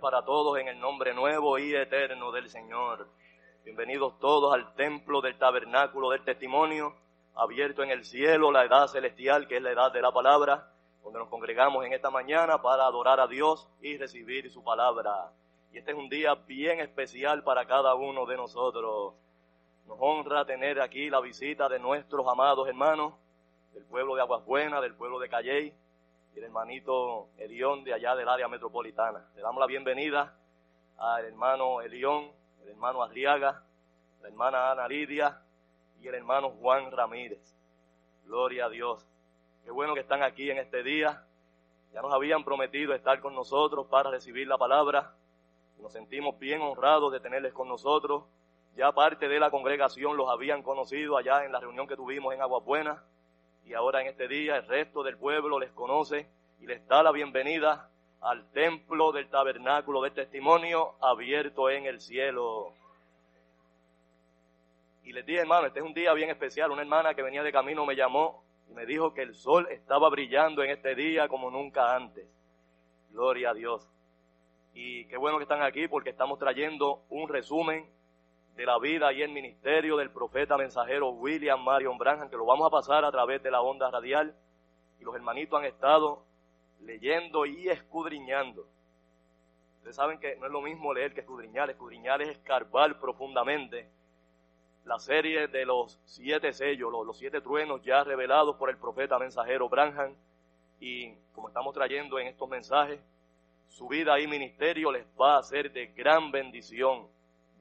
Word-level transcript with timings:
Para 0.00 0.24
todos 0.24 0.58
en 0.58 0.68
el 0.68 0.80
nombre 0.80 1.12
nuevo 1.12 1.58
y 1.58 1.74
eterno 1.74 2.32
del 2.32 2.48
Señor. 2.48 3.06
Bienvenidos 3.62 4.18
todos 4.18 4.54
al 4.54 4.74
templo 4.74 5.20
del 5.20 5.36
tabernáculo 5.36 6.08
del 6.08 6.24
testimonio, 6.24 6.94
abierto 7.34 7.82
en 7.82 7.90
el 7.90 8.06
cielo, 8.06 8.50
la 8.50 8.64
edad 8.64 8.86
celestial, 8.86 9.46
que 9.46 9.58
es 9.58 9.62
la 9.62 9.72
edad 9.72 9.92
de 9.92 10.00
la 10.00 10.12
palabra, 10.12 10.70
donde 11.02 11.18
nos 11.18 11.28
congregamos 11.28 11.84
en 11.84 11.92
esta 11.92 12.10
mañana 12.10 12.62
para 12.62 12.86
adorar 12.86 13.20
a 13.20 13.26
Dios 13.26 13.68
y 13.82 13.98
recibir 13.98 14.50
su 14.50 14.64
palabra. 14.64 15.30
Y 15.72 15.76
este 15.78 15.90
es 15.90 15.98
un 15.98 16.08
día 16.08 16.34
bien 16.34 16.80
especial 16.80 17.42
para 17.42 17.66
cada 17.66 17.94
uno 17.96 18.24
de 18.24 18.38
nosotros. 18.38 19.12
Nos 19.86 19.98
honra 20.00 20.46
tener 20.46 20.80
aquí 20.80 21.10
la 21.10 21.20
visita 21.20 21.68
de 21.68 21.78
nuestros 21.78 22.26
amados 22.26 22.66
hermanos 22.66 23.12
del 23.74 23.84
pueblo 23.84 24.14
de 24.14 24.22
Aguas 24.22 24.42
Buenas, 24.46 24.80
del 24.80 24.94
pueblo 24.94 25.18
de 25.18 25.28
Calley, 25.28 25.74
y 26.34 26.38
el 26.38 26.44
hermanito 26.44 27.28
Elión 27.38 27.84
de 27.84 27.94
allá 27.94 28.16
del 28.16 28.28
área 28.28 28.48
metropolitana. 28.48 29.24
Le 29.36 29.42
damos 29.42 29.60
la 29.60 29.66
bienvenida 29.66 30.36
al 30.98 31.24
hermano 31.24 31.80
Elión, 31.80 32.30
el 32.62 32.70
hermano 32.70 33.02
Arriaga, 33.02 33.62
la 34.20 34.28
hermana 34.28 34.72
Ana 34.72 34.88
Lidia 34.88 35.40
y 36.00 36.08
el 36.08 36.14
hermano 36.14 36.50
Juan 36.50 36.90
Ramírez. 36.90 37.54
Gloria 38.24 38.66
a 38.66 38.68
Dios. 38.68 39.06
Qué 39.64 39.70
bueno 39.70 39.94
que 39.94 40.00
están 40.00 40.22
aquí 40.22 40.50
en 40.50 40.58
este 40.58 40.82
día. 40.82 41.24
Ya 41.92 42.02
nos 42.02 42.12
habían 42.12 42.42
prometido 42.42 42.94
estar 42.94 43.20
con 43.20 43.34
nosotros 43.34 43.86
para 43.86 44.10
recibir 44.10 44.48
la 44.48 44.58
palabra. 44.58 45.14
Nos 45.78 45.92
sentimos 45.92 46.38
bien 46.40 46.60
honrados 46.62 47.12
de 47.12 47.20
tenerles 47.20 47.52
con 47.52 47.68
nosotros. 47.68 48.24
Ya 48.74 48.90
parte 48.90 49.28
de 49.28 49.38
la 49.38 49.50
congregación 49.50 50.16
los 50.16 50.28
habían 50.28 50.64
conocido 50.64 51.16
allá 51.16 51.44
en 51.44 51.52
la 51.52 51.60
reunión 51.60 51.86
que 51.86 51.94
tuvimos 51.94 52.34
en 52.34 52.42
Aguabuena 52.42 53.04
y 53.66 53.72
ahora 53.74 54.02
en 54.02 54.08
este 54.08 54.28
día 54.28 54.56
el 54.56 54.66
resto 54.66 55.02
del 55.02 55.16
pueblo 55.16 55.58
les 55.58 55.70
conoce 55.72 56.28
y 56.60 56.66
les 56.66 56.86
da 56.86 57.02
la 57.02 57.12
bienvenida 57.12 57.88
al 58.20 58.50
templo 58.52 59.12
del 59.12 59.28
tabernáculo 59.28 60.02
de 60.02 60.10
testimonio 60.10 60.94
abierto 61.00 61.70
en 61.70 61.86
el 61.86 62.00
cielo. 62.00 62.72
Y 65.02 65.12
les 65.12 65.24
dije, 65.26 65.40
hermano, 65.40 65.66
este 65.66 65.80
es 65.80 65.84
un 65.84 65.92
día 65.92 66.12
bien 66.14 66.30
especial. 66.30 66.70
Una 66.70 66.82
hermana 66.82 67.14
que 67.14 67.22
venía 67.22 67.42
de 67.42 67.52
camino 67.52 67.84
me 67.84 67.96
llamó 67.96 68.42
y 68.70 68.74
me 68.74 68.86
dijo 68.86 69.12
que 69.12 69.22
el 69.22 69.34
sol 69.34 69.68
estaba 69.70 70.08
brillando 70.08 70.62
en 70.62 70.70
este 70.70 70.94
día 70.94 71.28
como 71.28 71.50
nunca 71.50 71.94
antes. 71.94 72.26
Gloria 73.10 73.50
a 73.50 73.54
Dios. 73.54 73.86
Y 74.72 75.04
qué 75.06 75.16
bueno 75.16 75.38
que 75.38 75.44
están 75.44 75.62
aquí 75.62 75.88
porque 75.88 76.10
estamos 76.10 76.38
trayendo 76.38 77.02
un 77.10 77.28
resumen 77.28 77.86
de 78.56 78.66
la 78.66 78.78
vida 78.78 79.12
y 79.12 79.22
el 79.22 79.30
ministerio 79.30 79.96
del 79.96 80.10
profeta 80.10 80.56
mensajero 80.56 81.10
William 81.10 81.62
Marion 81.62 81.98
Branham, 81.98 82.30
que 82.30 82.36
lo 82.36 82.46
vamos 82.46 82.66
a 82.66 82.70
pasar 82.70 83.04
a 83.04 83.10
través 83.10 83.42
de 83.42 83.50
la 83.50 83.60
onda 83.60 83.90
radial. 83.90 84.34
Y 85.00 85.04
los 85.04 85.14
hermanitos 85.14 85.58
han 85.58 85.66
estado 85.66 86.24
leyendo 86.80 87.46
y 87.46 87.68
escudriñando. 87.68 88.66
Ustedes 89.78 89.96
saben 89.96 90.18
que 90.18 90.36
no 90.36 90.46
es 90.46 90.52
lo 90.52 90.60
mismo 90.60 90.94
leer 90.94 91.14
que 91.14 91.20
escudriñar. 91.20 91.68
Escudriñar 91.68 92.22
es 92.22 92.28
escarbar 92.28 93.00
profundamente 93.00 93.88
la 94.84 94.98
serie 94.98 95.48
de 95.48 95.64
los 95.64 95.98
siete 96.04 96.52
sellos, 96.52 96.92
los, 96.92 97.06
los 97.06 97.18
siete 97.18 97.40
truenos 97.40 97.82
ya 97.82 98.04
revelados 98.04 98.56
por 98.56 98.70
el 98.70 98.76
profeta 98.76 99.18
mensajero 99.18 99.68
Branham. 99.68 100.14
Y 100.78 101.12
como 101.34 101.48
estamos 101.48 101.74
trayendo 101.74 102.18
en 102.20 102.28
estos 102.28 102.48
mensajes, 102.48 103.00
su 103.68 103.88
vida 103.88 104.20
y 104.20 104.28
ministerio 104.28 104.92
les 104.92 105.04
va 105.20 105.38
a 105.38 105.42
ser 105.42 105.72
de 105.72 105.86
gran 105.88 106.30
bendición 106.30 107.08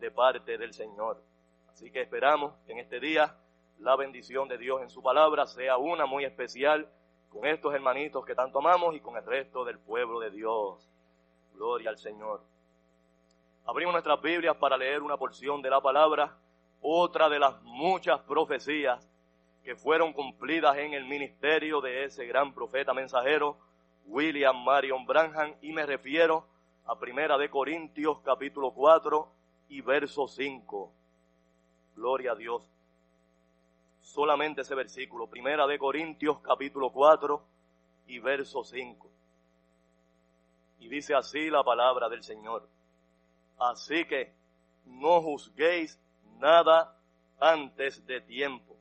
de 0.04 0.12
parte 0.12 0.58
del 0.58 0.74
Señor. 0.74 1.24
Así 1.72 1.90
que 1.90 2.02
esperamos 2.02 2.54
que 2.66 2.74
en 2.74 2.80
este 2.80 3.00
día 3.00 3.38
la 3.80 3.96
bendición 3.96 4.50
de 4.50 4.58
Dios 4.58 4.82
en 4.82 4.90
su 4.90 5.02
palabra 5.02 5.48
sea 5.48 5.78
una 5.78 6.06
muy 6.06 6.26
especial, 6.26 6.90
con 7.30 7.46
estos 7.46 7.74
hermanitos 7.74 8.26
que 8.26 8.36
tanto 8.36 8.60
amamos 8.60 8.96
y 8.96 9.00
con 9.00 9.16
el 9.16 9.26
resto 9.26 9.64
del 9.64 9.80
pueblo 9.80 10.20
de 10.20 10.30
Dios. 10.30 10.86
Gloria 11.54 11.90
al 11.90 11.98
Señor. 11.98 12.42
Abrimos 13.66 13.94
nuestras 13.94 14.22
Biblias 14.22 14.58
para 14.58 14.78
leer 14.78 15.02
una 15.02 15.16
porción 15.16 15.62
de 15.62 15.70
la 15.70 15.80
palabra, 15.80 16.36
otra 16.82 17.30
de 17.30 17.40
las 17.40 17.62
muchas 17.62 18.20
profecías 18.24 19.10
que 19.64 19.78
fueron 19.78 20.12
cumplidas 20.12 20.78
en 20.80 20.94
el 20.94 21.06
ministerio 21.06 21.80
de 21.80 22.04
ese 22.04 22.26
gran 22.26 22.54
profeta 22.54 22.94
mensajero, 22.94 23.58
William 24.08 24.66
Marion 24.66 25.06
Branham, 25.06 25.56
y 25.62 25.72
me 25.72 25.86
refiero 25.86 26.46
a 26.86 27.00
Primera 27.00 27.38
de 27.38 27.50
Corintios 27.50 28.20
capítulo 28.20 28.72
4 28.72 29.43
y 29.74 29.82
verso 29.82 30.28
5. 30.28 30.94
Gloria 31.96 32.34
a 32.34 32.36
Dios. 32.36 32.64
Solamente 34.02 34.62
ese 34.62 34.76
versículo, 34.76 35.26
Primera 35.26 35.66
de 35.66 35.80
Corintios 35.80 36.40
capítulo 36.42 36.92
4 36.92 37.44
y 38.06 38.20
verso 38.20 38.64
5. 38.64 39.10
Y 40.80 40.90
dice 40.90 41.16
así 41.16 41.50
la 41.50 41.64
palabra 41.64 42.08
del 42.08 42.24
Señor. 42.24 42.70
Así 43.58 44.06
que 44.06 44.32
no 44.86 45.22
juzguéis 45.22 46.00
nada 46.38 46.96
antes 47.40 48.06
de 48.06 48.22
tiempo, 48.22 48.78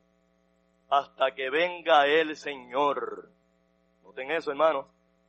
hasta 0.91 1.35
que 1.35 1.49
venga 1.49 2.07
el 2.07 2.37
Señor. 2.37 3.31
Noten 4.05 4.31
eso, 4.31 4.51
hermanos. 4.51 4.87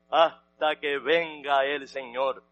Hasta 0.09 0.77
que 0.81 0.97
venga 0.97 1.63
el 1.63 1.87
Señor. 1.87 2.43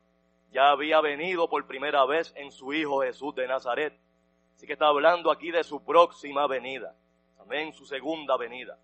Ya 0.52 0.70
había 0.70 1.02
venido 1.02 1.50
por 1.50 1.66
primera 1.66 2.06
vez 2.06 2.34
en 2.36 2.52
su 2.52 2.74
Hijo 2.74 3.02
Jesús 3.02 3.34
de 3.36 3.48
Nazaret. 3.48 3.98
Así 4.56 4.68
que 4.68 4.74
está 4.74 4.88
hablando 4.88 5.32
aquí 5.32 5.52
de 5.52 5.64
su 5.64 5.84
próxima 5.84 6.46
venida. 6.48 6.94
Amén, 7.40 7.74
su 7.74 7.86
segunda 7.86 8.38
venida. 8.38 8.78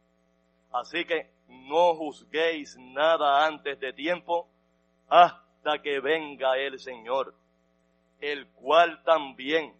Así 0.71 1.05
que 1.05 1.29
no 1.47 1.95
juzguéis 1.95 2.77
nada 2.77 3.45
antes 3.45 3.79
de 3.79 3.93
tiempo 3.93 4.47
hasta 5.09 5.81
que 5.81 5.99
venga 5.99 6.57
el 6.57 6.79
Señor 6.79 7.33
el 8.19 8.47
cual 8.47 9.03
también 9.03 9.73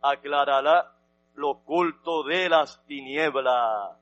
aclarará 0.00 0.92
lo 1.34 1.50
oculto 1.50 2.22
de 2.24 2.48
las 2.48 2.84
tinieblas 2.86 3.96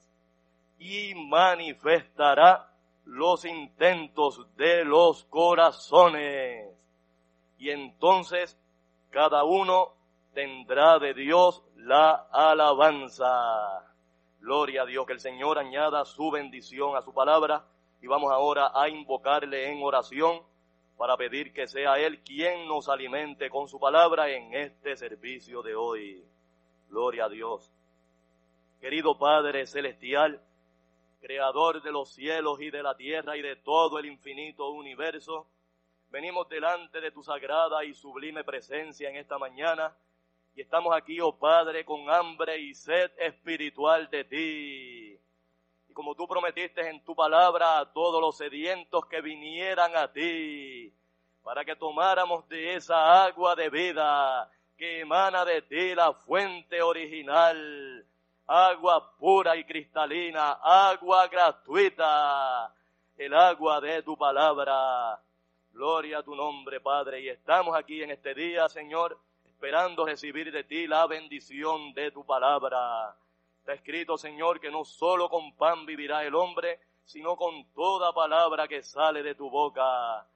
y 0.79 1.15
manifestará 1.15 2.69
los 3.05 3.45
intentos 3.45 4.47
de 4.57 4.85
los 4.85 5.25
corazones. 5.25 6.69
Y 7.61 7.71
entonces 7.71 8.59
cada 9.11 9.45
uno 9.45 9.93
tendrá 10.33 10.99
de 10.99 11.13
Dios 11.13 11.63
la 11.77 12.27
alabanza. 12.33 13.87
Gloria 14.41 14.83
a 14.83 14.87
Dios, 14.87 15.07
que 15.07 15.13
el 15.13 15.21
Señor 15.21 15.59
añada 15.59 16.07
su 16.07 16.31
bendición 16.31 16.97
a 16.97 17.03
su 17.03 17.13
palabra. 17.13 17.67
Y 18.01 18.07
vamos 18.07 18.33
ahora 18.33 18.73
a 18.75 18.89
invocarle 18.89 19.71
en 19.71 19.83
oración 19.83 20.41
para 20.97 21.19
pedir 21.19 21.53
que 21.53 21.67
sea 21.67 21.99
Él 21.99 22.23
quien 22.23 22.67
nos 22.67 22.89
alimente 22.89 23.51
con 23.51 23.69
su 23.69 23.79
palabra 23.79 24.31
en 24.31 24.55
este 24.55 24.97
servicio 24.97 25.63
de 25.63 25.75
hoy. 25.75 26.25
Gloria 26.89 27.27
a 27.27 27.29
Dios. 27.29 27.71
Querido 28.81 29.19
Padre 29.19 29.67
Celestial, 29.67 30.43
Creador 31.21 31.83
de 31.83 31.93
los 31.93 32.09
cielos 32.15 32.59
y 32.63 32.71
de 32.71 32.83
la 32.83 32.97
tierra 32.97 33.37
y 33.37 33.43
de 33.43 33.57
todo 33.57 33.99
el 33.99 34.07
infinito 34.07 34.71
universo, 34.71 35.47
venimos 36.11 36.49
delante 36.49 37.01
de 37.01 37.11
tu 37.11 37.23
sagrada 37.23 37.85
y 37.85 37.95
sublime 37.95 38.45
presencia 38.45 39.09
en 39.09 39.17
esta 39.17 39.39
mañana 39.39 39.95
y 40.55 40.61
estamos 40.61 40.95
aquí, 40.95 41.21
oh 41.21 41.37
Padre, 41.37 41.85
con 41.85 42.11
hambre 42.11 42.59
y 42.59 42.75
sed 42.75 43.11
espiritual 43.19 44.11
de 44.11 44.25
ti 44.25 45.21
y 45.91 45.93
como 45.93 46.15
tú 46.15 46.29
prometiste 46.29 46.89
en 46.89 47.05
tu 47.05 47.17
palabra 47.17 47.81
a 47.81 47.93
todos 47.93 48.21
los 48.21 48.37
sedientos 48.37 49.07
que 49.07 49.21
vinieran 49.21 49.97
a 49.97 50.13
ti, 50.13 50.95
para 51.43 51.65
que 51.65 51.75
tomáramos 51.75 52.49
de 52.49 52.77
esa 52.77 53.25
agua 53.25 53.57
de 53.57 53.69
vida 53.71 54.49
que 54.77 55.01
emana 55.01 55.45
de 55.45 55.63
ti 55.63 55.95
la 55.97 56.13
fuente 56.13 56.81
original, 56.81 58.07
agua 58.47 59.17
pura 59.17 59.57
y 59.57 59.65
cristalina, 59.65 60.53
agua 60.63 61.27
gratuita, 61.27 62.73
el 63.17 63.35
agua 63.35 63.81
de 63.81 64.03
tu 64.05 64.17
palabra. 64.17 65.21
Gloria 65.81 66.19
a 66.19 66.23
tu 66.23 66.37
nombre, 66.37 66.79
Padre. 66.79 67.23
Y 67.23 67.31
estamos 67.31 67.75
aquí 67.75 68.03
en 68.03 68.11
este 68.11 68.35
día, 68.35 68.69
Señor, 68.69 69.19
esperando 69.47 70.05
recibir 70.05 70.53
de 70.53 70.63
ti 70.65 70.87
la 70.87 71.07
bendición 71.07 71.95
de 71.95 72.11
tu 72.11 72.23
palabra. 72.23 73.17
Está 73.61 73.73
escrito, 73.73 74.19
Señor, 74.19 74.61
que 74.61 74.71
no 74.71 74.85
solo 74.85 75.31
con 75.31 75.57
pan 75.57 75.87
vivirá 75.87 76.23
el 76.23 76.35
hombre, 76.35 76.81
sino 77.07 77.35
con 77.35 77.73
toda 77.73 78.13
palabra 78.13 78.69
que 78.69 78.83
sale 78.83 79.23
de 79.23 79.35
tu 79.35 79.49
boca. 79.49 80.29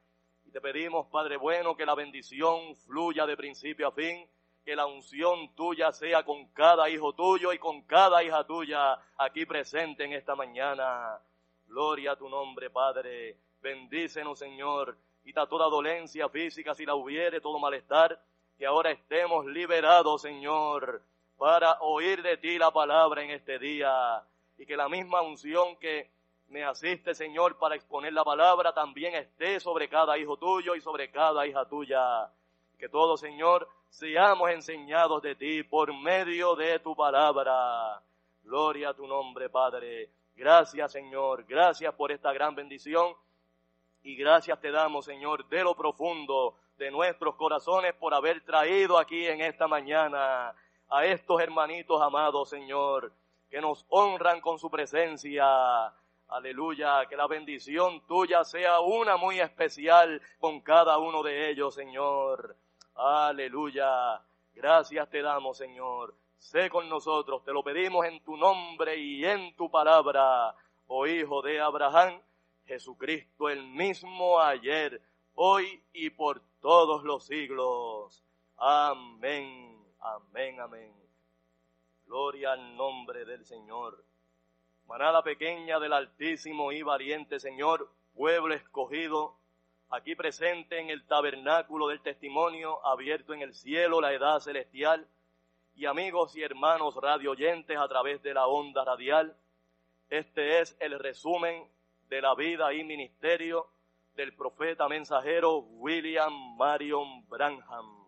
Y 0.46 0.50
te 0.50 0.62
pedimos, 0.62 1.08
Padre 1.08 1.36
bueno, 1.36 1.76
que 1.76 1.84
la 1.84 1.94
bendición 1.94 2.74
fluya 2.76 3.26
de 3.26 3.36
principio 3.36 3.88
a 3.88 3.92
fin, 3.92 4.26
que 4.64 4.74
la 4.74 4.86
unción 4.86 5.54
tuya 5.54 5.92
sea 5.92 6.24
con 6.24 6.54
cada 6.54 6.88
hijo 6.88 7.12
tuyo 7.12 7.52
y 7.52 7.58
con 7.58 7.82
cada 7.82 8.24
hija 8.24 8.46
tuya 8.46 8.98
aquí 9.18 9.44
presente 9.44 10.04
en 10.04 10.14
esta 10.14 10.34
mañana. 10.34 11.20
Gloria 11.66 12.12
a 12.12 12.16
tu 12.16 12.30
nombre, 12.30 12.70
Padre. 12.70 13.36
Bendícenos, 13.60 14.38
Señor. 14.38 14.96
Quita 15.24 15.46
toda 15.46 15.66
dolencia 15.66 16.28
física 16.28 16.74
si 16.74 16.86
la 16.86 16.94
hubiere, 16.94 17.40
todo 17.40 17.58
malestar. 17.58 18.20
Que 18.56 18.66
ahora 18.66 18.92
estemos 18.92 19.46
liberados, 19.46 20.22
Señor 20.22 21.02
para 21.36 21.78
oír 21.80 22.22
de 22.22 22.36
ti 22.36 22.58
la 22.58 22.70
palabra 22.70 23.22
en 23.22 23.30
este 23.30 23.58
día 23.58 24.22
y 24.56 24.66
que 24.66 24.76
la 24.76 24.88
misma 24.88 25.22
unción 25.22 25.76
que 25.76 26.10
me 26.48 26.62
asiste, 26.62 27.14
Señor, 27.14 27.58
para 27.58 27.74
exponer 27.74 28.12
la 28.12 28.24
palabra 28.24 28.72
también 28.72 29.14
esté 29.14 29.58
sobre 29.58 29.88
cada 29.88 30.16
hijo 30.18 30.36
tuyo 30.36 30.74
y 30.74 30.80
sobre 30.80 31.10
cada 31.10 31.46
hija 31.46 31.66
tuya. 31.68 32.30
Que 32.78 32.88
todos, 32.88 33.20
Señor, 33.20 33.68
seamos 33.88 34.50
enseñados 34.50 35.22
de 35.22 35.34
ti 35.34 35.62
por 35.64 35.92
medio 35.92 36.54
de 36.54 36.78
tu 36.78 36.94
palabra. 36.94 38.00
Gloria 38.42 38.90
a 38.90 38.94
tu 38.94 39.06
nombre, 39.06 39.48
Padre. 39.48 40.10
Gracias, 40.36 40.92
Señor. 40.92 41.44
Gracias 41.44 41.92
por 41.94 42.12
esta 42.12 42.32
gran 42.32 42.54
bendición. 42.54 43.14
Y 44.04 44.16
gracias 44.16 44.60
te 44.60 44.70
damos, 44.70 45.06
Señor, 45.06 45.48
de 45.48 45.64
lo 45.64 45.74
profundo 45.74 46.56
de 46.76 46.90
nuestros 46.90 47.36
corazones 47.36 47.94
por 47.94 48.12
haber 48.12 48.44
traído 48.44 48.98
aquí 48.98 49.26
en 49.26 49.40
esta 49.40 49.66
mañana 49.66 50.54
a 50.90 51.06
estos 51.06 51.40
hermanitos 51.40 52.02
amados, 52.02 52.50
Señor, 52.50 53.10
que 53.48 53.62
nos 53.62 53.86
honran 53.88 54.42
con 54.42 54.58
su 54.58 54.70
presencia. 54.70 55.46
Aleluya, 56.28 57.06
que 57.06 57.16
la 57.16 57.26
bendición 57.26 58.02
tuya 58.06 58.44
sea 58.44 58.80
una 58.80 59.16
muy 59.16 59.40
especial 59.40 60.20
con 60.38 60.60
cada 60.60 60.98
uno 60.98 61.22
de 61.22 61.48
ellos, 61.48 61.74
Señor. 61.74 62.54
Aleluya. 62.96 64.20
Gracias 64.52 65.08
te 65.08 65.22
damos, 65.22 65.56
Señor. 65.56 66.14
Sé 66.36 66.68
con 66.68 66.90
nosotros, 66.90 67.42
te 67.42 67.54
lo 67.54 67.62
pedimos 67.62 68.04
en 68.04 68.22
tu 68.22 68.36
nombre 68.36 68.98
y 68.98 69.24
en 69.24 69.56
tu 69.56 69.70
palabra, 69.70 70.54
oh 70.88 71.06
Hijo 71.06 71.40
de 71.40 71.58
Abraham, 71.58 72.20
Jesucristo 72.66 73.48
el 73.48 73.62
mismo 73.62 74.40
ayer, 74.40 75.00
hoy 75.34 75.82
y 75.92 76.10
por 76.10 76.42
todos 76.60 77.04
los 77.04 77.26
siglos. 77.26 78.24
Amén. 78.56 79.78
Amén, 80.00 80.60
amén. 80.60 80.92
Gloria 82.06 82.52
al 82.52 82.76
nombre 82.76 83.24
del 83.24 83.44
Señor. 83.44 84.04
Manada 84.86 85.22
pequeña 85.22 85.78
del 85.78 85.92
Altísimo 85.92 86.72
y 86.72 86.82
valiente 86.82 87.40
Señor, 87.40 87.90
pueblo 88.14 88.54
escogido, 88.54 89.36
aquí 89.90 90.14
presente 90.14 90.78
en 90.78 90.90
el 90.90 91.06
tabernáculo 91.06 91.88
del 91.88 92.00
testimonio, 92.00 92.84
abierto 92.86 93.32
en 93.32 93.42
el 93.42 93.54
cielo, 93.54 94.00
la 94.00 94.12
edad 94.12 94.40
celestial, 94.40 95.06
y 95.74 95.86
amigos 95.86 96.36
y 96.36 96.42
hermanos 96.42 96.94
radioyentes 96.96 97.76
a 97.78 97.88
través 97.88 98.22
de 98.22 98.34
la 98.34 98.46
onda 98.46 98.84
radial, 98.84 99.36
este 100.10 100.60
es 100.60 100.76
el 100.80 100.98
resumen 100.98 101.66
de 102.14 102.22
la 102.22 102.36
vida 102.36 102.72
y 102.72 102.84
ministerio 102.84 103.66
del 104.14 104.36
profeta 104.36 104.88
mensajero 104.88 105.58
William 105.58 106.56
Marion 106.56 107.28
Branham. 107.28 108.06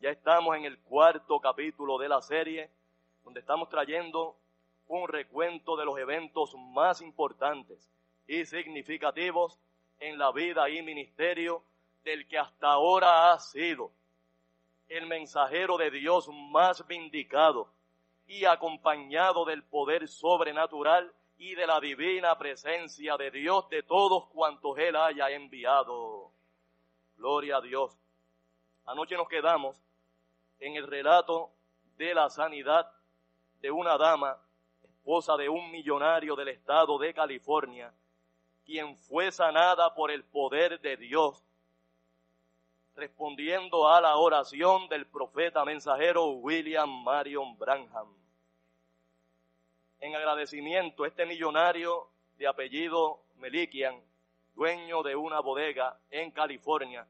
Ya 0.00 0.08
estamos 0.08 0.56
en 0.56 0.64
el 0.64 0.78
cuarto 0.78 1.38
capítulo 1.38 1.98
de 1.98 2.08
la 2.08 2.22
serie, 2.22 2.70
donde 3.22 3.40
estamos 3.40 3.68
trayendo 3.68 4.38
un 4.86 5.06
recuento 5.08 5.76
de 5.76 5.84
los 5.84 5.98
eventos 5.98 6.54
más 6.56 7.02
importantes 7.02 7.86
y 8.26 8.46
significativos 8.46 9.58
en 10.00 10.16
la 10.16 10.32
vida 10.32 10.70
y 10.70 10.80
ministerio 10.80 11.62
del 12.04 12.26
que 12.26 12.38
hasta 12.38 12.68
ahora 12.68 13.30
ha 13.30 13.38
sido 13.40 13.92
el 14.88 15.06
mensajero 15.06 15.76
de 15.76 15.90
Dios 15.90 16.30
más 16.50 16.86
vindicado 16.86 17.74
y 18.26 18.46
acompañado 18.46 19.44
del 19.44 19.62
poder 19.64 20.08
sobrenatural 20.08 21.12
y 21.42 21.56
de 21.56 21.66
la 21.66 21.80
divina 21.80 22.38
presencia 22.38 23.16
de 23.16 23.32
Dios 23.32 23.68
de 23.68 23.82
todos 23.82 24.28
cuantos 24.28 24.78
Él 24.78 24.94
haya 24.94 25.28
enviado. 25.30 26.30
Gloria 27.16 27.56
a 27.56 27.60
Dios. 27.60 27.98
Anoche 28.86 29.16
nos 29.16 29.28
quedamos 29.28 29.76
en 30.60 30.76
el 30.76 30.86
relato 30.86 31.50
de 31.96 32.14
la 32.14 32.30
sanidad 32.30 32.88
de 33.60 33.72
una 33.72 33.98
dama 33.98 34.38
esposa 34.84 35.36
de 35.36 35.48
un 35.48 35.68
millonario 35.72 36.36
del 36.36 36.46
estado 36.46 36.96
de 36.96 37.12
California, 37.12 37.92
quien 38.64 38.96
fue 38.96 39.32
sanada 39.32 39.96
por 39.96 40.12
el 40.12 40.22
poder 40.22 40.80
de 40.80 40.96
Dios, 40.96 41.44
respondiendo 42.94 43.88
a 43.88 44.00
la 44.00 44.14
oración 44.16 44.88
del 44.88 45.06
profeta 45.06 45.64
mensajero 45.64 46.26
William 46.26 47.02
Marion 47.02 47.58
Branham. 47.58 48.21
En 50.02 50.16
agradecimiento, 50.16 51.06
este 51.06 51.24
millonario 51.24 52.08
de 52.36 52.48
apellido 52.48 53.22
Melikian, 53.36 54.02
dueño 54.52 55.04
de 55.04 55.14
una 55.14 55.38
bodega 55.38 55.96
en 56.10 56.32
California, 56.32 57.06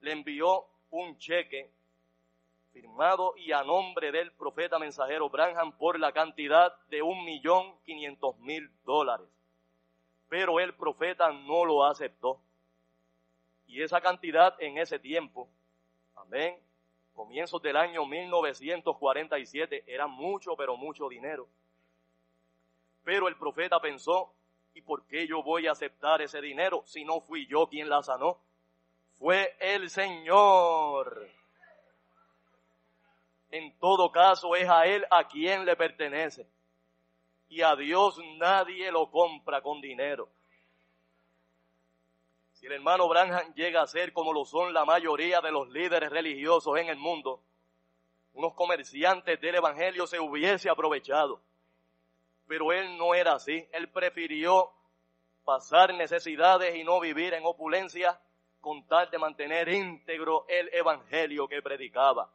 le 0.00 0.10
envió 0.10 0.66
un 0.90 1.16
cheque 1.18 1.70
firmado 2.72 3.34
y 3.36 3.52
a 3.52 3.62
nombre 3.62 4.10
del 4.10 4.32
profeta 4.32 4.80
mensajero 4.80 5.30
Branham 5.30 5.70
por 5.78 6.00
la 6.00 6.10
cantidad 6.10 6.74
de 6.88 7.00
un 7.00 7.24
millón 7.24 7.78
quinientos 7.84 8.36
mil 8.40 8.68
dólares. 8.84 9.28
Pero 10.28 10.58
el 10.58 10.74
profeta 10.74 11.30
no 11.30 11.64
lo 11.64 11.84
aceptó. 11.84 12.40
Y 13.68 13.82
esa 13.82 14.00
cantidad 14.00 14.56
en 14.58 14.78
ese 14.78 14.98
tiempo, 14.98 15.48
amén, 16.16 16.58
comienzos 17.14 17.62
del 17.62 17.76
año 17.76 18.04
1947, 18.04 19.84
era 19.86 20.08
mucho, 20.08 20.56
pero 20.56 20.76
mucho 20.76 21.08
dinero. 21.08 21.46
Pero 23.04 23.28
el 23.28 23.36
profeta 23.36 23.80
pensó, 23.80 24.32
¿y 24.74 24.82
por 24.82 25.06
qué 25.06 25.26
yo 25.26 25.42
voy 25.42 25.66
a 25.66 25.72
aceptar 25.72 26.22
ese 26.22 26.40
dinero 26.40 26.82
si 26.86 27.04
no 27.04 27.20
fui 27.20 27.46
yo 27.46 27.68
quien 27.68 27.88
la 27.88 28.02
sanó? 28.02 28.38
Fue 29.18 29.56
el 29.60 29.90
Señor 29.90 31.30
en 33.52 33.78
todo 33.78 34.10
caso 34.10 34.56
es 34.56 34.68
a 34.68 34.86
Él 34.86 35.06
a 35.10 35.28
quien 35.28 35.66
le 35.66 35.76
pertenece. 35.76 36.48
Y 37.48 37.60
a 37.60 37.76
Dios 37.76 38.18
nadie 38.38 38.90
lo 38.90 39.10
compra 39.10 39.60
con 39.60 39.82
dinero. 39.82 40.30
Si 42.54 42.64
el 42.64 42.72
hermano 42.72 43.06
Branham 43.08 43.52
llega 43.54 43.82
a 43.82 43.86
ser 43.86 44.14
como 44.14 44.32
lo 44.32 44.46
son 44.46 44.72
la 44.72 44.86
mayoría 44.86 45.42
de 45.42 45.52
los 45.52 45.68
líderes 45.68 46.08
religiosos 46.08 46.78
en 46.78 46.88
el 46.88 46.96
mundo, 46.96 47.42
unos 48.32 48.54
comerciantes 48.54 49.38
del 49.38 49.56
Evangelio 49.56 50.06
se 50.06 50.18
hubiese 50.18 50.70
aprovechado. 50.70 51.42
Pero 52.46 52.72
él 52.72 52.96
no 52.98 53.14
era 53.14 53.34
así. 53.34 53.68
Él 53.72 53.88
prefirió 53.90 54.70
pasar 55.44 55.94
necesidades 55.94 56.74
y 56.76 56.84
no 56.84 57.00
vivir 57.00 57.34
en 57.34 57.44
opulencia 57.44 58.20
con 58.60 58.86
tal 58.86 59.10
de 59.10 59.18
mantener 59.18 59.68
íntegro 59.68 60.46
el 60.48 60.72
Evangelio 60.72 61.48
que 61.48 61.60
predicaba. 61.60 62.32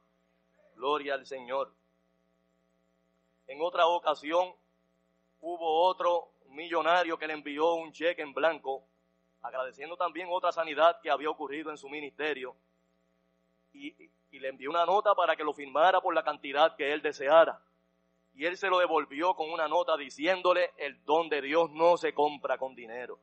Gloria 0.75 1.15
al 1.15 1.25
Señor. 1.25 1.73
En 3.47 3.61
otra 3.61 3.87
ocasión 3.87 4.53
hubo 5.39 5.85
otro 5.85 6.31
millonario 6.49 7.17
que 7.17 7.27
le 7.27 7.33
envió 7.33 7.75
un 7.75 7.93
cheque 7.93 8.21
en 8.21 8.33
blanco, 8.33 8.83
agradeciendo 9.41 9.95
también 9.95 10.27
otra 10.29 10.51
sanidad 10.51 10.99
que 11.01 11.09
había 11.09 11.29
ocurrido 11.29 11.71
en 11.71 11.77
su 11.77 11.87
ministerio, 11.87 12.55
y, 13.71 13.95
y 14.31 14.39
le 14.39 14.49
envió 14.49 14.69
una 14.69 14.85
nota 14.85 15.15
para 15.15 15.35
que 15.35 15.43
lo 15.43 15.53
firmara 15.53 16.01
por 16.01 16.13
la 16.13 16.23
cantidad 16.23 16.75
que 16.75 16.91
él 16.91 17.01
deseara. 17.01 17.61
Y 18.37 18.45
él 18.45 18.55
se 18.55 18.69
lo 18.69 18.77
devolvió 18.77 19.33
con 19.33 19.51
una 19.51 19.67
nota 19.67 19.97
diciéndole, 19.97 20.71
el 20.77 21.03
don 21.05 21.27
de 21.27 21.41
Dios 21.41 21.71
no 21.71 21.97
se 21.97 22.13
compra 22.13 22.59
con 22.59 22.75
dinero. 22.75 23.17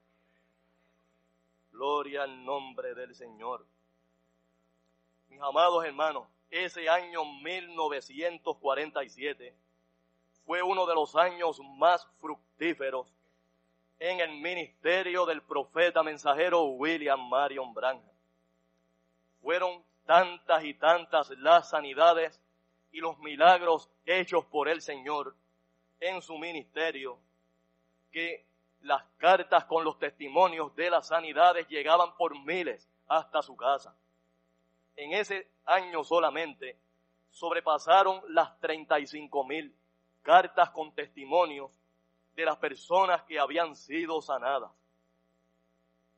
Gloria 1.70 2.24
al 2.24 2.44
nombre 2.44 2.94
del 2.94 3.14
Señor. 3.14 3.64
Mis 5.28 5.40
amados 5.40 5.84
hermanos, 5.84 6.26
ese 6.50 6.88
año 6.88 7.24
1947 7.24 9.54
fue 10.44 10.64
uno 10.64 10.84
de 10.84 10.96
los 10.96 11.14
años 11.14 11.60
más 11.78 12.04
fructíferos 12.20 13.06
en 14.00 14.18
el 14.18 14.32
ministerio 14.40 15.26
del 15.26 15.42
profeta 15.42 16.02
mensajero 16.02 16.64
William 16.64 17.28
Marion 17.28 17.72
Branham. 17.72 18.02
Fueron 19.40 19.84
tantas 20.06 20.64
y 20.64 20.74
tantas 20.74 21.30
las 21.38 21.70
sanidades 21.70 22.40
y 22.94 23.00
los 23.00 23.18
milagros 23.18 23.90
hechos 24.06 24.44
por 24.46 24.68
el 24.68 24.80
Señor 24.80 25.36
en 26.00 26.22
su 26.22 26.38
ministerio 26.38 27.18
que 28.10 28.46
las 28.80 29.02
cartas 29.18 29.64
con 29.66 29.84
los 29.84 29.98
testimonios 29.98 30.74
de 30.76 30.90
las 30.90 31.08
sanidades 31.08 31.68
llegaban 31.68 32.16
por 32.16 32.38
miles 32.44 32.88
hasta 33.08 33.42
su 33.42 33.56
casa 33.56 33.94
en 34.96 35.12
ese 35.12 35.48
año 35.64 36.04
solamente 36.04 36.78
sobrepasaron 37.30 38.22
las 38.28 38.58
35 38.60 39.44
mil 39.44 39.74
cartas 40.22 40.70
con 40.70 40.94
testimonios 40.94 41.70
de 42.34 42.44
las 42.44 42.56
personas 42.58 43.22
que 43.24 43.38
habían 43.38 43.74
sido 43.74 44.20
sanadas. 44.22 44.70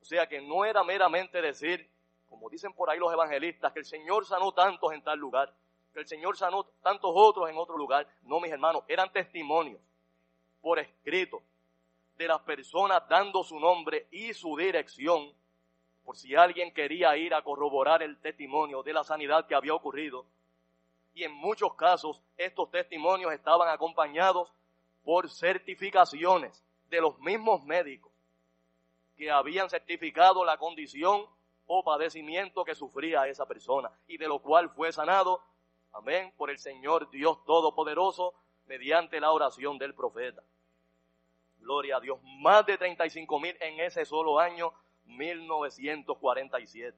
O 0.01 0.05
sea 0.05 0.29
que 0.29 0.41
no 0.41 0.65
era 0.65 0.85
meramente 0.85 1.41
decir, 1.41 1.91
como 2.29 2.49
dicen 2.49 2.73
por 2.73 2.91
ahí 2.91 2.99
los 2.99 3.13
evangelistas, 3.13 3.73
que 3.73 3.81
el 3.81 3.85
Señor 3.85 4.27
sanó 4.27 4.53
tantos 4.53 4.93
en 4.93 5.03
tal 5.03 5.19
lugar, 5.19 5.53
que 5.97 6.01
el 6.01 6.07
Señor 6.07 6.37
sanó 6.37 6.65
tantos 6.83 7.11
otros 7.15 7.49
en 7.49 7.57
otro 7.57 7.79
lugar. 7.79 8.07
No, 8.25 8.39
mis 8.39 8.53
hermanos, 8.53 8.85
eran 8.87 9.11
testimonios 9.11 9.81
por 10.61 10.79
escrito 10.79 11.43
de 12.19 12.29
las 12.29 12.41
personas 12.43 13.03
dando 13.09 13.43
su 13.43 13.59
nombre 13.59 14.07
y 14.11 14.35
su 14.35 14.55
dirección 14.59 15.33
por 16.05 16.15
si 16.19 16.35
alguien 16.35 16.75
quería 16.75 17.17
ir 17.17 17.33
a 17.33 17.41
corroborar 17.41 18.03
el 18.03 18.21
testimonio 18.21 18.83
de 18.83 18.93
la 18.93 19.05
sanidad 19.05 19.47
que 19.47 19.55
había 19.55 19.73
ocurrido. 19.73 20.27
Y 21.15 21.25
en 21.25 21.33
muchos 21.33 21.75
casos 21.77 22.21
estos 22.37 22.71
testimonios 22.71 23.33
estaban 23.33 23.71
acompañados 23.71 24.53
por 25.03 25.31
certificaciones 25.31 26.63
de 26.91 27.01
los 27.01 27.19
mismos 27.21 27.65
médicos 27.65 28.13
que 29.17 29.31
habían 29.31 29.71
certificado 29.71 30.45
la 30.45 30.59
condición 30.59 31.25
o 31.65 31.83
padecimiento 31.83 32.65
que 32.65 32.75
sufría 32.75 33.27
esa 33.29 33.47
persona 33.47 33.91
y 34.07 34.19
de 34.19 34.29
lo 34.29 34.41
cual 34.41 34.69
fue 34.69 34.93
sanado, 34.93 35.43
amén, 35.97 36.33
por 36.37 36.51
el 36.51 36.59
Señor 36.59 37.11
Dios 37.11 37.43
Todopoderoso 37.45 38.35
mediante 38.67 39.19
la 39.21 39.33
oración 39.33 39.79
del 39.79 39.95
profeta. 39.95 40.43
Gloria 41.59 41.97
a 41.97 42.01
Dios. 42.01 42.19
Más 42.41 42.67
de 42.67 42.77
35 42.77 43.41
mil 43.41 43.57
en 43.61 43.81
ese 43.81 44.05
solo 44.05 44.39
año 44.39 44.73
1947. 45.07 46.97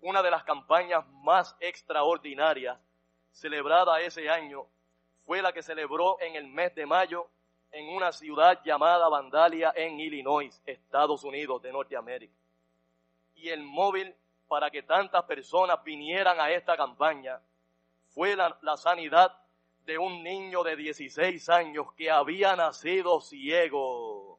Una 0.00 0.22
de 0.22 0.30
las 0.30 0.44
campañas 0.44 1.06
más 1.22 1.56
extraordinarias 1.60 2.78
celebrada 3.30 4.00
ese 4.00 4.28
año 4.28 4.66
fue 5.24 5.40
la 5.40 5.52
que 5.52 5.62
celebró 5.62 6.20
en 6.20 6.36
el 6.36 6.48
mes 6.48 6.74
de 6.74 6.84
mayo 6.84 7.28
en 7.70 7.88
una 7.88 8.12
ciudad 8.12 8.62
llamada 8.64 9.08
Vandalia 9.08 9.72
en 9.74 9.98
Illinois, 9.98 10.60
Estados 10.66 11.24
Unidos 11.24 11.62
de 11.62 11.72
Norteamérica. 11.72 12.34
Y 13.34 13.48
el 13.48 13.62
móvil 13.62 14.14
para 14.46 14.70
que 14.70 14.82
tantas 14.82 15.24
personas 15.24 15.82
vinieran 15.82 16.38
a 16.38 16.50
esta 16.50 16.76
campaña 16.76 17.40
fue 18.14 18.36
la, 18.36 18.76
sanidad 18.76 19.32
de 19.84 19.98
un 19.98 20.22
niño 20.22 20.62
de 20.62 20.76
16 20.76 21.48
años 21.48 21.92
que 21.94 22.10
había 22.10 22.54
nacido 22.56 23.20
ciego 23.20 24.38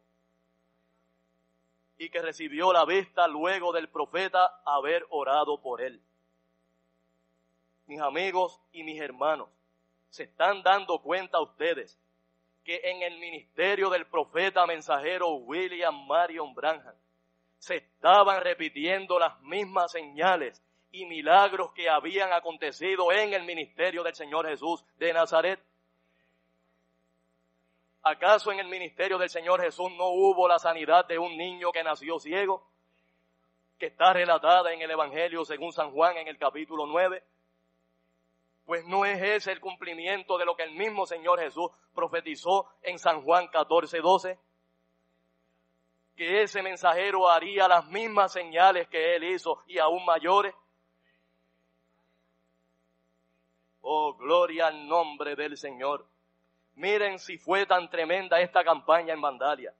y 1.98 2.10
que 2.10 2.22
recibió 2.22 2.72
la 2.74 2.86
vista 2.86 3.28
luego 3.28 3.72
del 3.72 3.90
profeta 3.90 4.62
haber 4.66 5.06
orado 5.10 5.62
por 5.62 5.82
él. 5.82 6.02
Mis 7.88 8.00
amigos 8.00 8.62
y 8.72 8.84
mis 8.84 9.00
hermanos, 9.02 9.50
se 10.10 10.24
están 10.24 10.64
dando 10.64 11.02
cuenta 11.02 11.42
ustedes 11.42 12.00
que 12.64 12.80
en 12.84 13.02
el 13.02 13.20
ministerio 13.20 13.90
del 13.90 14.06
profeta 14.06 14.66
mensajero 14.66 15.34
William 15.36 16.06
Marion 16.08 16.54
Branham 16.54 16.96
se 17.58 17.78
estaban 17.78 18.42
repitiendo 18.42 19.20
las 19.20 19.40
mismas 19.42 19.92
señales 19.92 20.62
y 20.94 21.08
milagros 21.08 21.72
que 21.74 21.90
habían 21.90 22.32
acontecido 22.32 23.12
en 23.12 23.34
el 23.34 23.44
ministerio 23.44 24.04
del 24.04 24.14
Señor 24.14 24.48
Jesús 24.48 24.86
de 24.98 25.12
Nazaret. 25.12 25.60
¿Acaso 28.04 28.52
en 28.52 28.60
el 28.60 28.68
ministerio 28.68 29.18
del 29.18 29.30
Señor 29.30 29.60
Jesús 29.60 29.92
no 29.98 30.10
hubo 30.10 30.48
la 30.48 30.60
sanidad 30.60 31.06
de 31.08 31.18
un 31.18 31.36
niño 31.36 31.72
que 31.72 31.84
nació 31.84 32.20
ciego? 32.20 32.70
Que 33.80 33.88
está 33.88 34.14
relatada 34.14 34.72
en 34.72 34.84
el 34.84 34.92
Evangelio 34.92 35.44
según 35.46 35.74
San 35.74 35.92
Juan 35.92 36.16
en 36.18 36.28
el 36.28 36.38
capítulo 36.38 36.86
9. 36.86 37.24
Pues 38.64 38.86
no 38.86 39.04
es 39.04 39.20
ese 39.20 39.52
el 39.52 39.60
cumplimiento 39.60 40.38
de 40.38 40.46
lo 40.46 40.56
que 40.56 40.64
el 40.64 40.76
mismo 40.76 41.08
Señor 41.08 41.40
Jesús 41.40 41.72
profetizó 41.96 42.70
en 42.84 43.00
San 43.00 43.24
Juan 43.24 43.48
14, 43.48 43.98
12. 43.98 44.40
Que 46.16 46.44
ese 46.44 46.62
mensajero 46.62 47.28
haría 47.28 47.68
las 47.68 47.88
mismas 47.88 48.32
señales 48.32 48.88
que 48.90 49.16
él 49.16 49.24
hizo 49.24 49.58
y 49.66 49.80
aún 49.80 50.06
mayores. 50.06 50.54
Oh, 53.86 54.14
gloria 54.14 54.68
al 54.68 54.88
nombre 54.88 55.36
del 55.36 55.58
Señor. 55.58 56.08
Miren 56.76 57.20
si 57.20 57.38
fue 57.38 57.66
tan 57.66 57.90
tremenda 57.90 58.40
esta 58.40 58.64
campaña 58.64 59.14
en 59.14 59.20
Vandalia, 59.20 59.74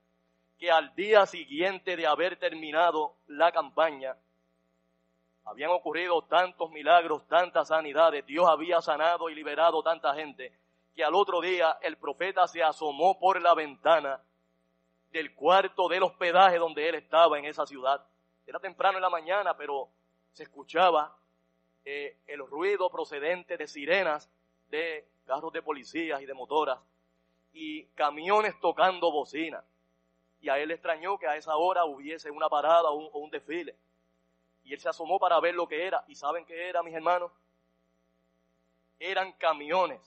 que 0.58 0.70
al 0.70 0.94
día 0.94 1.24
siguiente 1.24 1.96
de 1.96 2.06
haber 2.06 2.38
terminado 2.38 3.16
la 3.28 3.50
campaña, 3.50 4.14
habían 5.46 5.70
ocurrido 5.70 6.20
tantos 6.22 6.70
milagros, 6.70 7.26
tantas 7.28 7.68
sanidades, 7.68 8.26
Dios 8.26 8.46
había 8.46 8.82
sanado 8.82 9.30
y 9.30 9.34
liberado 9.34 9.82
tanta 9.82 10.14
gente, 10.14 10.52
que 10.94 11.02
al 11.02 11.14
otro 11.14 11.40
día 11.40 11.78
el 11.80 11.96
profeta 11.96 12.46
se 12.46 12.62
asomó 12.62 13.18
por 13.18 13.40
la 13.40 13.54
ventana 13.54 14.20
del 15.12 15.34
cuarto 15.34 15.88
del 15.88 16.02
hospedaje 16.02 16.58
donde 16.58 16.90
él 16.90 16.96
estaba 16.96 17.38
en 17.38 17.46
esa 17.46 17.64
ciudad. 17.64 18.06
Era 18.46 18.60
temprano 18.60 18.98
en 18.98 19.02
la 19.02 19.10
mañana, 19.10 19.56
pero 19.56 19.88
se 20.34 20.42
escuchaba 20.42 21.16
eh, 21.84 22.16
el 22.26 22.46
ruido 22.46 22.90
procedente 22.90 23.56
de 23.56 23.66
sirenas, 23.66 24.30
de 24.68 25.06
carros 25.26 25.52
de 25.52 25.62
policías 25.62 26.20
y 26.20 26.26
de 26.26 26.34
motoras, 26.34 26.78
y 27.52 27.84
camiones 27.94 28.58
tocando 28.60 29.12
bocina. 29.12 29.64
Y 30.40 30.48
a 30.48 30.58
él 30.58 30.70
extrañó 30.70 31.18
que 31.18 31.26
a 31.26 31.36
esa 31.36 31.56
hora 31.56 31.84
hubiese 31.84 32.30
una 32.30 32.48
parada 32.48 32.90
o 32.90 32.94
un, 32.94 33.08
o 33.12 33.18
un 33.20 33.30
desfile. 33.30 33.76
Y 34.64 34.72
él 34.72 34.80
se 34.80 34.88
asomó 34.88 35.18
para 35.18 35.38
ver 35.40 35.54
lo 35.54 35.68
que 35.68 35.86
era. 35.86 36.04
¿Y 36.08 36.14
saben 36.14 36.44
qué 36.44 36.68
era, 36.68 36.82
mis 36.82 36.94
hermanos? 36.94 37.30
Eran 38.98 39.32
camiones 39.32 40.00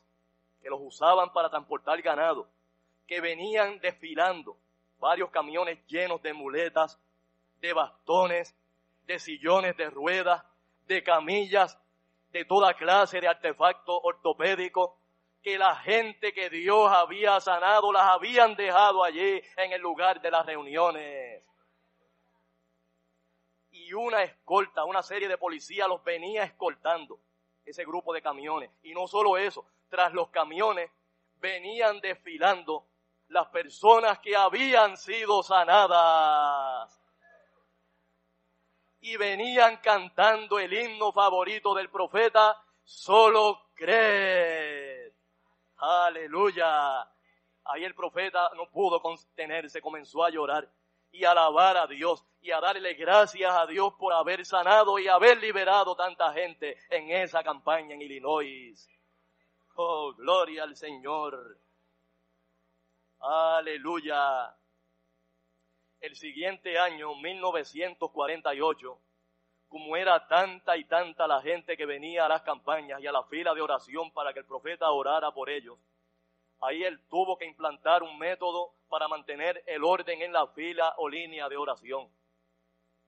que 0.61 0.69
los 0.69 0.79
usaban 0.81 1.31
para 1.31 1.49
transportar 1.49 2.01
ganado, 2.01 2.47
que 3.07 3.21
venían 3.21 3.79
desfilando, 3.79 4.57
varios 4.99 5.29
camiones 5.29 5.79
llenos 5.87 6.21
de 6.21 6.33
muletas, 6.33 6.99
de 7.61 7.73
bastones, 7.73 8.55
de 9.05 9.19
sillones 9.19 9.77
de 9.77 9.89
ruedas, 9.89 10.43
de 10.87 11.03
camillas, 11.03 11.77
de 12.31 12.45
toda 12.45 12.73
clase 12.73 13.21
de 13.21 13.27
artefactos 13.27 13.99
ortopédicos, 14.03 14.91
que 15.41 15.57
la 15.57 15.75
gente 15.75 16.33
que 16.33 16.49
Dios 16.49 16.91
había 16.91 17.39
sanado 17.39 17.91
las 17.91 18.03
habían 18.03 18.55
dejado 18.55 19.03
allí 19.03 19.41
en 19.57 19.71
el 19.71 19.81
lugar 19.81 20.21
de 20.21 20.31
las 20.31 20.45
reuniones. 20.45 21.43
Y 23.71 23.93
una 23.93 24.23
escolta, 24.23 24.83
una 24.83 25.03
serie 25.03 25.27
de 25.27 25.37
policías 25.37 25.87
los 25.87 26.03
venía 26.03 26.43
escoltando, 26.43 27.19
ese 27.65 27.85
grupo 27.85 28.13
de 28.13 28.21
camiones. 28.21 28.71
Y 28.83 28.93
no 28.93 29.07
solo 29.07 29.37
eso, 29.37 29.65
tras 29.89 30.13
los 30.13 30.29
camiones 30.29 30.89
venían 31.39 31.99
desfilando 32.01 32.85
las 33.29 33.47
personas 33.47 34.19
que 34.19 34.35
habían 34.35 34.97
sido 34.97 35.43
sanadas 35.43 36.97
y 39.01 39.15
venían 39.17 39.77
cantando 39.77 40.59
el 40.59 40.73
himno 40.73 41.11
favorito 41.11 41.73
del 41.73 41.89
profeta, 41.89 42.61
solo 42.83 43.69
cree. 43.73 45.13
Aleluya. 45.77 47.01
Ahí 47.65 47.83
el 47.83 47.93
profeta 47.93 48.49
no 48.55 48.69
pudo 48.69 49.01
contenerse, 49.01 49.81
comenzó 49.81 50.23
a 50.23 50.29
llorar 50.29 50.69
y 51.11 51.23
alabar 51.25 51.77
a 51.77 51.87
Dios 51.87 52.23
y 52.41 52.51
a 52.51 52.59
darle 52.59 52.93
gracias 52.93 53.51
a 53.53 53.65
Dios 53.65 53.93
por 53.99 54.13
haber 54.13 54.45
sanado 54.45 54.99
y 54.99 55.07
haber 55.07 55.37
liberado 55.37 55.95
tanta 55.95 56.33
gente 56.33 56.77
en 56.89 57.11
esa 57.11 57.43
campaña 57.43 57.93
en 57.93 58.01
Illinois. 58.01 58.89
Oh, 59.75 60.13
gloria 60.13 60.63
al 60.63 60.75
Señor. 60.75 61.59
Aleluya 63.19 64.55
el 66.01 66.15
siguiente 66.15 66.77
año, 66.77 67.15
1948, 67.15 68.99
como 69.67 69.97
era 69.97 70.27
tanta 70.27 70.77
y 70.77 70.85
tanta 70.85 71.27
la 71.27 71.41
gente 71.41 71.75
que 71.75 71.85
venía 71.85 72.25
a 72.25 72.29
las 72.29 72.41
campañas 72.43 73.01
y 73.01 73.07
a 73.07 73.11
la 73.11 73.23
fila 73.23 73.53
de 73.53 73.61
oración 73.61 74.11
para 74.11 74.33
que 74.33 74.39
el 74.39 74.45
profeta 74.45 74.89
orara 74.91 75.31
por 75.31 75.49
ellos, 75.49 75.77
ahí 76.61 76.83
él 76.83 76.99
tuvo 77.09 77.37
que 77.37 77.45
implantar 77.45 78.03
un 78.03 78.17
método 78.17 78.73
para 78.89 79.07
mantener 79.07 79.63
el 79.65 79.83
orden 79.83 80.21
en 80.21 80.31
la 80.31 80.47
fila 80.47 80.93
o 80.97 81.09
línea 81.09 81.49
de 81.49 81.57
oración. 81.57 82.09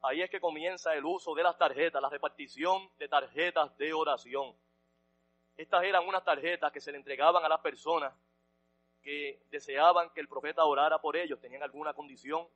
Ahí 0.01 0.21
es 0.21 0.29
que 0.29 0.39
comienza 0.39 0.93
el 0.95 1.05
uso 1.05 1.33
de 1.35 1.43
las 1.43 1.57
tarjetas, 1.57 2.01
la 2.01 2.09
repartición 2.09 2.89
de 2.97 3.07
tarjetas 3.07 3.75
de 3.77 3.93
oración. 3.93 4.55
Estas 5.57 5.83
eran 5.83 6.07
unas 6.07 6.23
tarjetas 6.23 6.71
que 6.71 6.79
se 6.79 6.91
le 6.91 6.97
entregaban 6.97 7.43
a 7.43 7.49
las 7.49 7.59
personas 7.59 8.13
que 9.01 9.41
deseaban 9.49 10.09
que 10.11 10.21
el 10.21 10.27
profeta 10.27 10.63
orara 10.65 10.99
por 10.99 11.15
ellos, 11.15 11.39
tenían 11.39 11.63
alguna 11.63 11.93
condición 11.93 12.47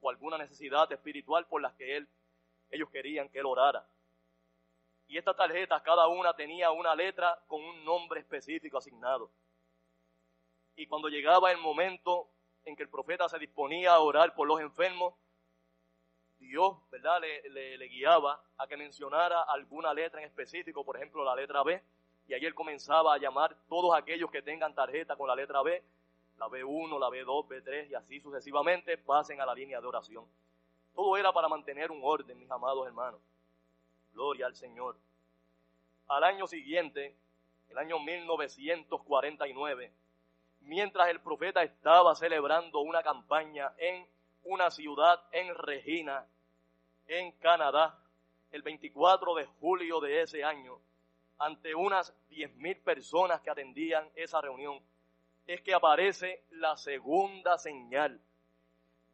o 0.00 0.10
alguna 0.10 0.38
necesidad 0.38 0.90
espiritual 0.92 1.46
por 1.46 1.60
las 1.62 1.74
que 1.74 1.96
él, 1.96 2.08
ellos 2.70 2.88
querían 2.90 3.28
que 3.28 3.38
él 3.38 3.46
orara. 3.46 3.86
Y 5.06 5.18
estas 5.18 5.36
tarjetas, 5.36 5.82
cada 5.82 6.06
una 6.06 6.34
tenía 6.34 6.70
una 6.70 6.94
letra 6.94 7.42
con 7.48 7.62
un 7.62 7.84
nombre 7.84 8.20
específico 8.20 8.78
asignado. 8.78 9.30
Y 10.76 10.86
cuando 10.86 11.08
llegaba 11.08 11.50
el 11.50 11.58
momento 11.58 12.30
en 12.64 12.76
que 12.76 12.84
el 12.84 12.88
profeta 12.88 13.28
se 13.28 13.38
disponía 13.38 13.92
a 13.92 14.00
orar 14.00 14.34
por 14.34 14.46
los 14.46 14.60
enfermos, 14.60 15.14
Dios, 16.38 16.78
¿verdad?, 16.90 17.20
le, 17.20 17.76
le, 17.76 17.88
guiaba 17.88 18.42
a 18.56 18.66
que 18.66 18.76
mencionara 18.76 19.42
alguna 19.42 19.92
letra 19.92 20.20
en 20.20 20.26
específico, 20.26 20.84
por 20.84 20.96
ejemplo, 20.96 21.22
la 21.22 21.34
letra 21.34 21.62
B, 21.62 21.82
y 22.26 22.34
él 22.34 22.54
comenzaba 22.54 23.14
a 23.14 23.18
llamar 23.18 23.56
todos 23.68 23.94
aquellos 23.94 24.30
que 24.30 24.40
tengan 24.40 24.74
tarjeta 24.74 25.16
con 25.16 25.28
la 25.28 25.34
letra 25.34 25.62
B, 25.62 25.82
la 26.40 26.48
B1, 26.48 26.98
la 26.98 27.08
B2, 27.10 27.46
B3 27.48 27.90
y 27.90 27.94
así 27.94 28.18
sucesivamente 28.18 28.96
pasen 28.96 29.42
a 29.42 29.46
la 29.46 29.54
línea 29.54 29.78
de 29.78 29.86
oración. 29.86 30.24
Todo 30.94 31.18
era 31.18 31.32
para 31.32 31.48
mantener 31.48 31.90
un 31.90 32.00
orden, 32.02 32.38
mis 32.38 32.50
amados 32.50 32.86
hermanos. 32.86 33.20
Gloria 34.14 34.46
al 34.46 34.56
Señor. 34.56 34.96
Al 36.08 36.24
año 36.24 36.46
siguiente, 36.46 37.14
el 37.68 37.76
año 37.76 37.98
1949, 38.00 39.92
mientras 40.62 41.10
el 41.10 41.20
profeta 41.20 41.62
estaba 41.62 42.14
celebrando 42.14 42.80
una 42.80 43.02
campaña 43.02 43.74
en 43.76 44.08
una 44.44 44.70
ciudad 44.70 45.22
en 45.32 45.54
Regina, 45.54 46.26
en 47.06 47.32
Canadá, 47.32 47.98
el 48.50 48.62
24 48.62 49.34
de 49.34 49.44
julio 49.44 50.00
de 50.00 50.22
ese 50.22 50.42
año, 50.42 50.80
ante 51.38 51.74
unas 51.74 52.14
10.000 52.30 52.82
personas 52.82 53.42
que 53.42 53.50
atendían 53.50 54.08
esa 54.14 54.40
reunión, 54.40 54.80
es 55.46 55.60
que 55.62 55.74
aparece 55.74 56.44
la 56.50 56.76
segunda 56.76 57.58
señal 57.58 58.20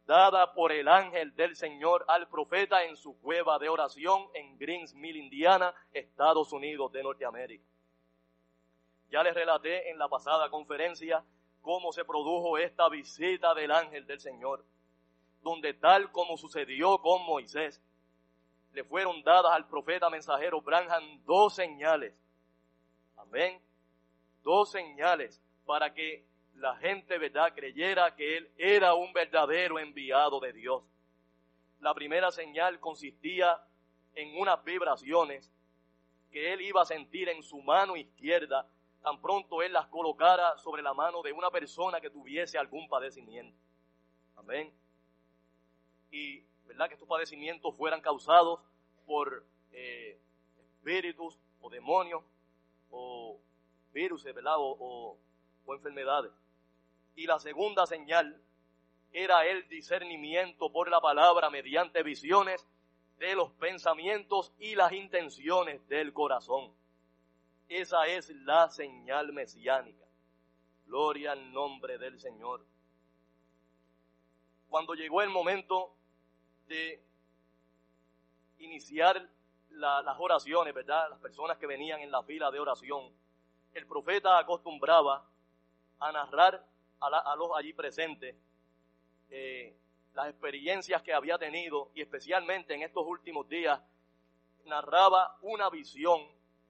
dada 0.07 0.53
por 0.53 0.71
el 0.71 0.87
ángel 0.87 1.35
del 1.35 1.55
Señor 1.57 2.05
al 2.07 2.29
profeta 2.29 2.85
en 2.85 2.95
su 2.95 3.19
cueva 3.19 3.59
de 3.59 3.67
oración 3.67 4.27
en 4.33 4.57
Greensmill, 4.57 5.17
Indiana, 5.17 5.75
Estados 5.91 6.53
Unidos 6.53 6.93
de 6.93 7.03
Norteamérica. 7.03 7.65
Ya 9.11 9.21
les 9.21 9.35
relaté 9.35 9.91
en 9.91 9.99
la 9.99 10.07
pasada 10.07 10.49
conferencia 10.49 11.23
cómo 11.61 11.91
se 11.91 12.05
produjo 12.05 12.57
esta 12.57 12.87
visita 12.87 13.53
del 13.53 13.69
ángel 13.71 14.07
del 14.07 14.21
Señor, 14.21 14.63
donde 15.41 15.73
tal 15.73 16.09
como 16.13 16.37
sucedió 16.37 16.99
con 16.99 17.25
Moisés, 17.25 17.83
le 18.71 18.85
fueron 18.85 19.21
dadas 19.23 19.51
al 19.51 19.67
profeta 19.67 20.09
mensajero 20.09 20.61
Branham 20.61 21.21
dos 21.25 21.55
señales. 21.55 22.13
Amén. 23.17 23.61
Dos 24.41 24.71
señales 24.71 25.41
para 25.67 25.93
que 25.93 26.25
la 26.55 26.75
gente, 26.77 27.19
¿verdad?, 27.19 27.53
creyera 27.53 28.15
que 28.15 28.37
él 28.37 28.51
era 28.57 28.95
un 28.95 29.13
verdadero 29.13 29.77
enviado 29.77 30.39
de 30.39 30.53
Dios. 30.53 30.81
La 31.81 31.93
primera 31.93 32.31
señal 32.31 32.79
consistía 32.79 33.61
en 34.15 34.35
unas 34.39 34.63
vibraciones 34.63 35.53
que 36.31 36.53
él 36.53 36.61
iba 36.61 36.81
a 36.81 36.85
sentir 36.85 37.29
en 37.29 37.43
su 37.43 37.61
mano 37.61 37.95
izquierda 37.95 38.67
tan 39.03 39.21
pronto 39.21 39.61
él 39.61 39.71
las 39.71 39.87
colocara 39.87 40.57
sobre 40.57 40.81
la 40.81 40.93
mano 40.93 41.21
de 41.21 41.31
una 41.31 41.51
persona 41.51 42.01
que 42.01 42.09
tuviese 42.09 42.57
algún 42.57 42.89
padecimiento. 42.89 43.55
Amén. 44.35 44.73
Y, 46.09 46.43
¿verdad?, 46.65 46.87
que 46.87 46.95
estos 46.95 47.07
padecimientos 47.07 47.75
fueran 47.75 48.01
causados 48.01 48.59
por 49.05 49.45
eh, 49.71 50.19
espíritus 50.57 51.37
o 51.61 51.69
demonios 51.69 52.23
o 52.89 53.39
virus, 53.93 54.23
¿verdad?, 54.23 54.55
o 54.57 55.17
enfermedades. 55.75 56.31
Y 57.15 57.25
la 57.25 57.39
segunda 57.39 57.85
señal 57.85 58.41
era 59.11 59.45
el 59.45 59.67
discernimiento 59.67 60.71
por 60.71 60.89
la 60.89 61.01
palabra 61.01 61.49
mediante 61.49 62.03
visiones 62.03 62.67
de 63.17 63.35
los 63.35 63.51
pensamientos 63.53 64.53
y 64.59 64.75
las 64.75 64.91
intenciones 64.91 65.87
del 65.87 66.13
corazón. 66.13 66.71
Esa 67.67 68.05
es 68.07 68.29
la 68.29 68.69
señal 68.69 69.33
mesiánica. 69.33 70.05
Gloria 70.85 71.33
al 71.33 71.51
nombre 71.51 71.97
del 71.97 72.19
Señor. 72.19 72.65
Cuando 74.69 74.93
llegó 74.93 75.21
el 75.21 75.29
momento 75.29 75.93
de 76.67 77.01
iniciar 78.59 79.27
las 79.71 80.17
oraciones, 80.19 80.73
¿verdad? 80.73 81.09
Las 81.09 81.19
personas 81.19 81.57
que 81.57 81.67
venían 81.67 81.99
en 82.01 82.11
la 82.11 82.23
fila 82.23 82.51
de 82.51 82.59
oración, 82.59 83.11
el 83.73 83.85
profeta 83.85 84.37
acostumbraba 84.37 85.25
a 85.99 86.11
narrar 86.11 86.65
a, 86.99 87.35
los 87.35 87.51
allí 87.55 87.73
presentes 87.73 88.35
eh, 89.29 89.75
las 90.13 90.29
experiencias 90.29 91.01
que 91.03 91.13
había 91.13 91.37
tenido 91.37 91.91
y 91.93 92.01
especialmente 92.01 92.73
en 92.73 92.81
estos 92.81 93.05
últimos 93.05 93.47
días 93.47 93.79
narraba 94.65 95.37
una 95.41 95.69
visión 95.69 96.27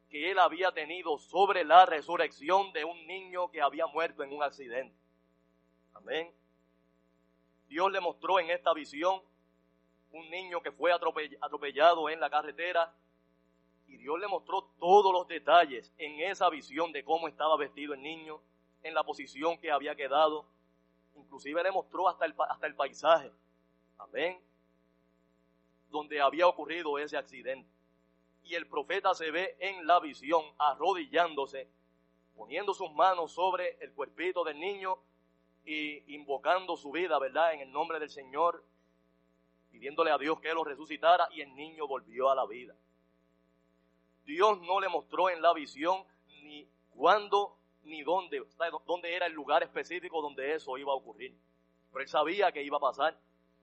que 0.09 0.31
él 0.31 0.39
había 0.39 0.71
tenido 0.71 1.17
sobre 1.17 1.63
la 1.63 1.85
resurrección 1.85 2.71
de 2.73 2.85
un 2.85 3.07
niño 3.07 3.49
que 3.49 3.61
había 3.61 3.87
muerto 3.87 4.23
en 4.23 4.33
un 4.33 4.43
accidente. 4.43 4.95
Amén. 5.93 6.31
Dios 7.67 7.91
le 7.91 7.99
mostró 7.99 8.39
en 8.39 8.49
esta 8.49 8.73
visión 8.73 9.21
un 10.11 10.29
niño 10.29 10.61
que 10.61 10.71
fue 10.71 10.91
atropellado 10.93 12.09
en 12.09 12.19
la 12.19 12.29
carretera 12.29 12.93
y 13.87 13.97
Dios 13.97 14.19
le 14.19 14.27
mostró 14.27 14.63
todos 14.79 15.11
los 15.13 15.27
detalles 15.27 15.93
en 15.97 16.19
esa 16.19 16.49
visión 16.49 16.91
de 16.91 17.03
cómo 17.03 17.27
estaba 17.27 17.57
vestido 17.57 17.93
el 17.93 18.01
niño, 18.01 18.41
en 18.83 18.93
la 18.93 19.03
posición 19.03 19.57
que 19.57 19.71
había 19.71 19.95
quedado. 19.95 20.45
Inclusive 21.15 21.63
le 21.63 21.71
mostró 21.71 22.07
hasta 22.07 22.25
el, 22.25 22.35
hasta 22.49 22.67
el 22.67 22.75
paisaje. 22.75 23.31
Amén. 23.97 24.39
Donde 25.89 26.21
había 26.21 26.47
ocurrido 26.47 26.97
ese 26.99 27.17
accidente. 27.17 27.69
Y 28.43 28.55
el 28.55 28.67
profeta 28.67 29.13
se 29.13 29.31
ve 29.31 29.57
en 29.59 29.85
la 29.85 29.99
visión 29.99 30.43
arrodillándose, 30.57 31.69
poniendo 32.35 32.73
sus 32.73 32.91
manos 32.93 33.33
sobre 33.33 33.77
el 33.81 33.91
cuerpito 33.93 34.43
del 34.43 34.59
niño 34.59 34.97
y 35.65 36.15
invocando 36.15 36.77
su 36.77 36.91
vida, 36.91 37.19
¿verdad? 37.19 37.53
En 37.53 37.61
el 37.61 37.71
nombre 37.71 37.99
del 37.99 38.09
Señor, 38.09 38.63
pidiéndole 39.69 40.11
a 40.11 40.17
Dios 40.17 40.39
que 40.39 40.53
lo 40.53 40.63
resucitara 40.63 41.27
y 41.31 41.41
el 41.41 41.53
niño 41.55 41.87
volvió 41.87 42.29
a 42.29 42.35
la 42.35 42.45
vida. 42.45 42.73
Dios 44.23 44.61
no 44.61 44.79
le 44.79 44.89
mostró 44.89 45.29
en 45.29 45.41
la 45.41 45.53
visión 45.53 46.03
ni 46.43 46.67
cuándo 46.91 47.56
ni 47.87 48.03
dónde, 48.03 48.43
dónde 48.85 49.15
era 49.15 49.25
el 49.25 49.33
lugar 49.33 49.63
específico 49.63 50.21
donde 50.21 50.53
eso 50.53 50.77
iba 50.77 50.91
a 50.91 50.95
ocurrir. 50.95 51.35
Pero 51.91 52.03
él 52.03 52.09
sabía 52.09 52.51
que 52.51 52.63
iba 52.63 52.77
a 52.77 52.81
pasar. 52.81 53.17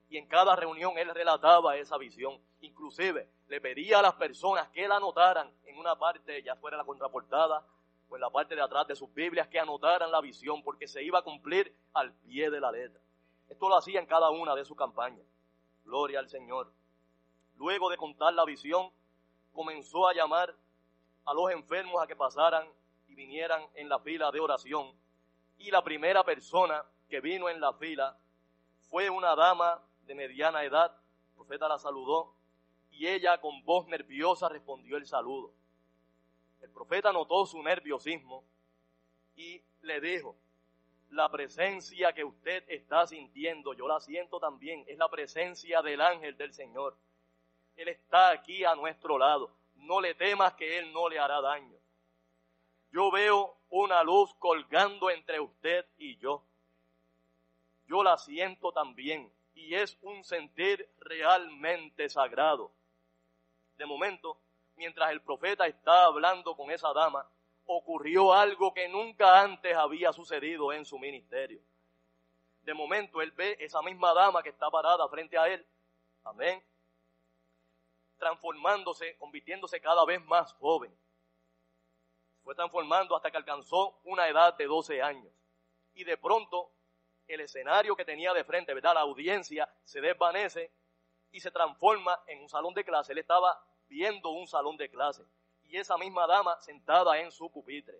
Y 0.09 0.17
en 0.17 0.27
cada 0.27 0.55
reunión 0.55 0.97
él 0.97 1.09
relataba 1.13 1.77
esa 1.77 1.97
visión. 1.97 2.39
Inclusive 2.61 3.29
le 3.47 3.61
pedía 3.61 3.99
a 3.99 4.01
las 4.01 4.15
personas 4.15 4.69
que 4.69 4.87
la 4.87 4.97
anotaran 4.97 5.51
en 5.65 5.77
una 5.77 5.95
parte, 5.97 6.43
ya 6.43 6.55
fuera 6.55 6.77
la 6.77 6.83
contraportada, 6.83 7.65
o 8.09 8.15
en 8.15 8.21
la 8.21 8.29
parte 8.29 8.55
de 8.55 8.61
atrás 8.61 8.87
de 8.87 8.95
sus 8.95 9.11
Biblias, 9.13 9.47
que 9.47 9.59
anotaran 9.59 10.11
la 10.11 10.21
visión, 10.21 10.61
porque 10.63 10.87
se 10.87 11.03
iba 11.03 11.19
a 11.19 11.23
cumplir 11.23 11.75
al 11.93 12.13
pie 12.13 12.49
de 12.49 12.59
la 12.59 12.71
letra. 12.71 13.01
Esto 13.49 13.69
lo 13.69 13.77
hacía 13.77 13.99
en 13.99 14.05
cada 14.05 14.29
una 14.29 14.55
de 14.55 14.65
sus 14.65 14.77
campañas. 14.77 15.25
Gloria 15.83 16.19
al 16.19 16.29
Señor. 16.29 16.71
Luego 17.57 17.89
de 17.89 17.97
contar 17.97 18.33
la 18.33 18.45
visión, 18.45 18.91
comenzó 19.53 20.07
a 20.07 20.13
llamar 20.13 20.55
a 21.25 21.33
los 21.33 21.51
enfermos 21.51 22.01
a 22.01 22.07
que 22.07 22.15
pasaran 22.15 22.67
vinieran 23.15 23.65
en 23.73 23.89
la 23.89 23.99
fila 23.99 24.31
de 24.31 24.39
oración. 24.39 24.93
Y 25.57 25.71
la 25.71 25.83
primera 25.83 26.23
persona 26.23 26.83
que 27.09 27.21
vino 27.21 27.49
en 27.49 27.59
la 27.59 27.73
fila 27.73 28.17
fue 28.89 29.09
una 29.09 29.35
dama 29.35 29.81
de 30.05 30.15
mediana 30.15 30.63
edad. 30.63 30.95
El 31.29 31.35
profeta 31.35 31.67
la 31.67 31.79
saludó 31.79 32.33
y 32.91 33.07
ella 33.07 33.39
con 33.39 33.63
voz 33.63 33.87
nerviosa 33.87 34.49
respondió 34.49 34.97
el 34.97 35.05
saludo. 35.05 35.51
El 36.61 36.69
profeta 36.69 37.11
notó 37.11 37.45
su 37.45 37.61
nerviosismo 37.61 38.43
y 39.35 39.61
le 39.81 39.99
dijo, 40.01 40.35
la 41.11 41.29
presencia 41.29 42.13
que 42.13 42.23
usted 42.23 42.63
está 42.67 43.05
sintiendo, 43.07 43.73
yo 43.73 43.87
la 43.87 43.99
siento 43.99 44.39
también, 44.39 44.83
es 44.87 44.97
la 44.97 45.09
presencia 45.09 45.81
del 45.81 46.01
ángel 46.01 46.35
del 46.37 46.53
Señor. 46.53 46.97
Él 47.75 47.89
está 47.89 48.31
aquí 48.31 48.63
a 48.63 48.75
nuestro 48.75 49.17
lado. 49.17 49.51
No 49.75 50.01
le 50.01 50.15
temas 50.15 50.53
que 50.53 50.79
Él 50.79 50.91
no 50.93 51.09
le 51.09 51.19
hará 51.19 51.41
daño. 51.41 51.77
Yo 52.95 53.11
veo 53.11 53.57
una 53.71 54.03
luz 54.03 54.33
colgando 54.35 55.09
entre 55.09 55.41
usted 55.41 55.85
y 55.97 56.15
yo. 56.15 56.45
Yo 57.89 58.01
la 58.01 58.17
siento 58.17 58.71
también 58.71 59.29
y 59.53 59.75
es 59.75 59.97
un 60.01 60.23
sentir 60.23 60.89
realmente 60.99 62.07
sagrado. 62.07 62.71
De 63.77 63.85
momento, 63.85 64.39
mientras 64.77 65.11
el 65.11 65.21
profeta 65.21 65.67
está 65.67 66.05
hablando 66.05 66.55
con 66.55 66.71
esa 66.71 66.93
dama, 66.93 67.29
ocurrió 67.65 68.31
algo 68.31 68.73
que 68.73 68.87
nunca 68.87 69.41
antes 69.41 69.75
había 69.75 70.13
sucedido 70.13 70.71
en 70.71 70.85
su 70.85 70.97
ministerio. 70.97 71.59
De 72.61 72.73
momento 72.73 73.21
él 73.21 73.31
ve 73.31 73.57
esa 73.59 73.81
misma 73.81 74.13
dama 74.13 74.41
que 74.41 74.51
está 74.51 74.71
parada 74.71 75.05
frente 75.09 75.37
a 75.37 75.49
él. 75.49 75.67
Amén. 76.23 76.63
Transformándose, 78.17 79.17
convirtiéndose 79.17 79.81
cada 79.81 80.05
vez 80.05 80.23
más 80.23 80.53
joven. 80.53 80.97
Fue 82.45 82.53
transformando 82.53 83.15
hasta 83.15 83.31
que 83.31 83.37
alcanzó 83.37 83.99
una 84.03 84.27
edad 84.29 84.55
de 84.55 84.65
12 84.65 85.01
años. 85.01 85.33
Y 85.95 86.03
de 86.03 86.15
pronto 86.15 86.71
el 87.27 87.41
escenario 87.41 87.95
que 87.95 88.05
tenía 88.05 88.33
de 88.33 88.43
frente, 88.43 88.71
¿verdad? 88.71 88.93
La 88.93 88.99
audiencia 89.01 89.67
se 89.83 89.99
desvanece 89.99 90.71
y 91.31 91.39
se 91.39 91.49
transforma 91.49 92.21
en 92.27 92.43
un 92.43 92.47
salón 92.47 92.75
de 92.75 92.85
clase. 92.85 93.13
Él 93.13 93.17
estaba 93.17 93.59
viendo 93.87 94.29
un 94.29 94.47
salón 94.47 94.77
de 94.77 94.91
clase 94.91 95.25
y 95.63 95.75
esa 95.77 95.97
misma 95.97 96.27
dama 96.27 96.55
sentada 96.61 97.19
en 97.19 97.31
su 97.31 97.51
pupitre. 97.51 97.99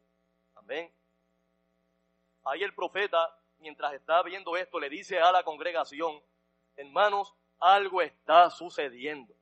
Amén. 0.53 0.93
Ahí 2.43 2.61
el 2.61 2.75
profeta, 2.75 3.35
mientras 3.57 3.93
está 3.93 4.21
viendo 4.21 4.55
esto, 4.55 4.79
le 4.79 4.89
dice 4.89 5.19
a 5.19 5.31
la 5.31 5.43
congregación, 5.43 6.21
hermanos, 6.75 7.33
algo 7.57 7.99
está 8.03 8.51
sucediendo. 8.51 9.33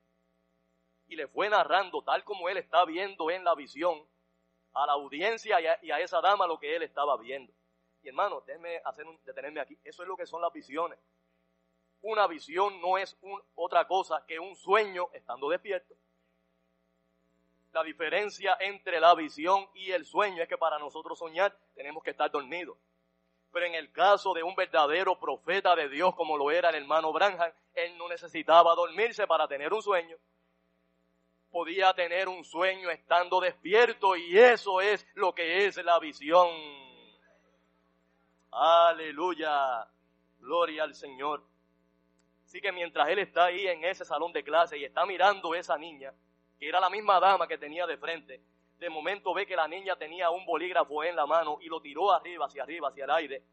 Y 1.08 1.16
le 1.16 1.28
fue 1.28 1.50
narrando, 1.50 2.02
tal 2.02 2.24
como 2.24 2.48
él 2.48 2.56
está 2.56 2.86
viendo 2.86 3.30
en 3.30 3.44
la 3.44 3.54
visión, 3.54 4.08
a 4.74 4.86
la 4.86 4.92
audiencia 4.92 5.60
y 5.82 5.90
a, 5.90 6.00
esa 6.00 6.20
dama 6.20 6.46
lo 6.46 6.58
que 6.58 6.74
él 6.74 6.82
estaba 6.82 7.16
viendo. 7.16 7.52
Y 8.02 8.08
hermano, 8.08 8.42
déjenme 8.46 8.80
hacer 8.84 9.06
un, 9.06 9.18
detenerme 9.24 9.60
aquí. 9.60 9.78
Eso 9.84 10.02
es 10.02 10.08
lo 10.08 10.16
que 10.16 10.26
son 10.26 10.42
las 10.42 10.52
visiones. 10.52 10.98
Una 12.02 12.26
visión 12.26 12.80
no 12.80 12.98
es 12.98 13.16
otra 13.54 13.86
cosa 13.86 14.24
que 14.26 14.38
un 14.38 14.54
sueño 14.56 15.08
estando 15.12 15.48
despierto. 15.48 15.94
La 17.72 17.82
diferencia 17.82 18.56
entre 18.60 19.00
la 19.00 19.14
visión 19.14 19.68
y 19.74 19.90
el 19.90 20.04
sueño 20.04 20.42
es 20.42 20.48
que 20.48 20.58
para 20.58 20.78
nosotros 20.78 21.18
soñar 21.18 21.56
tenemos 21.74 22.02
que 22.04 22.10
estar 22.10 22.30
dormidos. 22.30 22.76
Pero 23.52 23.66
en 23.66 23.74
el 23.74 23.90
caso 23.90 24.34
de 24.34 24.42
un 24.42 24.54
verdadero 24.54 25.18
profeta 25.18 25.74
de 25.74 25.88
Dios 25.88 26.14
como 26.14 26.36
lo 26.36 26.50
era 26.50 26.68
el 26.70 26.74
hermano 26.74 27.12
Branham, 27.12 27.52
él 27.74 27.96
no 27.96 28.08
necesitaba 28.08 28.74
dormirse 28.74 29.26
para 29.26 29.48
tener 29.48 29.72
un 29.72 29.82
sueño. 29.82 30.16
Podía 31.54 31.94
tener 31.94 32.28
un 32.28 32.42
sueño 32.42 32.90
estando 32.90 33.38
despierto 33.38 34.16
y 34.16 34.36
eso 34.36 34.80
es 34.80 35.06
lo 35.14 35.32
que 35.32 35.66
es 35.66 35.76
la 35.84 36.00
visión. 36.00 36.50
Aleluya. 38.50 39.86
Gloria 40.40 40.82
al 40.82 40.96
Señor. 40.96 41.44
Así 42.44 42.60
que 42.60 42.72
mientras 42.72 43.08
él 43.08 43.20
está 43.20 43.44
ahí 43.44 43.68
en 43.68 43.84
ese 43.84 44.04
salón 44.04 44.32
de 44.32 44.42
clase 44.42 44.78
y 44.78 44.84
está 44.84 45.06
mirando 45.06 45.52
a 45.52 45.58
esa 45.60 45.78
niña, 45.78 46.12
que 46.58 46.68
era 46.68 46.80
la 46.80 46.90
misma 46.90 47.20
dama 47.20 47.46
que 47.46 47.56
tenía 47.56 47.86
de 47.86 47.98
frente, 47.98 48.40
de 48.80 48.90
momento 48.90 49.32
ve 49.32 49.46
que 49.46 49.54
la 49.54 49.68
niña 49.68 49.94
tenía 49.94 50.30
un 50.30 50.44
bolígrafo 50.44 51.04
en 51.04 51.14
la 51.14 51.24
mano 51.24 51.58
y 51.60 51.66
lo 51.66 51.80
tiró 51.80 52.10
arriba, 52.10 52.46
hacia 52.46 52.64
arriba, 52.64 52.88
hacia 52.88 53.04
el 53.04 53.10
aire, 53.12 53.44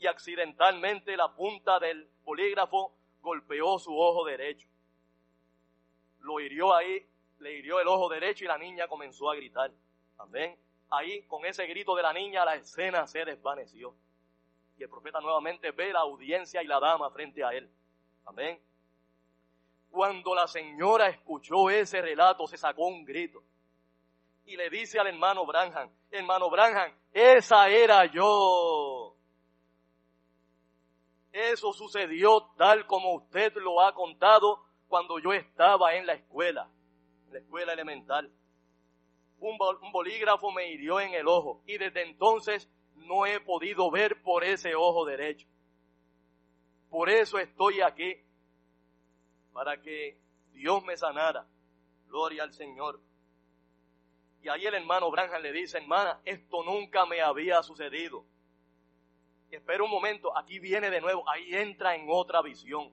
y 0.00 0.08
accidentalmente 0.08 1.16
la 1.16 1.32
punta 1.32 1.78
del 1.78 2.10
bolígrafo 2.24 2.96
golpeó 3.20 3.78
su 3.78 3.96
ojo 3.96 4.24
derecho. 4.24 4.66
Lo 6.18 6.40
hirió 6.40 6.74
ahí, 6.74 7.06
le 7.44 7.58
hirió 7.58 7.78
el 7.78 7.86
ojo 7.86 8.08
derecho 8.08 8.44
y 8.44 8.48
la 8.48 8.56
niña 8.56 8.88
comenzó 8.88 9.30
a 9.30 9.36
gritar. 9.36 9.70
Amén. 10.16 10.58
Ahí, 10.88 11.22
con 11.26 11.44
ese 11.44 11.66
grito 11.66 11.94
de 11.94 12.02
la 12.02 12.12
niña, 12.12 12.44
la 12.44 12.54
escena 12.54 13.06
se 13.06 13.22
desvaneció. 13.22 13.94
Y 14.78 14.82
el 14.82 14.88
profeta 14.88 15.20
nuevamente 15.20 15.70
ve 15.70 15.92
la 15.92 16.00
audiencia 16.00 16.62
y 16.62 16.66
la 16.66 16.80
dama 16.80 17.10
frente 17.10 17.44
a 17.44 17.50
él. 17.50 17.70
Amén. 18.24 18.58
Cuando 19.90 20.34
la 20.34 20.48
señora 20.48 21.08
escuchó 21.08 21.68
ese 21.68 22.00
relato, 22.00 22.46
se 22.46 22.56
sacó 22.56 22.86
un 22.86 23.04
grito 23.04 23.42
y 24.46 24.56
le 24.56 24.70
dice 24.70 24.98
al 24.98 25.06
hermano 25.06 25.46
Branham, 25.46 25.90
hermano 26.10 26.50
Branham, 26.50 26.92
esa 27.12 27.68
era 27.68 28.06
yo. 28.06 29.14
Eso 31.30 31.72
sucedió 31.72 32.50
tal 32.56 32.86
como 32.86 33.14
usted 33.14 33.54
lo 33.56 33.80
ha 33.80 33.94
contado 33.94 34.64
cuando 34.88 35.18
yo 35.18 35.32
estaba 35.32 35.94
en 35.94 36.06
la 36.06 36.14
escuela, 36.14 36.68
la 37.34 37.40
escuela 37.40 37.72
elemental. 37.72 38.30
Un, 39.40 39.58
un 39.82 39.92
bolígrafo 39.92 40.52
me 40.52 40.70
hirió 40.70 41.00
en 41.00 41.12
el 41.14 41.26
ojo 41.26 41.62
y 41.66 41.76
desde 41.76 42.02
entonces 42.02 42.70
no 42.94 43.26
he 43.26 43.40
podido 43.40 43.90
ver 43.90 44.22
por 44.22 44.44
ese 44.44 44.76
ojo 44.76 45.04
derecho. 45.04 45.48
Por 46.88 47.10
eso 47.10 47.38
estoy 47.38 47.80
aquí 47.80 48.16
para 49.52 49.82
que 49.82 50.16
Dios 50.52 50.84
me 50.84 50.96
sanara. 50.96 51.44
Gloria 52.06 52.44
al 52.44 52.52
Señor. 52.52 53.00
Y 54.40 54.48
ahí 54.48 54.64
el 54.64 54.74
hermano 54.74 55.10
Branham 55.10 55.42
le 55.42 55.50
dice, 55.50 55.78
hermana, 55.78 56.20
esto 56.24 56.62
nunca 56.62 57.04
me 57.04 57.20
había 57.20 57.60
sucedido. 57.64 58.24
espera 59.50 59.82
un 59.82 59.90
momento, 59.90 60.36
aquí 60.36 60.60
viene 60.60 60.88
de 60.90 61.00
nuevo, 61.00 61.28
ahí 61.28 61.52
entra 61.54 61.96
en 61.96 62.06
otra 62.08 62.42
visión. 62.42 62.92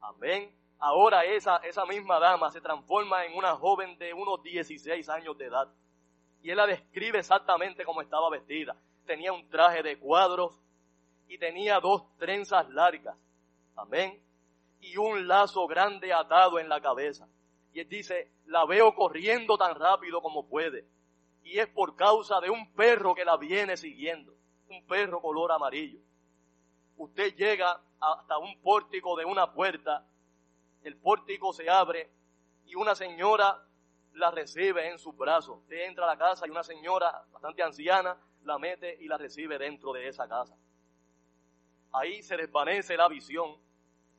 Amén. 0.00 0.55
Ahora 0.78 1.24
esa, 1.24 1.56
esa 1.58 1.86
misma 1.86 2.18
dama 2.18 2.50
se 2.50 2.60
transforma 2.60 3.24
en 3.24 3.36
una 3.36 3.54
joven 3.56 3.96
de 3.98 4.12
unos 4.12 4.42
16 4.42 5.08
años 5.08 5.36
de 5.38 5.46
edad. 5.46 5.68
Y 6.42 6.50
él 6.50 6.56
la 6.56 6.66
describe 6.66 7.18
exactamente 7.18 7.84
como 7.84 8.02
estaba 8.02 8.30
vestida. 8.30 8.76
Tenía 9.06 9.32
un 9.32 9.48
traje 9.48 9.82
de 9.82 9.98
cuadros 9.98 10.58
y 11.28 11.38
tenía 11.38 11.80
dos 11.80 12.04
trenzas 12.18 12.68
largas. 12.70 13.16
Amén 13.74 14.26
y 14.80 14.96
un 14.96 15.26
lazo 15.26 15.66
grande 15.66 16.12
atado 16.12 16.58
en 16.58 16.68
la 16.68 16.80
cabeza. 16.80 17.28
Y 17.72 17.80
él 17.80 17.88
dice, 17.88 18.30
la 18.46 18.64
veo 18.64 18.94
corriendo 18.94 19.58
tan 19.58 19.74
rápido 19.74 20.22
como 20.22 20.48
puede. 20.48 20.86
Y 21.42 21.58
es 21.58 21.68
por 21.68 21.96
causa 21.96 22.40
de 22.40 22.50
un 22.50 22.72
perro 22.72 23.14
que 23.14 23.24
la 23.24 23.36
viene 23.36 23.76
siguiendo. 23.76 24.32
Un 24.68 24.84
perro 24.86 25.20
color 25.20 25.52
amarillo. 25.52 25.98
Usted 26.96 27.34
llega 27.34 27.80
hasta 28.00 28.38
un 28.38 28.60
pórtico 28.60 29.16
de 29.16 29.24
una 29.24 29.52
puerta. 29.52 30.04
El 30.86 30.98
pórtico 30.98 31.52
se 31.52 31.68
abre 31.68 32.08
y 32.64 32.76
una 32.76 32.94
señora 32.94 33.60
la 34.12 34.30
recibe 34.30 34.88
en 34.88 35.00
sus 35.00 35.16
brazos. 35.16 35.58
Usted 35.62 35.84
entra 35.84 36.04
a 36.04 36.14
la 36.14 36.16
casa 36.16 36.46
y 36.46 36.50
una 36.50 36.62
señora 36.62 37.24
bastante 37.32 37.60
anciana 37.64 38.16
la 38.44 38.56
mete 38.56 38.96
y 39.00 39.08
la 39.08 39.18
recibe 39.18 39.58
dentro 39.58 39.92
de 39.92 40.06
esa 40.06 40.28
casa. 40.28 40.54
Ahí 41.92 42.22
se 42.22 42.36
desvanece 42.36 42.96
la 42.96 43.08
visión 43.08 43.56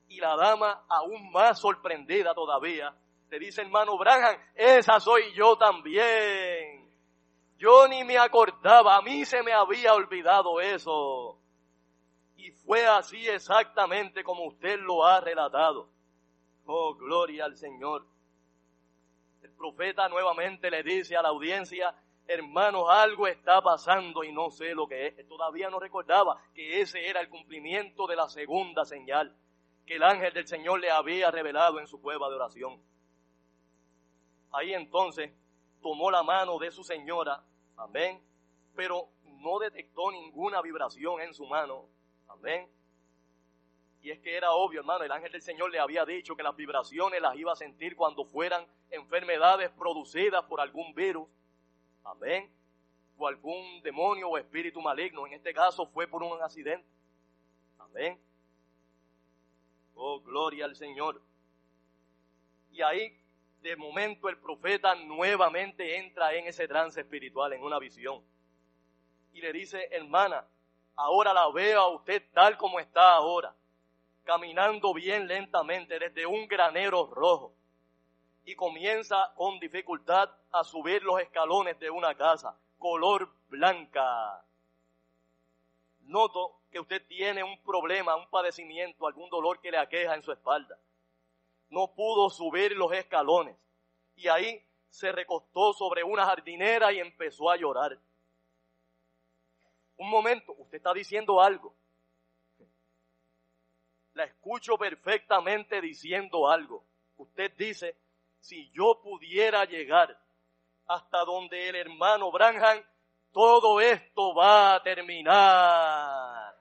y 0.10 0.20
la 0.20 0.36
dama, 0.36 0.84
aún 0.90 1.32
más 1.32 1.58
sorprendida 1.58 2.34
todavía, 2.34 2.94
te 3.30 3.40
dice, 3.40 3.62
hermano 3.62 3.98
Branham, 3.98 4.36
esa 4.54 5.00
soy 5.00 5.34
yo 5.36 5.58
también. 5.58 6.92
Yo 7.58 7.88
ni 7.88 8.04
me 8.04 8.18
acordaba, 8.18 8.98
a 8.98 9.02
mí 9.02 9.24
se 9.24 9.42
me 9.42 9.54
había 9.54 9.94
olvidado 9.94 10.60
eso. 10.60 11.40
Y 12.36 12.52
fue 12.52 12.86
así 12.86 13.26
exactamente 13.26 14.22
como 14.22 14.48
usted 14.48 14.78
lo 14.82 15.06
ha 15.06 15.22
relatado. 15.22 15.96
Oh, 16.68 16.96
gloria 16.96 17.46
al 17.46 17.56
Señor. 17.56 18.06
El 19.42 19.52
profeta 19.52 20.08
nuevamente 20.10 20.70
le 20.70 20.84
dice 20.84 21.16
a 21.16 21.22
la 21.22 21.30
audiencia, 21.30 21.96
hermanos, 22.28 22.86
algo 22.90 23.26
está 23.28 23.62
pasando 23.62 24.24
y 24.24 24.32
no 24.32 24.52
sé 24.52 24.76
lo 24.76 24.88
que 24.88 25.08
es. 25.08 25.28
Todavía 25.28 25.70
no 25.70 25.80
recordaba 25.80 26.42
que 26.54 26.82
ese 26.82 27.08
era 27.08 27.22
el 27.22 27.30
cumplimiento 27.30 28.06
de 28.06 28.18
la 28.18 28.28
segunda 28.28 28.84
señal 28.86 29.34
que 29.86 29.96
el 29.96 30.04
ángel 30.04 30.34
del 30.34 30.46
Señor 30.46 30.82
le 30.82 30.92
había 30.92 31.32
revelado 31.32 31.80
en 31.80 31.88
su 31.88 32.02
cueva 32.02 32.28
de 32.28 32.36
oración. 32.36 32.82
Ahí 34.52 34.74
entonces 34.74 35.32
tomó 35.82 36.12
la 36.12 36.24
mano 36.24 36.60
de 36.60 36.72
su 36.72 36.84
señora, 36.84 37.42
amén, 37.78 38.22
pero 38.76 39.08
no 39.24 39.60
detectó 39.60 40.12
ninguna 40.12 40.62
vibración 40.62 41.22
en 41.22 41.34
su 41.34 41.46
mano, 41.46 41.86
amén. 42.28 42.70
Y 44.02 44.12
es 44.12 44.20
que 44.20 44.36
era 44.36 44.52
obvio, 44.52 44.80
hermano, 44.80 45.04
el 45.04 45.12
ángel 45.12 45.32
del 45.32 45.42
Señor 45.42 45.72
le 45.72 45.80
había 45.80 46.06
dicho 46.06 46.36
que 46.36 46.44
las 46.44 46.56
vibraciones 46.56 47.22
las 47.22 47.36
iba 47.36 47.52
a 47.52 47.56
sentir 47.56 47.96
cuando 47.96 48.26
fueran 48.26 48.66
enfermedades 48.90 49.70
producidas 49.72 50.44
por 50.46 50.62
algún 50.62 50.94
virus, 50.94 51.28
amén, 52.04 52.50
o 53.18 53.28
algún 53.28 53.82
demonio 53.82 54.30
o 54.30 54.38
espíritu 54.38 54.82
maligno. 54.82 55.26
En 55.26 55.34
este 55.34 55.54
caso 55.54 55.88
fue 55.88 56.08
por 56.08 56.24
un 56.24 56.42
accidente, 56.42 56.88
amén. 57.80 58.20
Oh, 59.96 60.22
gloria 60.22 60.66
al 60.66 60.76
Señor. 60.76 61.22
Y 62.72 62.82
ahí, 62.84 63.20
de 63.62 63.76
momento, 63.76 64.30
el 64.30 64.38
profeta 64.38 64.94
nuevamente 64.94 65.98
entra 65.98 66.34
en 66.36 66.46
ese 66.46 66.68
trance 66.68 67.02
espiritual, 67.02 67.52
en 67.54 67.64
una 67.64 67.80
visión. 67.80 68.24
Y 69.34 69.42
le 69.42 69.52
dice, 69.52 69.88
hermana, 69.92 70.46
ahora 70.96 71.34
la 71.34 71.50
veo 71.50 71.80
a 71.80 71.90
usted 71.90 72.24
tal 72.34 72.58
como 72.58 72.80
está 72.80 73.16
ahora, 73.16 73.56
caminando 74.28 74.94
bien 74.94 75.26
lentamente 75.26 75.98
desde 75.98 76.26
un 76.26 76.48
granero 76.50 77.08
rojo. 77.08 77.54
Y 78.44 78.56
comienza 78.56 79.34
con 79.36 79.58
dificultad 79.58 80.30
a 80.52 80.66
subir 80.66 81.02
los 81.04 81.22
escalones 81.22 81.80
de 81.80 81.90
una 81.90 82.14
casa, 82.14 82.60
color 82.78 83.32
blanca. 83.48 84.44
Noto 86.02 86.60
que 86.70 86.80
usted 86.80 87.08
tiene 87.08 87.42
un 87.42 87.58
problema, 87.64 88.18
un 88.18 88.30
padecimiento, 88.30 89.08
algún 89.08 89.30
dolor 89.30 89.62
que 89.62 89.72
le 89.72 89.78
aqueja 89.78 90.14
en 90.14 90.22
su 90.22 90.34
espalda. 90.34 90.78
No 91.70 91.94
pudo 91.96 92.30
subir 92.30 92.74
los 92.76 92.92
escalones 92.92 93.56
y 94.18 94.28
ahí 94.28 94.62
se 94.90 95.12
recostó 95.14 95.72
sobre 95.72 96.04
una 96.04 96.26
jardinera 96.26 96.92
y 96.92 97.00
empezó 97.00 97.50
a 97.50 97.56
llorar. 97.56 97.98
Un 99.96 100.10
momento, 100.10 100.54
usted 100.58 100.78
está 100.78 100.94
diciendo 100.94 101.42
algo. 101.42 101.74
La 104.18 104.24
escucho 104.24 104.78
perfectamente 104.78 105.80
diciendo 105.80 106.50
algo. 106.50 106.84
Usted 107.18 107.52
dice, 107.56 107.96
si 108.40 108.72
yo 108.72 109.00
pudiera 109.02 109.64
llegar 109.66 110.20
hasta 110.88 111.24
donde 111.24 111.70
el 111.70 111.76
hermano 111.76 112.32
Branham, 112.32 112.84
todo 113.32 113.80
esto 113.80 114.34
va 114.34 114.74
a 114.74 114.82
terminar 114.82 116.58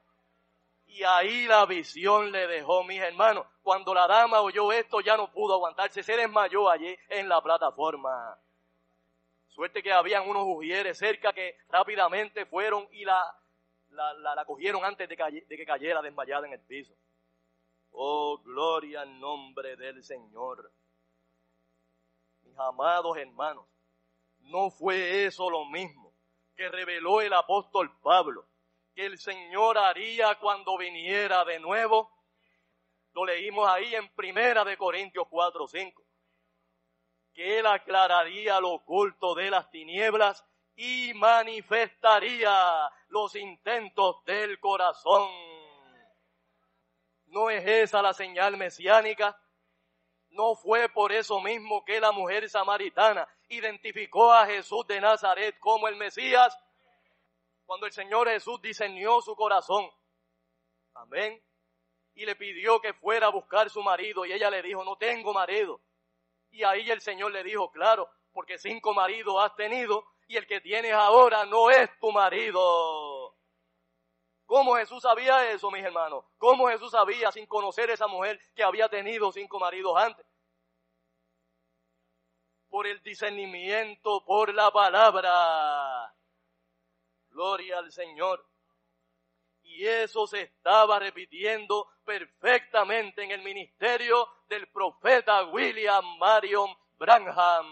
y 0.87 1.03
ahí 1.03 1.47
la 1.47 1.65
visión 1.65 2.31
le 2.31 2.47
dejó, 2.47 2.85
mis 2.85 3.01
hermanos. 3.01 3.47
Cuando 3.63 3.95
la 3.95 4.07
dama 4.07 4.43
oyó 4.43 4.71
esto 4.71 5.01
ya 5.01 5.17
no 5.17 5.33
pudo 5.33 5.55
aguantarse, 5.55 6.03
se 6.03 6.15
desmayó 6.15 6.69
allí 6.69 6.95
en 7.09 7.27
la 7.27 7.41
plataforma. 7.41 8.39
Suerte 9.49 9.83
que 9.83 9.93
habían 9.95 10.29
unos 10.29 10.45
ujieres 10.47 10.99
cerca 10.99 11.33
que 11.33 11.57
rápidamente 11.71 12.45
fueron 12.45 12.87
y 12.93 13.07
la, 13.07 13.19
la, 13.91 14.35
la, 14.35 14.45
cogieron 14.45 14.85
antes 14.85 15.09
de 15.09 15.17
que 15.17 15.67
cayera 15.67 16.03
desmayada 16.03 16.47
en 16.47 16.53
el 16.53 16.61
piso. 16.61 16.95
Oh, 17.99 18.39
gloria 18.39 19.01
al 19.01 19.19
nombre 19.19 19.77
del 19.77 20.05
Señor. 20.05 20.71
Mis 22.43 22.59
amados 22.59 23.17
hermanos, 23.17 23.67
no 24.41 24.71
fue 24.71 25.25
eso 25.25 25.49
lo 25.49 25.65
mismo 25.65 26.13
que 26.55 26.69
reveló 26.69 27.21
el 27.21 27.33
apóstol 27.33 27.99
Pablo 28.01 28.47
que 28.97 29.05
el 29.05 29.19
Señor 29.19 29.77
haría 29.77 30.35
cuando 30.37 30.79
viniera 30.79 31.45
de 31.45 31.61
nuevo. 31.61 32.11
Lo 33.13 33.27
leímos 33.27 33.69
ahí 33.69 33.95
en 33.95 34.09
Primera 34.15 34.65
de 34.65 34.79
Corintios 34.79 35.27
4, 35.29 35.69
5. 35.69 36.03
Que 37.35 37.59
Él 37.59 37.67
aclararía 37.67 38.59
lo 38.59 38.71
oculto 38.71 39.35
de 39.35 39.51
las 39.51 39.71
tinieblas 39.71 40.43
y 40.77 41.13
manifestaría 41.15 42.91
los 43.09 43.37
intentos 43.37 44.25
del 44.25 44.59
corazón. 44.61 45.29
¿No 47.27 47.51
es 47.51 47.67
esa 47.67 48.03
la 48.03 48.13
señal 48.13 48.57
mesiánica? 48.57 49.39
¿No 50.31 50.55
fue 50.55 50.89
por 50.89 51.13
eso 51.13 51.41
mismo 51.41 51.85
que 51.85 52.01
la 52.01 52.13
mujer 52.13 52.49
samaritana 52.49 53.29
identificó 53.49 54.33
a 54.33 54.47
Jesús 54.47 54.87
de 54.87 55.01
Nazaret 55.01 55.59
como 55.59 55.89
el 55.89 55.97
Mesías? 55.97 56.57
cuando 57.67 57.87
el 57.87 57.93
Señor 57.93 58.29
Jesús 58.29 58.63
diseñó 58.63 59.21
su 59.21 59.35
corazón. 59.35 59.91
Amén. 60.95 61.43
Y 62.15 62.25
le 62.25 62.37
pidió 62.37 62.81
que 62.81 62.95
fuera 62.95 63.27
a 63.27 63.31
buscar 63.31 63.69
su 63.69 63.83
marido 63.83 64.25
y 64.25 64.33
ella 64.33 64.49
le 64.49 64.63
dijo, 64.63 64.85
no 64.85 64.97
tengo 64.97 65.35
marido. 65.35 65.83
Y 66.51 66.63
ahí 66.63 66.89
el 66.91 67.01
Señor 67.01 67.33
le 67.33 67.43
dijo, 67.43 67.71
claro, 67.71 68.09
porque 68.33 68.57
cinco 68.57 68.95
maridos 68.95 69.35
has 69.45 69.55
tenido 69.57 70.07
y 70.29 70.37
el 70.37 70.47
que 70.47 70.61
tienes 70.61 70.93
ahora 70.93 71.45
no 71.45 71.71
es 71.71 71.91
tu 71.99 72.13
marido. 72.13 73.36
¿Cómo 74.47 74.77
Jesús 74.77 75.03
sabía 75.03 75.51
eso, 75.51 75.71
mis 75.73 75.85
hermanos? 75.85 76.25
¿Cómo 76.39 76.69
Jesús 76.69 76.93
sabía 76.93 77.33
sin 77.33 77.47
conocer 77.47 77.91
a 77.91 77.95
esa 77.95 78.07
mujer 78.07 78.41
que 78.55 78.63
había 78.63 78.89
tenido 78.89 79.33
cinco 79.33 79.59
maridos 79.59 79.97
antes? 79.97 80.25
Por 82.69 82.87
el 82.87 83.03
discernimiento, 83.03 84.25
por 84.25 84.55
la 84.55 84.71
palabra. 84.71 86.15
Gloria 87.29 87.79
al 87.79 87.91
Señor. 87.91 88.47
Y 89.63 89.85
eso 89.85 90.29
se 90.29 90.43
estaba 90.43 91.01
repitiendo 91.01 91.89
perfectamente 92.05 93.25
en 93.25 93.33
el 93.33 93.43
ministerio 93.43 94.29
del 94.49 94.69
profeta 94.69 95.45
William 95.47 96.19
Marion 96.19 96.71
Branham. 96.97 97.67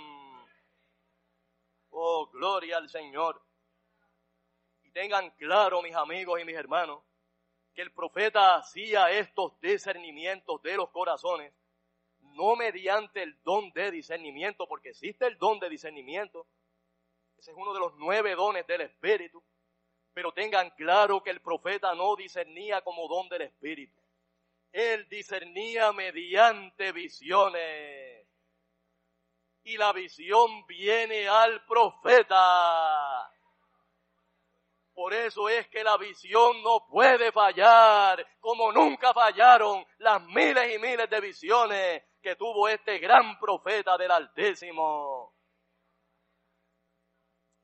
Oh, 1.91 2.29
gloria 2.33 2.79
al 2.79 2.89
Señor. 2.89 3.41
Tengan 4.95 5.29
claro, 5.33 5.83
mis 5.83 5.95
amigos 5.97 6.41
y 6.41 6.45
mis 6.45 6.55
hermanos, 6.55 7.03
que 7.75 7.83
el 7.83 7.93
profeta 7.93 8.55
hacía 8.55 9.11
estos 9.11 9.61
discernimientos 9.61 10.63
de 10.63 10.77
los 10.77 10.89
corazones, 10.91 11.53
no 12.21 12.55
mediante 12.55 13.25
el 13.25 13.37
don 13.43 13.73
de 13.73 13.91
discernimiento, 13.91 14.69
porque 14.69 14.91
existe 14.91 15.27
el 15.27 15.37
don 15.37 15.59
de 15.59 15.69
discernimiento. 15.69 16.47
Ese 17.37 17.51
es 17.51 17.57
uno 17.57 17.75
de 17.75 17.81
los 17.81 17.95
nueve 17.97 18.37
dones 18.37 18.65
del 18.69 18.83
Espíritu. 18.83 19.43
Pero 20.13 20.33
tengan 20.33 20.71
claro 20.71 21.25
que 21.25 21.31
el 21.31 21.41
profeta 21.41 21.93
no 21.97 22.15
discernía 22.15 22.81
como 22.83 23.09
don 23.09 23.29
del 23.29 23.43
Espíritu. 23.43 24.01
Él 24.71 25.09
discernía 25.09 25.91
mediante 25.93 26.93
visiones. 26.93 28.29
Y 29.65 29.77
la 29.77 29.93
visión 29.93 30.65
viene 30.69 31.27
al 31.27 31.67
profeta. 31.67 33.34
Por 34.95 35.13
eso 35.13 35.49
es 35.49 35.67
que 35.69 35.83
la 35.83 35.97
visión 35.97 36.63
no 36.63 36.87
puede 36.87 37.33
fallar, 37.33 38.25
como 38.39 38.71
nunca 38.71 39.13
fallaron 39.13 39.85
las 39.99 40.23
miles 40.27 40.73
y 40.73 40.79
miles 40.79 41.11
de 41.11 41.21
visiones 41.21 42.03
que 42.23 42.37
tuvo 42.37 42.69
este 42.69 42.99
gran 42.99 43.39
profeta 43.41 43.99
del 43.99 44.13
Altísimo. 44.13 45.35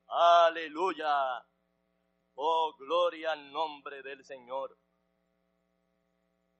Aleluya. 0.07 1.41
Oh, 2.35 2.75
gloria 2.77 3.31
al 3.31 3.49
nombre 3.49 4.03
del 4.03 4.25
Señor. 4.25 4.77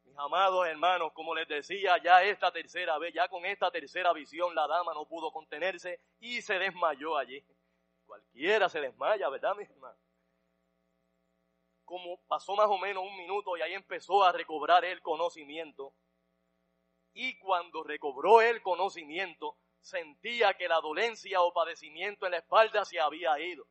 Mis 0.06 0.18
amados 0.18 0.68
hermanos, 0.68 1.12
como 1.14 1.36
les 1.36 1.50
decía, 1.50 1.98
ya 2.02 2.24
esta 2.24 2.50
tercera 2.52 2.98
vez, 2.98 3.14
ya 3.14 3.28
con 3.28 3.46
esta 3.46 3.70
tercera 3.72 4.14
visión, 4.14 4.56
la 4.56 4.68
dama 4.68 4.94
no 4.94 5.06
pudo 5.06 5.32
contenerse 5.32 6.00
y 6.20 6.42
se 6.42 6.58
desmayó 6.58 7.18
allí. 7.18 7.44
Cualquiera 8.06 8.70
se 8.70 8.80
desmaya, 8.80 9.28
¿verdad, 9.28 9.56
mis 9.56 9.70
hermanos? 9.70 10.11
Como 11.92 12.22
pasó 12.26 12.56
más 12.56 12.68
o 12.70 12.78
menos 12.78 13.04
un 13.04 13.18
minuto 13.18 13.58
y 13.58 13.62
ahí 13.62 13.74
empezó 13.74 14.24
a 14.24 14.32
recobrar 14.32 14.86
el 14.86 15.02
conocimiento. 15.02 15.94
Y 17.12 17.38
cuando 17.38 17.84
recobró 17.84 18.40
el 18.40 18.62
conocimiento, 18.62 19.58
sentía 19.82 20.54
que 20.54 20.70
la 20.70 20.80
dolencia 20.80 21.42
o 21.42 21.52
padecimiento 21.52 22.26
en 22.26 22.32
la 22.32 22.38
espalda 22.38 22.86
se 22.86 22.98
había 22.98 23.38
ido 23.42 23.68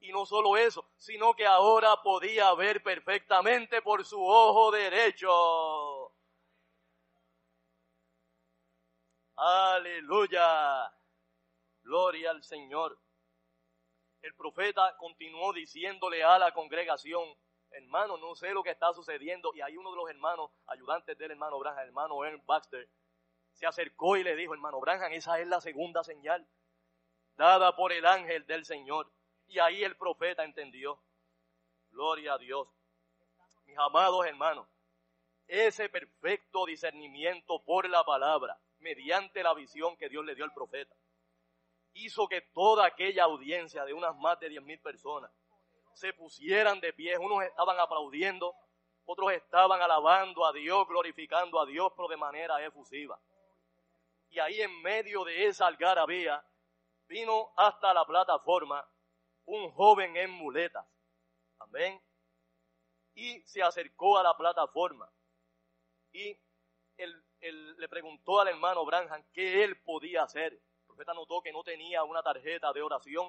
Y 0.00 0.10
no 0.10 0.26
solo 0.26 0.56
eso, 0.56 0.90
sino 0.96 1.34
que 1.34 1.46
ahora 1.46 2.02
podía 2.02 2.52
ver 2.54 2.82
perfectamente 2.82 3.80
por 3.80 4.04
su 4.04 4.20
ojo 4.20 4.72
derecho. 4.72 6.12
Aleluya. 9.36 10.92
Gloria 11.84 12.32
al 12.32 12.42
Señor. 12.42 13.03
El 14.24 14.34
profeta 14.36 14.96
continuó 14.96 15.52
diciéndole 15.52 16.24
a 16.24 16.38
la 16.38 16.50
congregación, 16.54 17.28
hermano, 17.68 18.16
no 18.16 18.34
sé 18.34 18.54
lo 18.54 18.62
que 18.62 18.70
está 18.70 18.90
sucediendo. 18.94 19.54
Y 19.54 19.60
hay 19.60 19.76
uno 19.76 19.90
de 19.90 19.96
los 19.98 20.08
hermanos, 20.08 20.50
ayudantes 20.66 21.18
del 21.18 21.32
hermano 21.32 21.58
Branham, 21.58 21.84
hermano 21.84 22.24
Ernst 22.24 22.46
Baxter, 22.46 22.88
se 23.52 23.66
acercó 23.66 24.16
y 24.16 24.24
le 24.24 24.34
dijo, 24.34 24.54
hermano 24.54 24.80
Branham, 24.80 25.12
esa 25.12 25.38
es 25.40 25.46
la 25.46 25.60
segunda 25.60 26.02
señal 26.02 26.48
dada 27.36 27.76
por 27.76 27.92
el 27.92 28.06
ángel 28.06 28.46
del 28.46 28.64
Señor. 28.64 29.12
Y 29.46 29.58
ahí 29.58 29.84
el 29.84 29.94
profeta 29.94 30.42
entendió. 30.42 30.98
Gloria 31.90 32.32
a 32.32 32.38
Dios. 32.38 32.66
Mis 33.66 33.76
amados 33.76 34.24
hermanos, 34.24 34.66
ese 35.48 35.90
perfecto 35.90 36.64
discernimiento 36.64 37.62
por 37.62 37.90
la 37.90 38.02
palabra, 38.04 38.58
mediante 38.78 39.42
la 39.42 39.52
visión 39.52 39.98
que 39.98 40.08
Dios 40.08 40.24
le 40.24 40.34
dio 40.34 40.46
al 40.46 40.54
profeta, 40.54 40.96
hizo 41.94 42.28
que 42.28 42.40
toda 42.40 42.86
aquella 42.86 43.24
audiencia 43.24 43.84
de 43.84 43.92
unas 43.92 44.14
más 44.16 44.38
de 44.40 44.48
diez 44.48 44.62
mil 44.62 44.80
personas 44.80 45.30
se 45.94 46.12
pusieran 46.12 46.80
de 46.80 46.92
pie. 46.92 47.16
Unos 47.18 47.42
estaban 47.44 47.78
aplaudiendo, 47.78 48.54
otros 49.04 49.32
estaban 49.32 49.80
alabando 49.80 50.44
a 50.44 50.52
Dios, 50.52 50.86
glorificando 50.88 51.60
a 51.60 51.66
Dios, 51.66 51.92
pero 51.96 52.08
de 52.08 52.16
manera 52.16 52.64
efusiva. 52.64 53.18
Y 54.28 54.38
ahí 54.40 54.60
en 54.60 54.82
medio 54.82 55.24
de 55.24 55.46
esa 55.46 55.66
algarabía 55.66 56.44
vino 57.06 57.52
hasta 57.56 57.94
la 57.94 58.04
plataforma 58.04 58.86
un 59.46 59.70
joven 59.72 60.16
en 60.16 60.30
muletas. 60.30 60.86
Amén. 61.58 62.00
Y 63.14 63.40
se 63.42 63.62
acercó 63.62 64.18
a 64.18 64.22
la 64.22 64.36
plataforma. 64.36 65.08
Y 66.12 66.36
él, 66.96 67.24
le 67.76 67.88
preguntó 67.88 68.40
al 68.40 68.48
hermano 68.48 68.84
Branham 68.84 69.22
qué 69.32 69.62
él 69.62 69.80
podía 69.82 70.22
hacer. 70.22 70.60
Profeta 70.94 71.12
notó 71.12 71.42
que 71.42 71.52
no 71.52 71.64
tenía 71.64 72.04
una 72.04 72.22
tarjeta 72.22 72.72
de 72.72 72.80
oración 72.80 73.28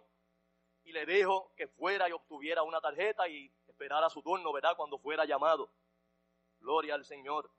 y 0.84 0.91
le 0.91 1.04
dijo 1.04 1.51
que 1.58 1.67
fuera 1.67 2.08
y 2.08 2.12
obtuviera 2.12 2.62
una 2.62 2.80
tarjeta 2.80 3.28
y 3.28 3.51
esperara 3.65 4.08
su 4.08 4.21
turno, 4.21 4.54
¿verdad? 4.54 4.78
Cuando 4.78 4.99
fuera 4.99 5.25
llamado. 5.25 5.71
Gloria 6.60 6.93
al 6.93 7.04
Señor. 7.06 7.49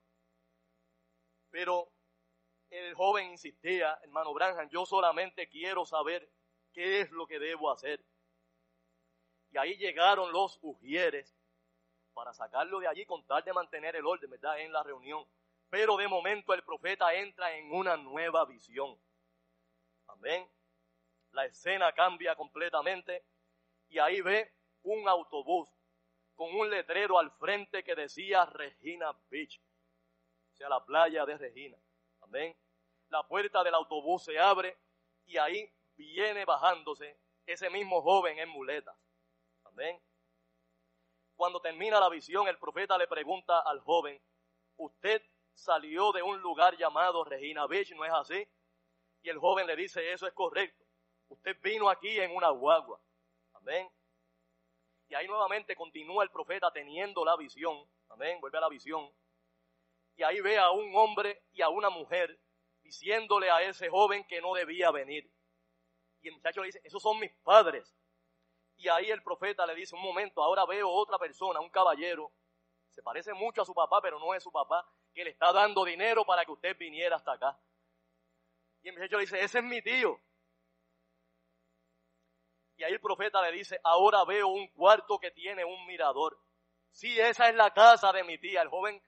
Pero 1.49 1.91
el 2.69 2.93
joven 2.93 3.31
insistía, 3.31 3.99
hermano 4.01 4.33
Branham, 4.33 4.69
yo 4.69 4.85
solamente 4.85 5.49
quiero 5.49 5.85
saber 5.85 6.31
qué 6.71 7.01
es 7.01 7.11
lo 7.11 7.27
que 7.27 7.37
debo 7.37 7.69
hacer. 7.69 8.01
Y 9.51 9.57
ahí 9.57 9.75
llegaron 9.75 10.31
los 10.31 10.57
ujieres 10.61 11.37
para 12.13 12.33
sacarlo 12.33 12.79
de 12.79 12.87
allí 12.87 13.05
con 13.05 13.25
tal 13.25 13.43
de 13.43 13.51
mantener 13.51 13.97
el 13.97 14.05
orden, 14.05 14.29
¿verdad? 14.29 14.57
En 14.61 14.71
la 14.71 14.83
reunión. 14.83 15.27
Pero 15.69 15.97
de 15.97 16.07
momento 16.07 16.53
el 16.53 16.63
profeta 16.63 17.13
entra 17.13 17.57
en 17.57 17.73
una 17.73 17.97
nueva 17.97 18.45
visión. 18.45 18.97
Amén 20.17 20.47
la 21.37 21.45
escena 21.45 21.91
cambia 21.93 22.35
completamente 22.35 23.23
y 23.89 23.99
ahí 23.99 24.21
ve 24.21 24.51
un 24.81 25.07
autobús 25.07 25.69
con 26.33 26.53
un 26.55 26.67
letrero 26.67 27.19
al 27.19 27.31
frente 27.31 27.83
que 27.83 27.93
decía 27.93 28.43
Regina 28.45 29.15
Beach, 29.29 29.61
o 30.53 30.55
sea, 30.55 30.67
la 30.67 30.83
playa 30.83 31.25
de 31.27 31.37
Regina. 31.37 31.77
Amén. 32.21 32.57
La 33.09 33.21
puerta 33.27 33.63
del 33.63 33.75
autobús 33.75 34.23
se 34.23 34.39
abre 34.39 34.77
y 35.25 35.37
ahí 35.37 35.71
viene 35.95 36.43
bajándose 36.43 37.19
ese 37.45 37.69
mismo 37.69 38.01
joven 38.01 38.39
en 38.39 38.49
muletas. 38.49 38.97
Amén. 39.65 40.01
Cuando 41.35 41.61
termina 41.61 41.99
la 41.99 42.09
visión, 42.09 42.47
el 42.47 42.57
profeta 42.57 42.97
le 42.97 43.07
pregunta 43.07 43.59
al 43.59 43.79
joven, 43.81 44.19
usted 44.77 45.21
salió 45.53 46.11
de 46.11 46.23
un 46.23 46.41
lugar 46.41 46.75
llamado 46.77 47.23
Regina 47.23 47.67
Beach, 47.67 47.91
¿no 47.91 48.05
es 48.05 48.11
así? 48.11 48.47
Y 49.21 49.29
el 49.29 49.39
joven 49.39 49.67
le 49.67 49.75
dice, 49.75 50.11
eso 50.11 50.27
es 50.27 50.33
correcto. 50.33 50.85
Usted 51.29 51.57
vino 51.61 51.89
aquí 51.89 52.19
en 52.19 52.35
una 52.35 52.49
guagua. 52.49 52.99
Amén. 53.53 53.89
Y 55.09 55.15
ahí 55.15 55.27
nuevamente 55.27 55.75
continúa 55.75 56.23
el 56.23 56.29
profeta 56.29 56.71
teniendo 56.71 57.23
la 57.25 57.35
visión. 57.35 57.89
Amén. 58.09 58.39
Vuelve 58.39 58.57
a 58.57 58.61
la 58.61 58.69
visión. 58.69 59.11
Y 60.15 60.23
ahí 60.23 60.41
ve 60.41 60.57
a 60.57 60.71
un 60.71 60.95
hombre 60.95 61.43
y 61.53 61.61
a 61.61 61.69
una 61.69 61.89
mujer 61.89 62.39
diciéndole 62.81 63.49
a 63.49 63.61
ese 63.61 63.89
joven 63.89 64.25
que 64.25 64.41
no 64.41 64.53
debía 64.53 64.91
venir. 64.91 65.29
Y 66.21 66.29
el 66.29 66.35
muchacho 66.35 66.61
le 66.61 66.67
dice, 66.67 66.81
esos 66.83 67.01
son 67.01 67.19
mis 67.19 67.33
padres. 67.43 67.95
Y 68.77 68.87
ahí 68.89 69.09
el 69.09 69.23
profeta 69.23 69.65
le 69.65 69.75
dice, 69.75 69.95
un 69.95 70.01
momento, 70.01 70.41
ahora 70.41 70.65
veo 70.65 70.89
otra 70.89 71.17
persona, 71.17 71.59
un 71.59 71.69
caballero, 71.69 72.31
se 72.91 73.03
parece 73.03 73.33
mucho 73.33 73.61
a 73.61 73.65
su 73.65 73.73
papá, 73.73 74.01
pero 74.01 74.19
no 74.19 74.33
es 74.33 74.41
su 74.41 74.51
papá, 74.51 74.87
que 75.13 75.23
le 75.23 75.31
está 75.31 75.51
dando 75.51 75.83
dinero 75.83 76.25
para 76.25 76.45
que 76.45 76.51
usted 76.51 76.77
viniera 76.77 77.15
hasta 77.15 77.33
acá. 77.33 77.59
Y 78.81 78.89
el 78.89 78.95
muchacho 78.95 79.17
le 79.17 79.21
dice, 79.21 79.39
ese 79.39 79.59
es 79.59 79.63
mi 79.63 79.81
tío. 79.81 80.19
Y 82.77 82.83
ahí 82.83 82.93
el 82.93 83.01
profeta 83.01 83.41
le 83.41 83.51
dice, 83.51 83.79
ahora 83.83 84.23
veo 84.23 84.47
un 84.47 84.67
cuarto 84.69 85.17
que 85.19 85.31
tiene 85.31 85.65
un 85.65 85.85
mirador. 85.87 86.39
Sí, 86.91 87.19
esa 87.19 87.49
es 87.49 87.55
la 87.55 87.73
casa 87.73 88.11
de 88.11 88.23
mi 88.23 88.37
tía. 88.37 88.61
El 88.61 88.69
joven 88.69 89.01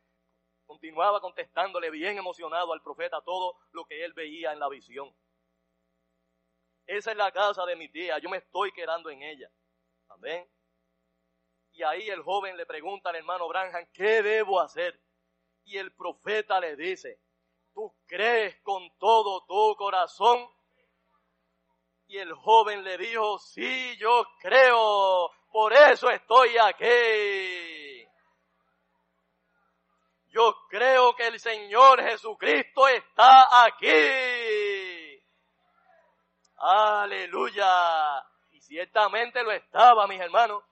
continuaba 0.65 1.21
contestándole 1.21 1.89
bien 1.89 2.17
emocionado 2.17 2.73
al 2.73 2.82
profeta 2.82 3.21
todo 3.21 3.58
lo 3.71 3.86
que 3.86 4.03
él 4.03 4.13
veía 4.13 4.53
en 4.53 4.60
la 4.60 4.69
visión. 4.69 5.12
Esa 6.86 7.12
es 7.12 7.17
la 7.17 7.32
casa 7.32 7.65
de 7.65 7.75
mi 7.75 7.88
tía, 7.89 8.17
yo 8.17 8.29
me 8.29 8.38
estoy 8.38 8.71
quedando 8.71 9.12
en 9.12 9.21
ella. 9.21 9.51
Amén. 10.08 10.47
Y 11.71 11.84
ahí 11.84 12.10
el 12.10 12.23
joven 12.23 12.58
le 12.58 12.65
pregunta 12.65 13.10
al 13.10 13.15
hermano 13.15 13.47
Branham, 13.47 13.88
¿qué 13.93 14.23
debo 14.23 14.60
hacer? 14.60 14.99
Y 15.63 15.77
el 15.77 15.91
profeta 15.93 16.60
le 16.60 16.75
dice, 16.75 17.19
tú 17.73 17.93
crees 18.08 18.60
con 18.62 18.89
todo 18.97 19.45
tu 19.45 19.75
corazón 19.75 20.47
y 22.08 22.17
el 22.17 22.34
joven 22.34 22.84
le 22.84 22.97
dijo, 22.97 23.38
sí, 23.38 23.95
yo 23.97 24.25
creo, 24.41 25.29
por 25.51 25.73
eso 25.73 26.10
estoy 26.10 26.58
aquí. 26.58 28.08
Yo 30.32 30.55
creo 30.69 31.15
que 31.15 31.27
el 31.27 31.39
Señor 31.39 32.01
Jesucristo 32.01 32.88
está 32.88 33.65
aquí. 33.65 35.23
Aleluya. 36.58 38.23
Y 38.51 38.62
ciertamente 38.62 39.43
lo 39.43 39.51
estaba, 39.51 40.08
mis 40.08 40.19
hermanos. 40.19 40.63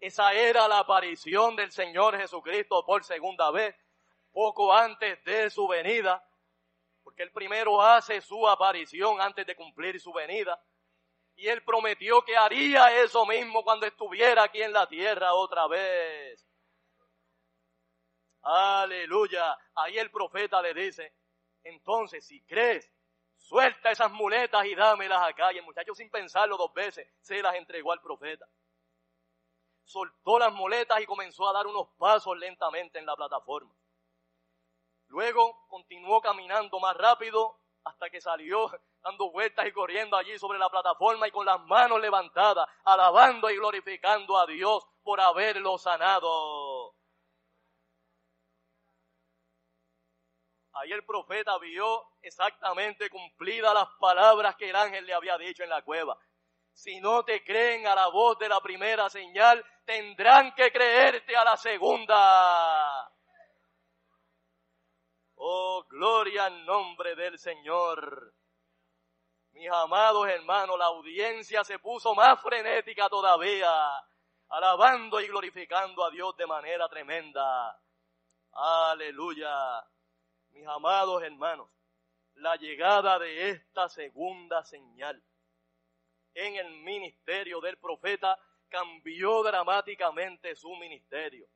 Esa 0.00 0.32
era 0.32 0.66
la 0.68 0.80
aparición 0.80 1.54
del 1.54 1.70
Señor 1.70 2.18
Jesucristo 2.18 2.84
por 2.84 3.04
segunda 3.04 3.50
vez, 3.52 3.74
poco 4.32 4.72
antes 4.72 5.22
de 5.24 5.50
su 5.50 5.68
venida. 5.68 6.26
Porque 7.02 7.22
él 7.22 7.32
primero 7.32 7.80
hace 7.80 8.20
su 8.20 8.48
aparición 8.48 9.20
antes 9.20 9.46
de 9.46 9.56
cumplir 9.56 10.00
su 10.00 10.12
venida. 10.12 10.60
Y 11.34 11.48
él 11.48 11.62
prometió 11.64 12.22
que 12.22 12.36
haría 12.36 13.02
eso 13.02 13.26
mismo 13.26 13.64
cuando 13.64 13.86
estuviera 13.86 14.44
aquí 14.44 14.62
en 14.62 14.72
la 14.72 14.86
tierra 14.86 15.34
otra 15.34 15.66
vez. 15.66 16.46
Aleluya. 18.42 19.56
Ahí 19.74 19.98
el 19.98 20.10
profeta 20.10 20.60
le 20.60 20.74
dice, 20.74 21.14
entonces 21.64 22.26
si 22.26 22.42
crees, 22.44 22.90
suelta 23.36 23.90
esas 23.90 24.10
muletas 24.12 24.64
y 24.66 24.74
dámelas 24.74 25.28
acá. 25.28 25.52
Y 25.52 25.58
el 25.58 25.64
muchacho 25.64 25.94
sin 25.94 26.10
pensarlo 26.10 26.56
dos 26.56 26.72
veces 26.72 27.08
se 27.20 27.42
las 27.42 27.54
entregó 27.54 27.92
al 27.92 28.00
profeta. 28.00 28.46
Soltó 29.84 30.38
las 30.38 30.52
muletas 30.52 31.00
y 31.00 31.06
comenzó 31.06 31.48
a 31.48 31.52
dar 31.52 31.66
unos 31.66 31.88
pasos 31.98 32.36
lentamente 32.38 32.98
en 32.98 33.06
la 33.06 33.16
plataforma. 33.16 33.74
Luego 35.12 35.66
continuó 35.68 36.22
caminando 36.22 36.80
más 36.80 36.96
rápido 36.96 37.58
hasta 37.84 38.08
que 38.08 38.18
salió 38.18 38.70
dando 39.02 39.30
vueltas 39.30 39.66
y 39.66 39.72
corriendo 39.72 40.16
allí 40.16 40.38
sobre 40.38 40.58
la 40.58 40.70
plataforma 40.70 41.28
y 41.28 41.30
con 41.30 41.44
las 41.44 41.60
manos 41.66 42.00
levantadas, 42.00 42.66
alabando 42.84 43.50
y 43.50 43.56
glorificando 43.56 44.38
a 44.38 44.46
Dios 44.46 44.86
por 45.02 45.20
haberlo 45.20 45.76
sanado. 45.76 46.94
Ahí 50.72 50.92
el 50.92 51.04
profeta 51.04 51.58
vio 51.58 52.06
exactamente 52.22 53.10
cumplidas 53.10 53.74
las 53.74 53.88
palabras 54.00 54.56
que 54.56 54.70
el 54.70 54.76
ángel 54.76 55.04
le 55.04 55.12
había 55.12 55.36
dicho 55.36 55.62
en 55.62 55.68
la 55.68 55.82
cueva. 55.82 56.16
Si 56.72 57.02
no 57.02 57.22
te 57.22 57.44
creen 57.44 57.86
a 57.86 57.94
la 57.94 58.06
voz 58.08 58.38
de 58.38 58.48
la 58.48 58.62
primera 58.62 59.10
señal, 59.10 59.62
tendrán 59.84 60.54
que 60.54 60.72
creerte 60.72 61.36
a 61.36 61.44
la 61.44 61.58
segunda. 61.58 63.12
Oh, 65.44 65.84
gloria 65.88 66.44
al 66.44 66.64
nombre 66.64 67.16
del 67.16 67.36
Señor. 67.36 68.32
Mis 69.50 69.68
amados 69.68 70.28
hermanos, 70.28 70.78
la 70.78 70.84
audiencia 70.84 71.64
se 71.64 71.80
puso 71.80 72.14
más 72.14 72.40
frenética 72.40 73.08
todavía, 73.08 73.68
alabando 74.50 75.20
y 75.20 75.26
glorificando 75.26 76.04
a 76.04 76.12
Dios 76.12 76.36
de 76.36 76.46
manera 76.46 76.88
tremenda. 76.88 77.76
Aleluya. 78.52 79.84
Mis 80.50 80.64
amados 80.64 81.20
hermanos, 81.24 81.68
la 82.34 82.54
llegada 82.54 83.18
de 83.18 83.50
esta 83.50 83.88
segunda 83.88 84.62
señal 84.62 85.20
en 86.34 86.54
el 86.54 86.70
ministerio 86.82 87.60
del 87.60 87.78
profeta 87.78 88.38
cambió 88.68 89.42
dramáticamente 89.42 90.54
su 90.54 90.70
ministerio, 90.76 91.48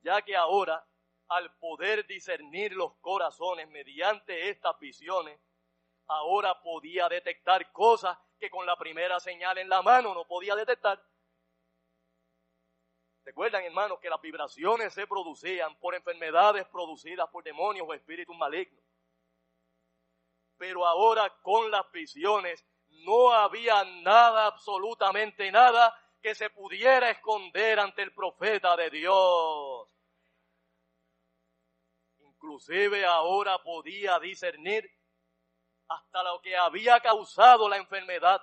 ya 0.00 0.22
que 0.22 0.34
ahora, 0.34 0.82
al 1.30 1.56
poder 1.58 2.06
discernir 2.06 2.72
los 2.72 2.94
corazones 2.96 3.68
mediante 3.68 4.50
estas 4.50 4.78
visiones, 4.80 5.40
ahora 6.08 6.60
podía 6.60 7.08
detectar 7.08 7.70
cosas 7.72 8.18
que 8.38 8.50
con 8.50 8.66
la 8.66 8.76
primera 8.76 9.20
señal 9.20 9.58
en 9.58 9.68
la 9.68 9.80
mano 9.80 10.12
no 10.12 10.26
podía 10.26 10.56
detectar. 10.56 11.00
Recuerdan, 13.24 13.62
hermanos, 13.62 14.00
que 14.00 14.10
las 14.10 14.20
vibraciones 14.20 14.92
se 14.92 15.06
producían 15.06 15.78
por 15.78 15.94
enfermedades 15.94 16.66
producidas 16.66 17.28
por 17.28 17.44
demonios 17.44 17.86
o 17.88 17.94
espíritus 17.94 18.36
malignos. 18.36 18.82
Pero 20.56 20.84
ahora 20.84 21.30
con 21.42 21.70
las 21.70 21.90
visiones 21.92 22.66
no 22.88 23.30
había 23.32 23.84
nada, 24.02 24.46
absolutamente 24.46 25.52
nada, 25.52 25.96
que 26.20 26.34
se 26.34 26.50
pudiera 26.50 27.08
esconder 27.08 27.78
ante 27.78 28.02
el 28.02 28.12
profeta 28.12 28.76
de 28.76 28.90
Dios. 28.90 29.89
Inclusive 32.42 33.04
ahora 33.04 33.62
podía 33.62 34.18
discernir 34.18 34.90
hasta 35.88 36.22
lo 36.22 36.40
que 36.40 36.56
había 36.56 36.98
causado 37.00 37.68
la 37.68 37.76
enfermedad 37.76 38.40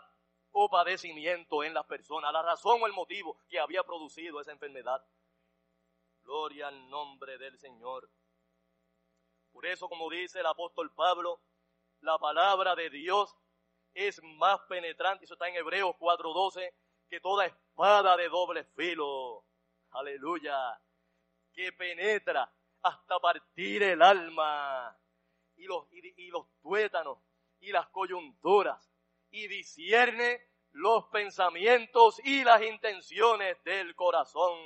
o 0.51 0.69
padecimiento 0.69 1.63
en 1.63 1.73
las 1.73 1.85
personas, 1.87 2.31
la 2.31 2.43
razón 2.43 2.79
o 2.79 2.85
el 2.85 2.93
motivo 2.93 3.39
que 3.49 3.59
había 3.59 3.83
producido 3.83 4.39
esa 4.39 4.51
enfermedad. 4.51 5.03
Gloria 6.21 6.67
al 6.67 6.87
nombre 6.89 7.39
del 7.39 7.57
Señor. 7.57 8.07
Por 9.51 9.65
eso, 9.65 9.89
como 9.89 10.11
dice 10.11 10.41
el 10.41 10.45
apóstol 10.45 10.93
Pablo, 10.93 11.41
la 12.01 12.19
palabra 12.19 12.75
de 12.75 12.91
Dios 12.91 13.35
es 13.95 14.21
más 14.21 14.59
penetrante, 14.69 15.25
eso 15.25 15.33
está 15.33 15.47
en 15.47 15.55
Hebreos 15.55 15.95
4:12, 15.97 16.71
que 17.09 17.19
toda 17.19 17.47
espada 17.47 18.15
de 18.15 18.29
doble 18.29 18.63
filo. 18.75 19.43
Aleluya. 19.89 20.79
Que 21.51 21.71
penetra 21.71 22.53
hasta 22.81 23.19
partir 23.19 23.83
el 23.83 24.01
alma 24.01 24.97
y 25.55 25.65
los, 25.65 25.85
y 25.91 26.27
los 26.27 26.47
tuétanos 26.61 27.19
y 27.59 27.71
las 27.71 27.87
coyunturas 27.89 28.91
y 29.29 29.47
discierne 29.47 30.41
los 30.71 31.05
pensamientos 31.07 32.19
y 32.23 32.43
las 32.43 32.61
intenciones 32.61 33.61
del 33.63 33.95
corazón. 33.95 34.57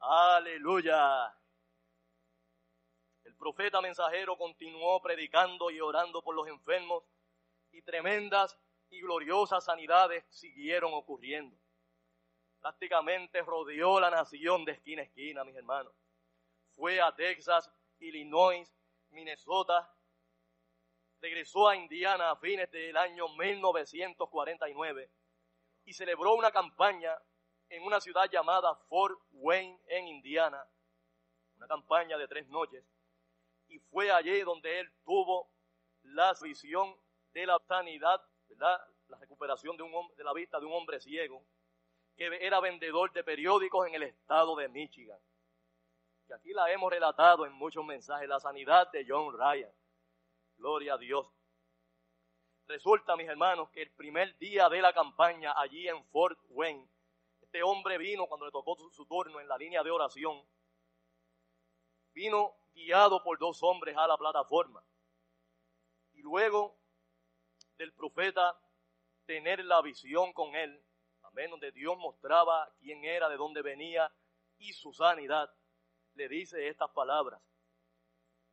Aleluya. 0.00 1.36
El 3.24 3.36
profeta 3.36 3.80
mensajero 3.80 4.36
continuó 4.38 5.00
predicando 5.02 5.70
y 5.70 5.80
orando 5.80 6.22
por 6.22 6.34
los 6.34 6.48
enfermos 6.48 7.04
y 7.72 7.82
tremendas 7.82 8.58
y 8.88 9.00
gloriosas 9.02 9.64
sanidades 9.64 10.24
siguieron 10.30 10.92
ocurriendo. 10.94 11.56
Prácticamente 12.60 13.42
rodeó 13.42 13.98
la 13.98 14.10
nación 14.10 14.64
de 14.64 14.72
esquina 14.72 15.02
a 15.02 15.04
esquina, 15.06 15.44
mis 15.44 15.56
hermanos. 15.56 15.94
Fue 16.76 17.00
a 17.00 17.14
Texas, 17.14 17.70
Illinois, 17.98 18.70
Minnesota, 19.10 19.90
regresó 21.20 21.68
a 21.68 21.76
Indiana 21.76 22.30
a 22.30 22.36
fines 22.36 22.70
del 22.70 22.96
año 22.96 23.28
1949 23.28 25.10
y 25.84 25.92
celebró 25.92 26.34
una 26.34 26.50
campaña 26.50 27.16
en 27.68 27.82
una 27.82 28.00
ciudad 28.00 28.28
llamada 28.30 28.74
Fort 28.88 29.18
Wayne 29.32 29.80
en 29.86 30.08
Indiana, 30.08 30.66
una 31.56 31.66
campaña 31.66 32.18
de 32.18 32.26
tres 32.26 32.48
noches, 32.48 32.84
y 33.68 33.78
fue 33.78 34.10
allí 34.10 34.40
donde 34.40 34.80
él 34.80 34.92
tuvo 35.04 35.50
la 36.02 36.34
visión 36.42 36.94
de 37.32 37.46
la 37.46 37.58
sanidad, 37.68 38.20
la 38.58 39.18
recuperación 39.18 39.76
de, 39.76 39.82
un, 39.84 40.14
de 40.16 40.24
la 40.24 40.32
vista 40.32 40.58
de 40.58 40.66
un 40.66 40.72
hombre 40.72 41.00
ciego, 41.00 41.44
que 42.20 42.26
era 42.46 42.60
vendedor 42.60 43.10
de 43.12 43.24
periódicos 43.24 43.86
en 43.86 43.94
el 43.94 44.02
estado 44.02 44.54
de 44.54 44.68
Michigan. 44.68 45.18
Y 46.28 46.32
aquí 46.34 46.52
la 46.52 46.70
hemos 46.70 46.92
relatado 46.92 47.46
en 47.46 47.52
muchos 47.54 47.82
mensajes, 47.82 48.28
la 48.28 48.38
sanidad 48.38 48.92
de 48.92 49.06
John 49.08 49.32
Ryan. 49.32 49.72
Gloria 50.58 50.94
a 50.94 50.98
Dios. 50.98 51.26
Resulta, 52.66 53.16
mis 53.16 53.26
hermanos, 53.26 53.70
que 53.70 53.80
el 53.80 53.90
primer 53.92 54.36
día 54.36 54.68
de 54.68 54.82
la 54.82 54.92
campaña 54.92 55.54
allí 55.56 55.88
en 55.88 56.04
Fort 56.08 56.38
Wayne, 56.50 56.86
este 57.40 57.62
hombre 57.62 57.96
vino 57.96 58.26
cuando 58.26 58.44
le 58.44 58.52
tocó 58.52 58.76
su, 58.76 59.06
turno 59.06 59.40
en 59.40 59.48
la 59.48 59.56
línea 59.56 59.82
de 59.82 59.90
oración, 59.90 60.46
vino 62.12 62.54
guiado 62.74 63.22
por 63.22 63.38
dos 63.38 63.62
hombres 63.62 63.96
a 63.96 64.06
la 64.06 64.18
plataforma. 64.18 64.84
Y 66.12 66.20
luego 66.20 66.76
del 67.78 67.94
profeta 67.94 68.60
tener 69.24 69.64
la 69.64 69.80
visión 69.80 70.34
con 70.34 70.54
él, 70.54 70.84
amén, 71.32 71.50
donde 71.50 71.72
Dios 71.72 71.96
mostraba 71.98 72.72
quién 72.80 73.04
era, 73.04 73.28
de 73.28 73.36
dónde 73.36 73.62
venía 73.62 74.12
y 74.58 74.72
su 74.72 74.92
sanidad, 74.92 75.50
le 76.14 76.28
dice 76.28 76.68
estas 76.68 76.90
palabras. 76.90 77.40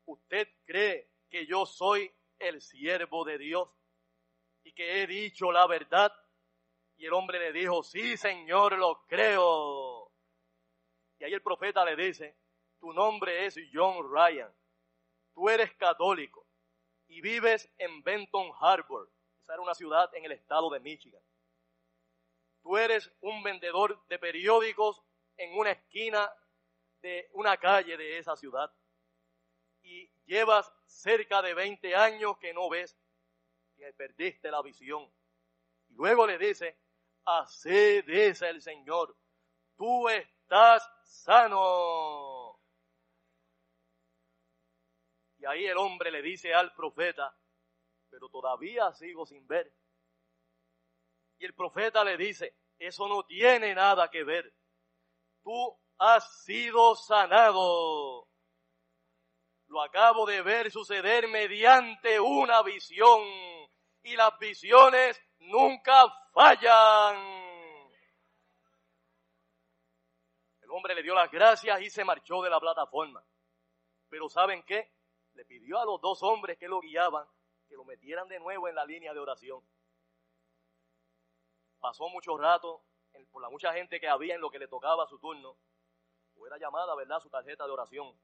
¿Usted 0.06 0.48
cree 0.66 1.10
que 1.30 1.46
yo 1.46 1.66
soy 1.66 2.12
el 2.40 2.62
siervo 2.62 3.26
de 3.26 3.38
Dios 3.38 3.70
y 4.64 4.74
que 4.74 5.02
he 5.02 5.08
dicho 5.08 5.52
la 5.52 5.68
verdad. 5.68 6.14
Y 6.98 7.06
el 7.06 7.14
hombre 7.14 7.40
le 7.40 7.52
dijo, 7.52 7.84
sí 7.84 8.18
Señor, 8.18 8.78
lo 8.78 9.06
creo. 9.08 10.12
Y 11.20 11.24
ahí 11.24 11.34
el 11.34 11.42
profeta 11.42 11.86
le 11.86 11.96
dice, 11.96 12.38
tu 12.80 12.94
nombre 12.94 13.46
es 13.46 13.58
John 13.74 14.12
Ryan, 14.12 14.54
tú 15.34 15.50
eres 15.50 15.74
católico 15.76 16.46
y 17.08 17.22
vives 17.22 17.72
en 17.78 18.04
Benton 18.04 18.52
Harbor, 18.60 19.10
esa 19.42 19.54
era 19.54 19.62
una 19.62 19.74
ciudad 19.74 20.14
en 20.14 20.26
el 20.26 20.34
estado 20.34 20.70
de 20.70 20.80
Michigan. 20.80 21.22
Tú 22.68 22.76
eres 22.76 23.10
un 23.22 23.42
vendedor 23.44 24.06
de 24.10 24.20
periódicos 24.20 25.02
en 25.38 25.58
una 25.58 25.72
esquina 25.72 26.30
de 27.02 27.30
una 27.32 27.56
calle 27.56 27.96
de 27.96 28.18
esa 28.18 28.36
ciudad 28.36 28.70
y 29.84 30.12
llevas 30.26 30.70
cerca 30.86 31.42
de 31.42 31.54
20 31.54 31.96
años 31.96 32.38
que 32.40 32.54
no 32.54 32.68
ves, 32.68 33.00
que 33.78 33.94
perdiste 33.94 34.52
la 34.52 34.62
visión. 34.62 35.10
Y 35.88 35.94
luego 35.94 36.28
le 36.28 36.38
dice, 36.38 36.78
así 37.24 38.02
dice 38.02 38.50
el 38.50 38.62
Señor, 38.62 39.16
tú 39.78 40.10
estás 40.10 40.86
sano. 41.06 42.60
Y 45.38 45.46
ahí 45.46 45.68
el 45.68 45.78
hombre 45.78 46.12
le 46.12 46.22
dice 46.22 46.54
al 46.54 46.74
profeta, 46.76 47.34
pero 48.10 48.28
todavía 48.28 48.92
sigo 48.92 49.26
sin 49.26 49.48
ver. 49.48 49.74
Y 51.40 51.46
el 51.46 51.54
profeta 51.54 52.04
le 52.04 52.18
dice, 52.18 52.56
eso 52.78 53.08
no 53.08 53.24
tiene 53.24 53.74
nada 53.76 54.10
que 54.10 54.24
ver. 54.24 54.54
Tú 55.44 55.78
has 55.98 56.44
sido 56.44 56.96
sanado. 56.96 58.28
Lo 59.68 59.82
acabo 59.82 60.26
de 60.26 60.42
ver 60.42 60.72
suceder 60.72 61.28
mediante 61.28 62.20
una 62.20 62.62
visión 62.64 63.22
y 64.04 64.16
las 64.16 64.38
visiones 64.40 65.22
nunca 65.40 66.06
fallan. 66.34 67.16
El 70.62 70.72
hombre 70.72 70.96
le 70.96 71.04
dio 71.04 71.14
las 71.14 71.30
gracias 71.30 71.82
y 71.82 71.90
se 71.90 72.04
marchó 72.04 72.42
de 72.42 72.50
la 72.50 72.60
plataforma. 72.60 73.24
Pero 74.10 74.30
¿saben 74.30 74.64
qué? 74.64 74.92
Le 75.34 75.46
pidió 75.46 75.80
a 75.80 75.86
los 75.86 76.00
dos 76.02 76.24
hombres 76.24 76.58
que 76.58 76.68
lo 76.68 76.80
guiaban 76.80 77.28
que 77.68 77.76
lo 77.76 77.84
metieran 77.84 78.28
de 78.28 78.40
nuevo 78.40 78.68
en 78.68 78.76
la 78.76 78.86
línea 78.86 79.14
de 79.14 79.20
oración. 79.20 79.62
Pasó 81.80 82.10
mucho 82.10 82.38
rato 82.38 82.84
por 83.26 83.42
la 83.42 83.50
mucha 83.50 83.74
gente 83.74 84.00
que 84.00 84.08
había 84.08 84.36
en 84.36 84.42
lo 84.42 84.50
que 84.50 84.60
le 84.60 84.68
tocaba 84.68 85.08
su 85.08 85.20
turno. 85.20 85.58
O 86.36 86.46
era 86.46 86.58
llamada, 86.58 86.96
¿verdad?, 86.96 87.20
su 87.20 87.30
tarjeta 87.30 87.66
de 87.66 87.72
oración. 87.72 88.16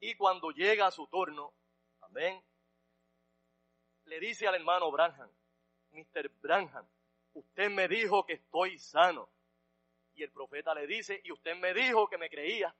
Y 0.00 0.14
cuando 0.16 0.50
llega 0.50 0.90
su 0.90 1.06
turno, 1.06 1.54
amén, 2.00 2.42
le 4.04 4.20
dice 4.20 4.46
al 4.46 4.56
hermano 4.56 4.90
Branham, 4.90 5.30
Mr. 5.92 6.28
Branham, 6.40 6.86
usted 7.34 7.70
me 7.70 7.88
dijo 7.88 8.26
que 8.26 8.34
estoy 8.34 8.78
sano. 8.78 9.28
Y 10.14 10.22
el 10.22 10.30
profeta 10.30 10.74
le 10.74 10.86
dice, 10.86 11.20
y 11.24 11.32
usted 11.32 11.56
me 11.56 11.72
dijo 11.72 12.08
que 12.08 12.18
me 12.18 12.28
creía. 12.28 12.74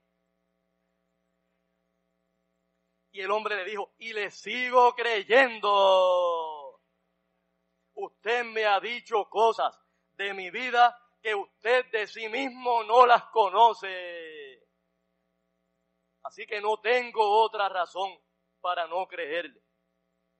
Y 3.12 3.20
el 3.20 3.30
hombre 3.30 3.56
le 3.56 3.64
dijo, 3.64 3.94
y 3.98 4.12
le 4.12 4.30
sigo 4.30 4.94
creyendo. 4.94 6.80
Usted 7.94 8.44
me 8.44 8.66
ha 8.66 8.80
dicho 8.80 9.28
cosas 9.30 9.81
de 10.22 10.34
mi 10.34 10.50
vida 10.50 10.96
que 11.20 11.34
usted 11.34 11.86
de 11.90 12.06
sí 12.06 12.28
mismo 12.28 12.82
no 12.84 13.06
las 13.06 13.24
conoce. 13.26 14.62
Así 16.22 16.46
que 16.46 16.60
no 16.60 16.78
tengo 16.78 17.42
otra 17.42 17.68
razón 17.68 18.10
para 18.60 18.86
no 18.86 19.06
creerle. 19.06 19.60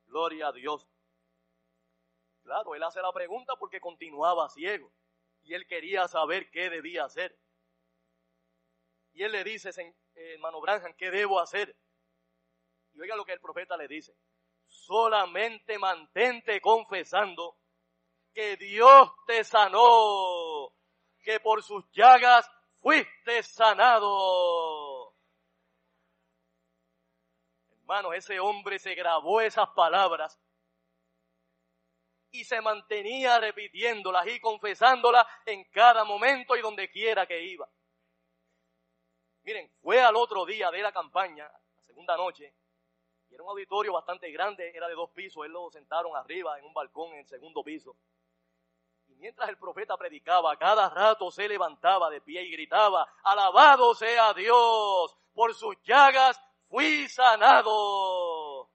Gloria 0.06 0.48
a 0.48 0.52
Dios. 0.52 0.88
Claro, 2.42 2.74
él 2.74 2.82
hace 2.82 3.00
la 3.00 3.12
pregunta 3.12 3.54
porque 3.56 3.80
continuaba 3.80 4.48
ciego 4.48 4.92
y 5.42 5.54
él 5.54 5.66
quería 5.66 6.08
saber 6.08 6.50
qué 6.50 6.70
debía 6.70 7.04
hacer. 7.04 7.36
Y 9.12 9.22
él 9.22 9.32
le 9.32 9.44
dice, 9.44 9.70
hermano 10.14 10.60
Branham, 10.60 10.94
¿qué 10.96 11.10
debo 11.10 11.38
hacer? 11.40 11.76
Y 12.92 13.00
oiga 13.00 13.16
lo 13.16 13.24
que 13.24 13.32
el 13.32 13.40
profeta 13.40 13.76
le 13.76 13.88
dice. 13.88 14.16
Solamente 14.66 15.78
mantente 15.78 16.60
confesando 16.60 17.58
que 18.32 18.56
Dios 18.56 19.10
te 19.26 19.44
sanó, 19.44 20.72
que 21.22 21.40
por 21.40 21.62
sus 21.62 21.84
llagas 21.92 22.48
fuiste 22.80 23.42
sanado. 23.42 25.14
Hermanos, 27.70 28.14
ese 28.14 28.40
hombre 28.40 28.78
se 28.78 28.94
grabó 28.94 29.40
esas 29.40 29.68
palabras 29.70 30.38
y 32.30 32.44
se 32.44 32.60
mantenía 32.60 33.38
repitiéndolas 33.38 34.26
y 34.26 34.40
confesándolas 34.40 35.26
en 35.44 35.64
cada 35.70 36.04
momento 36.04 36.56
y 36.56 36.62
donde 36.62 36.90
quiera 36.90 37.26
que 37.26 37.42
iba. 37.42 37.68
Miren, 39.42 39.70
fue 39.82 40.00
al 40.00 40.16
otro 40.16 40.46
día 40.46 40.70
de 40.70 40.80
la 40.80 40.92
campaña, 40.92 41.44
la 41.44 41.82
segunda 41.82 42.16
noche, 42.16 42.54
y 43.28 43.34
era 43.34 43.42
un 43.42 43.50
auditorio 43.50 43.92
bastante 43.92 44.30
grande, 44.30 44.70
era 44.74 44.88
de 44.88 44.94
dos 44.94 45.10
pisos, 45.10 45.44
él 45.44 45.52
lo 45.52 45.70
sentaron 45.70 46.16
arriba 46.16 46.58
en 46.58 46.64
un 46.64 46.72
balcón 46.72 47.12
en 47.12 47.20
el 47.20 47.26
segundo 47.26 47.62
piso. 47.62 47.96
Mientras 49.22 49.48
el 49.48 49.56
profeta 49.56 49.96
predicaba, 49.96 50.56
cada 50.56 50.88
rato 50.90 51.30
se 51.30 51.46
levantaba 51.46 52.10
de 52.10 52.20
pie 52.20 52.42
y 52.42 52.50
gritaba, 52.50 53.06
alabado 53.22 53.94
sea 53.94 54.34
Dios, 54.34 55.16
por 55.32 55.54
sus 55.54 55.80
llagas 55.84 56.42
fui 56.68 57.08
sanado. 57.08 58.68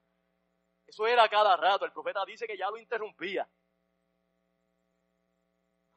Eso 0.86 1.06
era 1.06 1.28
cada 1.28 1.54
rato, 1.54 1.84
el 1.84 1.92
profeta 1.92 2.24
dice 2.24 2.46
que 2.46 2.56
ya 2.56 2.70
lo 2.70 2.78
interrumpía. 2.78 3.46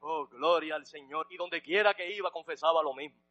Oh, 0.00 0.26
gloria 0.26 0.74
al 0.74 0.84
Señor. 0.84 1.28
Y 1.30 1.38
donde 1.38 1.62
quiera 1.62 1.94
que 1.94 2.14
iba 2.14 2.30
confesaba 2.30 2.82
lo 2.82 2.92
mismo. 2.92 3.24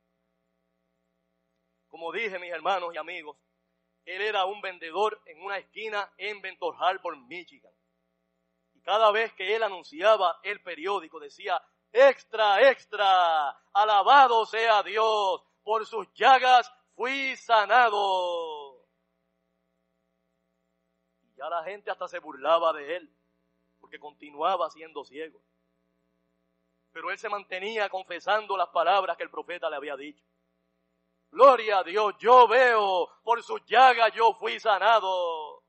Como 1.88 2.12
dije, 2.12 2.40
mis 2.40 2.52
hermanos 2.52 2.96
y 2.96 2.98
amigos, 2.98 3.38
él 4.06 4.24
era 4.24 4.46
un 4.46 4.60
vendedor 4.60 5.22
en 5.28 5.40
una 5.44 5.60
esquina 5.60 6.12
en 6.18 6.42
Ventor 6.42 6.76
Harbor, 6.80 7.16
Michigan. 7.16 7.72
Cada 8.84 9.12
vez 9.12 9.34
que 9.34 9.56
él 9.56 9.64
anunciaba 9.64 10.40
el 10.44 10.62
periódico 10.62 11.20
decía, 11.20 11.62
extra, 11.92 12.70
extra, 12.70 13.50
alabado 13.74 14.46
sea 14.46 14.82
Dios, 14.84 15.44
por 15.64 15.86
sus 15.86 16.12
llagas 16.14 16.72
fui 16.96 17.36
sanado. 17.38 18.88
Y 21.24 21.36
ya 21.36 21.50
la 21.50 21.64
gente 21.64 21.92
hasta 21.92 22.08
se 22.08 22.20
burlaba 22.20 22.74
de 22.74 22.98
él, 22.98 23.16
porque 23.80 24.00
continuaba 24.00 24.70
siendo 24.70 25.04
ciego. 25.06 25.42
Pero 26.92 27.12
él 27.12 27.18
se 27.18 27.30
mantenía 27.30 27.88
confesando 27.90 28.58
las 28.58 28.70
palabras 28.70 29.16
que 29.16 29.24
el 29.24 29.30
profeta 29.30 29.70
le 29.70 29.78
había 29.78 29.96
dicho. 29.96 30.26
Gloria 31.32 31.80
a 31.80 31.84
Dios, 31.84 32.16
yo 32.20 32.46
veo, 32.48 33.10
por 33.24 33.42
sus 33.42 33.64
llagas 33.66 34.12
yo 34.14 34.34
fui 34.34 34.60
sanado. 34.60 35.61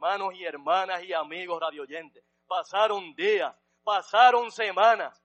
Hermanos 0.00 0.32
y 0.32 0.46
hermanas 0.46 1.04
y 1.04 1.12
amigos 1.12 1.60
radioyentes, 1.60 2.24
pasaron 2.46 3.14
días, 3.14 3.54
pasaron 3.84 4.50
semanas. 4.50 5.22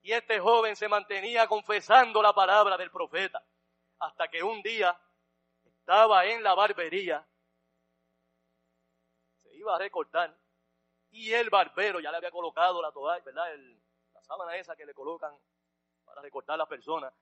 Y 0.00 0.12
este 0.12 0.40
joven 0.40 0.74
se 0.74 0.88
mantenía 0.88 1.46
confesando 1.46 2.22
la 2.22 2.32
palabra 2.32 2.78
del 2.78 2.90
profeta. 2.90 3.44
Hasta 3.98 4.28
que 4.28 4.42
un 4.42 4.62
día 4.62 4.98
estaba 5.62 6.24
en 6.24 6.42
la 6.42 6.54
barbería, 6.54 7.22
se 9.42 9.56
iba 9.56 9.76
a 9.76 9.78
recortar, 9.78 10.34
y 11.10 11.34
el 11.34 11.50
barbero 11.50 12.00
ya 12.00 12.10
le 12.10 12.16
había 12.16 12.30
colocado 12.30 12.80
la 12.80 12.92
toalla, 12.92 13.22
¿verdad? 13.22 13.54
la 14.14 14.22
sábana 14.22 14.56
esa 14.56 14.74
que 14.74 14.86
le 14.86 14.94
colocan 14.94 15.38
para 16.06 16.22
recortar 16.22 16.54
a 16.54 16.58
las 16.58 16.68
personas 16.68 17.12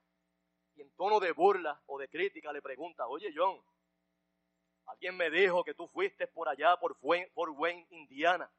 y 0.73 0.81
en 0.83 0.95
tono 0.95 1.19
de 1.19 1.33
burla 1.33 1.81
o 1.87 1.99
de 1.99 2.07
crítica 2.07 2.53
le 2.53 2.61
pregunta, 2.61 3.07
oye 3.07 3.33
John, 3.35 3.61
alguien 4.85 5.15
me 5.15 5.29
dijo 5.29 5.63
que 5.63 5.73
tú 5.73 5.87
fuiste 5.87 6.27
por 6.27 6.49
allá, 6.49 6.77
por 6.77 6.97
Wayne, 7.01 7.87
Indiana, 7.91 8.51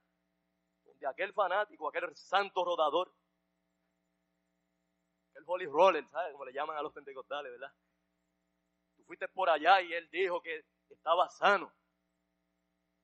donde 0.85 1.07
aquel 1.07 1.33
fanático, 1.33 1.89
aquel 1.89 2.15
santo 2.17 2.65
rodador, 2.65 3.13
aquel 5.31 5.45
holy 5.47 5.67
roller, 5.67 6.09
¿sabes? 6.11 6.33
Como 6.33 6.45
le 6.45 6.53
llaman 6.53 6.77
a 6.77 6.83
los 6.83 6.93
pentecostales, 6.93 7.53
¿verdad? 7.53 7.73
Tú 8.97 9.05
fuiste 9.05 9.29
por 9.29 9.51
allá 9.51 9.81
y 9.83 9.93
él 9.93 10.09
dijo 10.11 10.41
que 10.41 10.65
estaba 10.89 11.29
sano. 11.29 11.73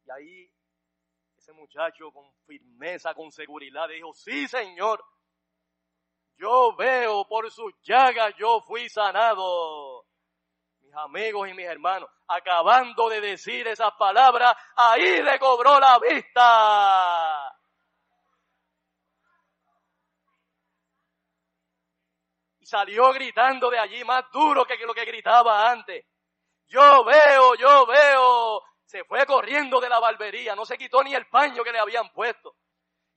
Y 0.05 0.11
ahí 0.11 0.53
ese 1.37 1.53
muchacho 1.53 2.11
con 2.13 2.33
firmeza, 2.47 3.15
con 3.15 3.31
seguridad, 3.31 3.89
dijo, 3.89 4.13
sí 4.15 4.49
señor, 4.49 5.05
yo 6.39 6.75
veo 6.77 7.27
por 7.27 7.51
sus 7.51 7.75
llagas 7.83 8.35
yo 8.37 8.61
fui 8.61 8.89
sanado. 8.89 9.98
Amigos 11.05 11.49
y 11.49 11.55
mis 11.55 11.67
hermanos, 11.67 12.11
acabando 12.27 13.09
de 13.09 13.21
decir 13.21 13.69
esas 13.69 13.93
palabras, 13.93 14.57
ahí 14.75 15.21
recobró 15.21 15.79
la 15.79 15.97
vista. 16.01 17.57
Y 22.59 22.67
salió 22.67 23.13
gritando 23.13 23.71
de 23.71 23.79
allí 23.79 24.03
más 24.03 24.25
duro 24.33 24.65
que 24.65 24.77
lo 24.79 24.93
que 24.93 25.05
gritaba 25.05 25.71
antes. 25.71 26.05
Yo 26.67 27.05
veo, 27.05 27.55
yo 27.55 27.87
veo. 27.87 28.63
Se 28.85 29.05
fue 29.05 29.25
corriendo 29.25 29.81
de 29.81 29.89
la 29.89 30.01
barbería, 30.01 30.57
no 30.57 30.67
se 30.67 30.77
quitó 30.77 31.05
ni 31.05 31.15
el 31.15 31.29
paño 31.29 31.63
que 31.63 31.71
le 31.71 31.79
habían 31.79 32.13
puesto 32.13 32.57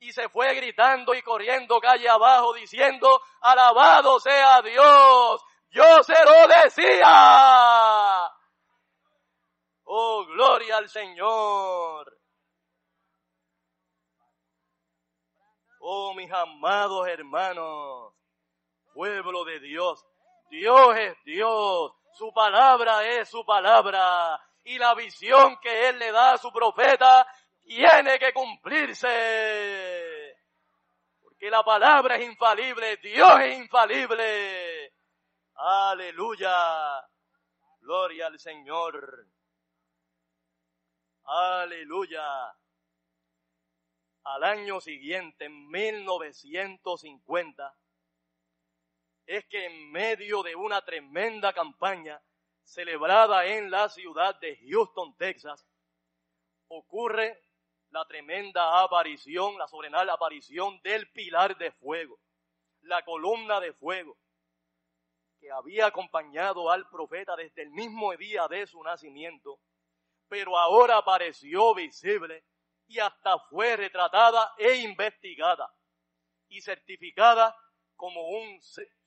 y 0.02 0.12
se 0.12 0.28
fue 0.28 0.52
gritando 0.54 1.14
y 1.14 1.22
corriendo 1.22 1.80
calle 1.80 2.08
abajo 2.08 2.52
diciendo, 2.54 3.22
alabado 3.40 4.18
sea 4.18 4.60
Dios, 4.60 5.40
yo 5.72 6.02
se 6.02 6.14
lo 6.24 6.48
decía. 6.48 8.30
Oh, 9.84 10.24
gloria 10.26 10.78
al 10.78 10.88
Señor. 10.88 12.18
Oh, 15.80 16.14
mis 16.14 16.30
amados 16.30 17.08
hermanos, 17.08 18.14
pueblo 18.94 19.44
de 19.44 19.58
Dios, 19.58 20.06
Dios 20.48 20.96
es 20.96 21.16
Dios, 21.24 21.92
su 22.12 22.32
palabra 22.32 23.04
es 23.04 23.28
su 23.28 23.44
palabra, 23.44 24.40
y 24.62 24.78
la 24.78 24.94
visión 24.94 25.58
que 25.60 25.88
Él 25.88 25.98
le 25.98 26.12
da 26.12 26.34
a 26.34 26.38
su 26.38 26.52
profeta 26.52 27.26
tiene 27.64 28.18
que 28.18 28.32
cumplirse. 28.32 30.36
Porque 31.20 31.50
la 31.50 31.64
palabra 31.64 32.16
es 32.16 32.26
infalible, 32.26 32.96
Dios 32.98 33.40
es 33.40 33.58
infalible. 33.58 34.71
Aleluya. 35.54 37.06
Gloria 37.80 38.28
al 38.28 38.38
Señor. 38.38 39.26
Aleluya. 41.24 42.56
Al 44.24 44.44
año 44.44 44.80
siguiente, 44.80 45.46
en 45.46 45.68
1950, 45.68 47.76
es 49.26 49.44
que 49.46 49.66
en 49.66 49.90
medio 49.90 50.42
de 50.42 50.54
una 50.54 50.84
tremenda 50.84 51.52
campaña 51.52 52.22
celebrada 52.62 53.46
en 53.46 53.70
la 53.70 53.88
ciudad 53.88 54.38
de 54.40 54.58
Houston, 54.68 55.16
Texas, 55.16 55.66
ocurre 56.68 57.42
la 57.90 58.04
tremenda 58.06 58.82
aparición, 58.82 59.58
la 59.58 59.68
sobrenal 59.68 60.08
aparición 60.08 60.80
del 60.82 61.10
pilar 61.10 61.58
de 61.58 61.72
fuego, 61.72 62.18
la 62.82 63.04
columna 63.04 63.60
de 63.60 63.72
fuego, 63.74 64.16
que 65.42 65.50
había 65.50 65.86
acompañado 65.86 66.70
al 66.70 66.88
profeta 66.88 67.34
desde 67.34 67.62
el 67.62 67.70
mismo 67.70 68.12
día 68.16 68.46
de 68.46 68.64
su 68.64 68.80
nacimiento, 68.80 69.58
pero 70.28 70.56
ahora 70.56 70.98
apareció 70.98 71.74
visible 71.74 72.44
y 72.86 73.00
hasta 73.00 73.40
fue 73.50 73.74
retratada 73.74 74.54
e 74.56 74.76
investigada 74.76 75.68
y 76.46 76.60
certificada 76.60 77.56
como 77.96 78.20
un 78.28 78.60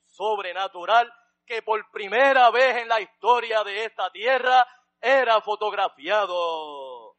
sobrenatural 0.04 1.10
que 1.46 1.62
por 1.62 1.90
primera 1.90 2.50
vez 2.50 2.76
en 2.82 2.88
la 2.88 3.00
historia 3.00 3.64
de 3.64 3.86
esta 3.86 4.12
tierra 4.12 4.66
era 5.00 5.40
fotografiado. 5.40 7.16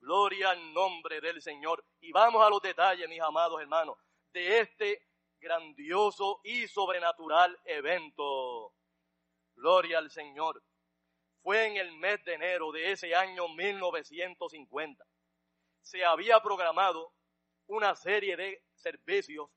Gloria 0.00 0.50
al 0.50 0.72
nombre 0.72 1.20
del 1.20 1.40
Señor. 1.40 1.84
Y 2.00 2.10
vamos 2.10 2.44
a 2.44 2.50
los 2.50 2.60
detalles, 2.60 3.08
mis 3.08 3.20
amados 3.20 3.60
hermanos, 3.60 3.96
de 4.32 4.58
este 4.58 5.09
grandioso 5.40 6.40
y 6.44 6.68
sobrenatural 6.68 7.58
evento. 7.64 8.72
Gloria 9.54 9.98
al 9.98 10.10
Señor. 10.10 10.62
Fue 11.42 11.66
en 11.66 11.76
el 11.78 11.92
mes 11.92 12.22
de 12.24 12.34
enero 12.34 12.70
de 12.70 12.92
ese 12.92 13.14
año 13.14 13.48
1950. 13.48 15.04
Se 15.80 16.04
había 16.04 16.40
programado 16.40 17.12
una 17.66 17.94
serie 17.96 18.36
de 18.36 18.62
servicios, 18.74 19.48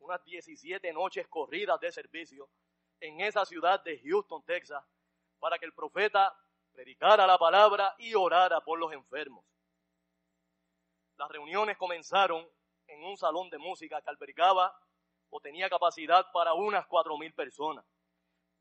unas 0.00 0.22
17 0.24 0.92
noches 0.92 1.28
corridas 1.28 1.78
de 1.80 1.92
servicio 1.92 2.50
en 3.00 3.20
esa 3.20 3.46
ciudad 3.46 3.82
de 3.84 4.00
Houston, 4.00 4.42
Texas, 4.44 4.82
para 5.38 5.58
que 5.58 5.66
el 5.66 5.72
profeta 5.72 6.34
predicara 6.72 7.26
la 7.26 7.38
palabra 7.38 7.94
y 7.98 8.14
orara 8.14 8.60
por 8.60 8.78
los 8.78 8.92
enfermos. 8.92 9.44
Las 11.16 11.28
reuniones 11.28 11.76
comenzaron 11.76 12.48
en 12.86 13.04
un 13.04 13.16
salón 13.16 13.50
de 13.50 13.58
música 13.58 14.00
que 14.00 14.10
albergaba 14.10 14.74
o 15.30 15.40
tenía 15.40 15.68
capacidad 15.68 16.26
para 16.32 16.54
unas 16.54 16.86
cuatro 16.86 17.16
mil 17.18 17.32
personas. 17.34 17.84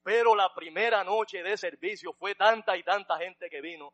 Pero 0.04 0.36
la 0.36 0.54
primera 0.54 1.04
noche 1.04 1.44
de 1.44 1.58
servicio 1.58 2.14
fue 2.14 2.36
tanta 2.36 2.78
y 2.78 2.84
tanta 2.84 3.18
gente 3.18 3.50
que 3.50 3.62
vino, 3.62 3.94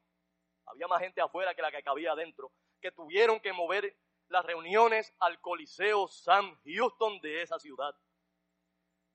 había 0.66 0.88
más 0.88 1.02
gente 1.02 1.22
afuera 1.22 1.54
que 1.56 1.62
la 1.62 1.72
que 1.72 1.84
cabía 1.84 2.12
adentro, 2.12 2.52
que 2.80 2.92
tuvieron 2.92 3.40
que 3.40 3.54
mover 3.54 3.98
las 4.28 4.46
reuniones 4.46 5.14
al 5.20 5.40
Coliseo 5.42 6.08
Sam 6.08 6.60
Houston 6.66 7.20
de 7.22 7.42
esa 7.42 7.60
ciudad. 7.60 7.96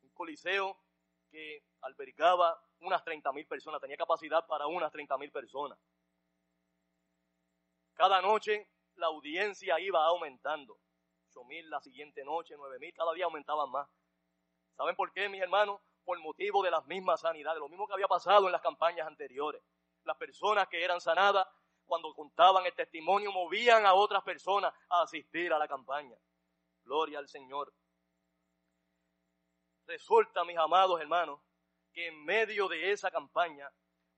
Un 0.03 0.11
coliseo 0.11 0.79
que 1.31 1.65
albergaba 1.83 2.61
unas 2.81 3.05
30 3.05 3.33
mil 3.33 3.47
personas, 3.47 3.81
tenía 3.81 3.97
capacidad 3.97 4.47
para 4.47 4.67
unas 4.67 4.91
30 4.93 5.19
mil 5.19 5.31
personas. 5.31 5.79
Cada 7.95 8.21
noche 8.23 8.69
la 8.95 9.07
audiencia 9.07 9.79
iba 9.81 10.05
aumentando. 10.05 10.79
8 11.31 11.45
mil 11.45 11.69
la 11.69 11.81
siguiente 11.81 12.25
noche, 12.25 12.55
9 12.57 12.79
mil, 12.79 12.93
cada 12.95 13.13
día 13.13 13.27
aumentaban 13.27 13.71
más. 13.71 13.89
¿Saben 14.77 14.97
por 14.97 15.13
qué, 15.13 15.29
mis 15.29 15.43
hermanos? 15.43 15.81
Por 16.05 16.19
motivo 16.21 16.63
de 16.63 16.71
las 16.71 16.87
mismas 16.87 17.21
sanidades, 17.21 17.61
lo 17.61 17.69
mismo 17.69 17.87
que 17.87 17.93
había 17.93 18.09
pasado 18.09 18.47
en 18.47 18.53
las 18.53 18.63
campañas 18.63 19.07
anteriores. 19.07 19.63
Las 20.05 20.17
personas 20.17 20.69
que 20.69 20.83
eran 20.83 21.01
sanadas, 21.01 21.47
cuando 21.85 22.15
contaban 22.15 22.65
el 22.65 22.75
testimonio, 22.75 23.31
movían 23.33 23.85
a 23.85 23.95
otras 23.95 24.23
personas 24.23 24.73
a 24.89 25.03
asistir 25.03 25.53
a 25.53 25.59
la 25.59 25.69
campaña. 25.69 26.17
Gloria 26.83 27.19
al 27.19 27.29
Señor. 27.29 27.73
Resulta, 29.87 30.45
mis 30.45 30.57
amados 30.57 31.01
hermanos, 31.01 31.41
que 31.93 32.07
en 32.07 32.25
medio 32.25 32.69
de 32.69 32.93
esa 32.93 33.11
campaña, 33.11 33.71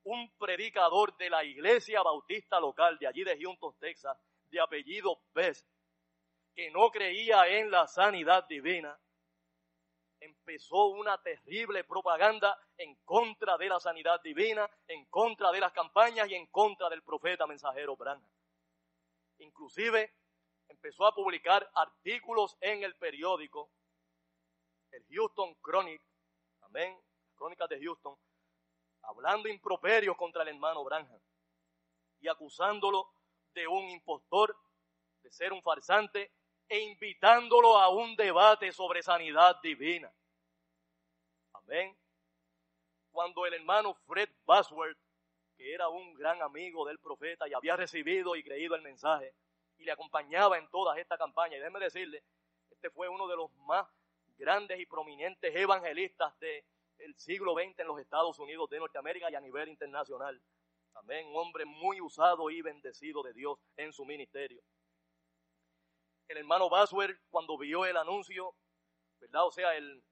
un 0.04 0.30
predicador 0.36 1.16
de 1.16 1.30
la 1.30 1.44
iglesia 1.44 2.02
bautista 2.02 2.61
local 2.61 2.98
de 2.98 3.06
allí 3.06 3.24
de 3.24 3.38
Houston, 3.40 3.76
Texas, 3.78 4.16
de 4.50 4.61
apellido 4.61 5.22
Bess, 5.32 5.66
que 6.61 6.70
no 6.70 6.90
creía 6.90 7.48
en 7.48 7.70
la 7.70 7.88
sanidad 7.88 8.46
divina, 8.46 8.94
empezó 10.20 10.88
una 10.88 11.16
terrible 11.22 11.84
propaganda 11.84 12.54
en 12.76 12.96
contra 12.96 13.56
de 13.56 13.66
la 13.66 13.80
sanidad 13.80 14.20
divina, 14.20 14.68
en 14.86 15.06
contra 15.06 15.50
de 15.52 15.61
las 15.61 15.72
campañas 15.72 16.28
y 16.28 16.34
en 16.34 16.46
contra 16.48 16.90
del 16.90 17.02
profeta 17.02 17.46
mensajero 17.46 17.96
Branham. 17.96 18.30
Inclusive 19.38 20.14
empezó 20.68 21.06
a 21.06 21.14
publicar 21.14 21.66
artículos 21.74 22.58
en 22.61 22.82
el 22.82 22.94
periódico, 22.96 23.70
el 24.90 25.02
Houston 25.12 25.54
Chronic, 25.62 26.02
amén, 26.61 26.94
Crónicas 27.36 27.70
de 27.70 27.82
Houston, 27.82 28.18
hablando 29.04 29.48
improperios 29.48 30.14
contra 30.14 30.42
el 30.42 30.48
hermano 30.48 30.84
Branham 30.84 31.22
y 32.20 32.28
acusándolo 32.28 33.11
de 33.54 33.66
un 33.66 33.88
impostor, 33.88 34.54
de 35.22 35.32
ser 35.32 35.54
un 35.54 35.62
farsante 35.62 36.30
e 36.71 36.79
invitándolo 36.79 37.77
a 37.77 37.89
un 37.89 38.14
debate 38.14 38.71
sobre 38.71 39.03
sanidad 39.03 39.61
divina. 39.61 40.11
Amén. 41.53 41.99
Cuando 43.11 43.45
el 43.45 43.55
hermano 43.55 43.93
Fred 44.07 44.31
Bosworth, 44.47 44.97
que 45.57 45.75
era 45.75 45.89
un 45.89 46.14
gran 46.14 46.41
amigo 46.41 46.87
del 46.87 47.01
profeta 47.01 47.49
y 47.49 47.55
había 47.55 47.75
recibido 47.75 48.37
y 48.37 48.45
creído 48.45 48.77
el 48.77 48.83
mensaje 48.83 49.35
y 49.79 49.85
le 49.85 49.91
acompañaba 49.91 50.59
en 50.59 50.71
todas 50.71 50.97
estas 50.97 51.18
campañas, 51.18 51.57
y 51.57 51.59
déjeme 51.59 51.81
decirle, 51.81 52.23
este 52.71 52.89
fue 52.89 53.09
uno 53.09 53.27
de 53.27 53.35
los 53.35 53.53
más 53.66 53.89
grandes 54.39 54.79
y 54.79 54.87
prominentes 54.87 55.55
evangelistas 55.57 56.39
del 56.39 57.14
siglo 57.16 57.55
XX 57.55 57.81
en 57.81 57.89
los 57.89 57.99
Estados 57.99 58.39
Unidos 58.39 58.71
de 58.71 58.79
Norteamérica 58.79 59.29
y 59.29 59.35
a 59.35 59.41
nivel 59.41 59.68
internacional. 59.71 60.41
Amén. 60.95 61.27
Un 61.27 61.37
hombre 61.37 61.64
muy 61.64 62.01
usado 62.01 62.49
y 62.49 62.62
bendecido 62.62 63.25
de 63.25 63.33
Dios 63.33 63.59
en 63.77 63.93
su 63.93 64.05
ministerio 64.05 64.62
el 66.31 66.39
hermano 66.39 66.70
Baswer, 66.70 67.20
cuando 67.28 67.59
vio 67.59 67.85
el 67.85 67.97
anuncio, 67.97 68.55
¿verdad? 69.18 69.47
O 69.47 69.51
sea, 69.51 69.74
el, 69.74 70.03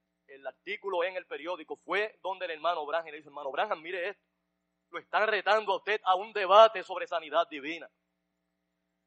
artículo 0.45 1.03
en 1.03 1.15
el 1.15 1.25
periódico, 1.25 1.77
fue 1.77 2.19
donde 2.21 2.45
el 2.45 2.51
hermano 2.51 2.85
Branham 2.85 3.07
le 3.07 3.17
dice, 3.17 3.29
hermano 3.29 3.51
Branham, 3.51 3.81
mire 3.81 4.09
esto, 4.09 4.21
lo 4.91 4.99
están 4.99 5.27
retando 5.27 5.71
a 5.73 5.77
usted 5.77 5.99
a 6.03 6.15
un 6.15 6.33
debate 6.33 6.83
sobre 6.83 7.07
sanidad 7.07 7.47
divina. 7.49 7.89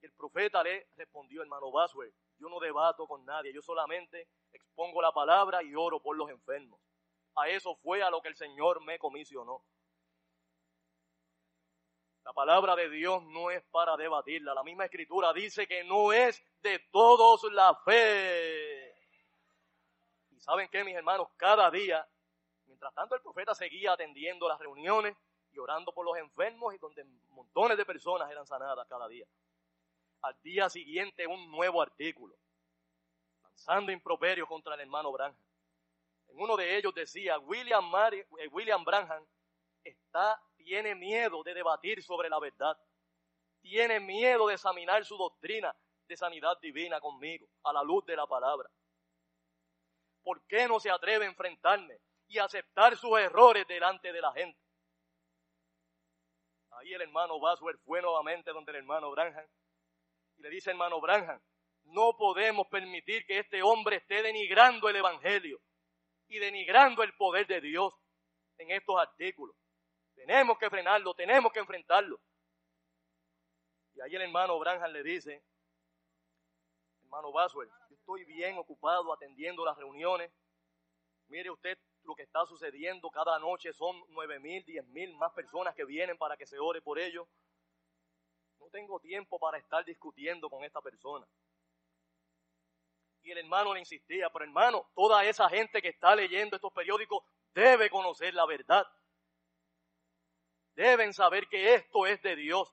El 0.01 0.13
profeta 0.15 0.63
le 0.63 0.89
respondió, 0.97 1.43
hermano 1.43 1.71
Baswer, 1.71 2.13
yo 2.39 2.49
no 2.49 2.59
debato 2.59 3.07
con 3.07 3.25
nadie, 3.25 3.53
yo 3.53 3.61
solamente 3.61 4.29
expongo 4.53 5.03
la 5.03 5.13
palabra 5.13 5.63
y 5.63 5.75
oro 5.75 6.01
por 6.01 6.17
los 6.17 6.31
enfermos. 6.31 6.81
A 7.37 7.49
eso 7.49 7.77
fue 7.77 8.03
a 8.03 8.11
lo 8.11 8.23
que 8.23 8.29
el 8.29 8.37
Señor 8.37 8.83
me 8.83 8.99
comisionó. 8.99 9.63
La 12.25 12.33
palabra 12.33 12.77
de 12.77 12.89
Dios 12.89 13.23
no 13.25 13.51
es 13.51 13.63
para 13.65 13.97
debatirla. 13.97 14.55
La 14.55 14.63
misma 14.63 14.85
escritura 14.85 15.33
dice 15.33 15.67
que 15.67 15.83
no 15.85 16.13
es 16.13 16.43
de 16.63 16.79
todos 16.91 17.51
la 17.53 17.75
fe. 17.85 18.95
Y 20.31 20.41
saben 20.41 20.69
qué, 20.71 20.85
mis 20.85 20.95
hermanos, 20.95 21.29
cada 21.37 21.71
día, 21.71 22.07
mientras 22.67 22.95
tanto 22.95 23.17
el 23.17 23.23
profeta 23.23 23.55
seguía 23.55 23.93
atendiendo 23.93 24.49
las 24.49 24.59
reuniones 24.61 25.17
y 25.53 25.59
orando 25.59 25.93
por 25.93 26.07
los 26.07 26.17
enfermos 26.17 26.75
y 26.75 26.79
donde 26.79 27.05
montones 27.31 27.77
de 27.77 27.85
personas 27.85 28.31
eran 28.31 28.47
sanadas 28.47 28.87
cada 28.89 29.09
día. 29.09 29.27
Al 30.23 30.41
día 30.43 30.71
siguiente 30.71 31.27
un 31.27 31.51
nuevo 31.51 31.83
artículo, 31.83 32.37
lanzando 33.43 33.91
improperios 33.91 34.49
contra 34.49 34.75
el 34.75 34.81
hermano 34.81 35.11
Branham. 35.11 35.37
En 36.29 36.41
uno 36.41 36.57
de 36.57 36.77
ellos 36.77 36.95
decía, 36.95 37.39
William, 37.41 37.93
eh, 38.13 38.49
William 38.53 38.85
Branham 38.85 39.27
está 39.85 40.41
tiene 40.63 40.95
miedo 40.95 41.43
de 41.43 41.55
debatir 41.55 42.03
sobre 42.03 42.29
la 42.29 42.39
verdad, 42.39 42.77
tiene 43.61 44.01
miedo 44.01 44.49
de 44.49 44.55
examinar 44.55 45.05
su 45.05 45.17
doctrina 45.17 45.75
de 46.07 46.17
sanidad 46.17 46.59
divina 46.61 47.01
conmigo 47.01 47.47
a 47.65 47.73
la 47.73 47.83
luz 47.83 48.05
de 48.05 48.17
la 48.17 48.27
palabra. 48.27 48.69
¿Por 50.23 50.47
qué 50.47 50.69
no 50.69 50.79
se 50.81 50.91
atreve 50.91 51.25
a 51.25 51.29
enfrentarme 51.29 51.99
y 52.29 52.39
aceptar 52.39 52.97
sus 52.97 53.19
errores 53.19 53.67
delante 53.67 54.13
de 54.13 54.21
la 54.21 54.33
gente? 54.33 54.61
Ahí 56.71 56.93
el 56.93 57.03
hermano 57.03 57.39
Baswer 57.39 57.77
fue 57.79 58.01
nuevamente 58.01 58.51
donde 58.53 58.73
el 58.73 58.79
hermano 58.79 59.11
Branham 59.11 59.47
y 60.37 60.43
le 60.43 60.51
dice, 60.51 60.71
hermano 60.71 61.01
Branham, 61.01 61.41
no 61.85 62.17
podemos 62.17 62.67
permitir 62.69 63.27
que 63.27 63.39
este 63.39 63.63
hombre 63.63 63.97
esté 63.97 64.23
denigrando 64.23 64.89
el 64.89 64.97
Evangelio 64.97 65.61
y 66.29 66.39
denigrando 66.39 67.03
el 67.03 67.15
poder 67.15 67.47
de 67.47 67.61
Dios 67.61 67.93
en 68.59 68.71
estos 68.71 68.99
artículos. 68.99 69.57
Tenemos 70.27 70.57
que 70.57 70.71
frenarlo, 70.71 71.15
tenemos 71.15 71.53
que 71.53 71.59
enfrentarlo. 71.59 72.21
Y 73.95 74.01
ahí 74.01 74.15
el 74.15 74.23
hermano 74.23 74.57
Branham 74.57 74.93
le 74.93 75.03
dice, 75.03 75.43
hermano 77.03 77.33
Baswell, 77.33 77.69
yo 77.91 77.97
estoy 77.97 78.25
bien 78.25 78.57
ocupado 78.57 79.13
atendiendo 79.13 79.65
las 79.65 79.77
reuniones. 79.77 80.33
Mire 81.27 81.51
usted 81.51 81.77
lo 82.05 82.15
que 82.15 82.23
está 82.23 82.47
sucediendo 82.47 83.11
cada 83.11 83.37
noche, 83.41 83.73
son 83.73 84.01
nueve 84.11 84.39
mil, 84.39 84.65
diez 84.65 84.87
mil 84.87 85.13
más 85.17 85.33
personas 85.33 85.75
que 85.75 85.85
vienen 85.85 86.17
para 86.17 86.37
que 86.37 86.47
se 86.47 86.57
ore 86.61 86.81
por 86.81 87.01
ellos. 87.01 87.27
No 88.61 88.69
tengo 88.71 89.01
tiempo 89.01 89.41
para 89.41 89.59
estar 89.59 89.85
discutiendo 89.85 90.49
con 90.49 90.63
esta 90.63 90.81
persona. 90.81 91.27
Y 93.23 93.33
el 93.33 93.39
hermano 93.39 93.75
le 93.75 93.81
insistía, 93.81 94.31
pero 94.31 94.45
hermano, 94.45 94.89
toda 94.95 95.25
esa 95.25 95.49
gente 95.49 95.83
que 95.83 95.89
está 95.89 96.15
leyendo 96.15 96.55
estos 96.55 96.73
periódicos 96.73 97.25
debe 97.55 97.91
conocer 97.91 98.35
la 98.35 98.47
verdad 98.47 98.87
deben 100.77 101.13
saber 101.13 101.47
que 101.51 101.75
esto 101.75 102.07
es 102.07 102.21
de 102.23 102.37
Dios. 102.37 102.69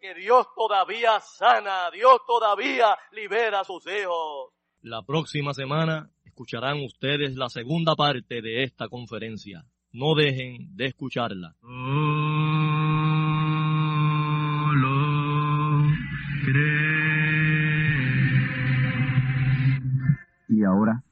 Que 0.00 0.14
Dios 0.14 0.46
todavía 0.56 1.20
sana, 1.20 1.90
Dios 1.90 2.20
todavía 2.26 2.96
libera 3.12 3.60
a 3.60 3.64
sus 3.64 3.86
hijos. 3.86 4.52
La 4.80 5.02
próxima 5.02 5.52
semana 5.52 6.10
escucharán 6.24 6.82
ustedes 6.82 7.36
la 7.36 7.50
segunda 7.50 7.94
parte 7.94 8.40
de 8.40 8.64
esta 8.64 8.88
conferencia. 8.88 9.66
No 9.92 10.14
dejen 10.14 10.74
de 10.74 10.86
escucharla. 10.86 11.54
Y 20.48 20.64
ahora 20.64 21.02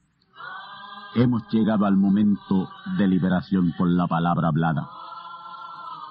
hemos 1.15 1.43
llegado 1.51 1.85
al 1.85 1.95
momento 1.95 2.69
de 2.97 3.07
liberación 3.07 3.73
por 3.77 3.87
la 3.87 4.07
palabra 4.07 4.47
hablada 4.47 4.89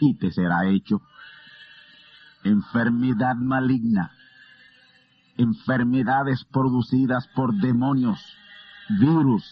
y 0.00 0.14
te 0.14 0.30
será 0.30 0.66
hecho. 0.66 1.02
Enfermedad 2.42 3.36
maligna, 3.36 4.12
enfermedades 5.36 6.44
producidas 6.44 7.28
por 7.34 7.54
demonios, 7.54 8.18
virus, 9.00 9.44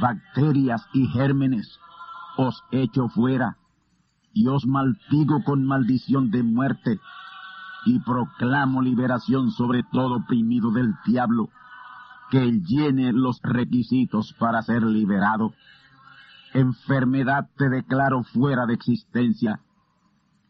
bacterias 0.00 0.86
y 0.92 1.06
gérmenes, 1.08 1.78
os 2.36 2.62
echo 2.70 3.08
fuera 3.08 3.56
y 4.32 4.48
os 4.48 4.66
maldigo 4.66 5.42
con 5.44 5.64
maldición 5.64 6.30
de 6.30 6.42
muerte 6.42 7.00
y 7.86 8.00
proclamo 8.00 8.82
liberación 8.82 9.50
sobre 9.52 9.84
todo 9.84 10.16
oprimido 10.16 10.70
del 10.70 10.94
diablo 11.06 11.48
que 12.30 12.60
llene 12.66 13.12
los 13.12 13.40
requisitos 13.42 14.34
para 14.38 14.62
ser 14.62 14.82
liberado. 14.82 15.54
Enfermedad 16.52 17.48
te 17.56 17.68
declaro 17.68 18.22
fuera 18.24 18.66
de 18.66 18.74
existencia 18.74 19.60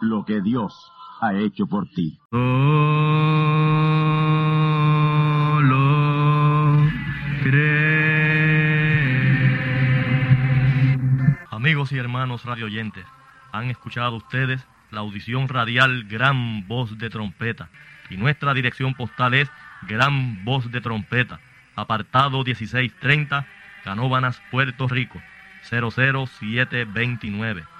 lo 0.00 0.24
que 0.24 0.40
Dios 0.40 0.92
ha 1.20 1.34
hecho 1.34 1.66
por 1.66 1.86
ti. 1.88 2.18
Amigos 11.50 11.92
y 11.92 11.98
hermanos 11.98 12.44
radioyentes, 12.44 13.04
han 13.52 13.70
escuchado 13.70 14.16
ustedes 14.16 14.66
la 14.90 15.00
audición 15.00 15.48
radial 15.48 16.04
Gran 16.04 16.66
Voz 16.66 16.98
de 16.98 17.10
Trompeta 17.10 17.68
y 18.08 18.16
nuestra 18.16 18.54
dirección 18.54 18.94
postal 18.94 19.34
es 19.34 19.50
Gran 19.82 20.44
Voz 20.44 20.70
de 20.70 20.80
Trompeta, 20.80 21.40
apartado 21.76 22.44
1630, 22.44 23.46
Canóbanas, 23.84 24.40
Puerto 24.50 24.88
Rico, 24.88 25.20
00729. 25.70 27.79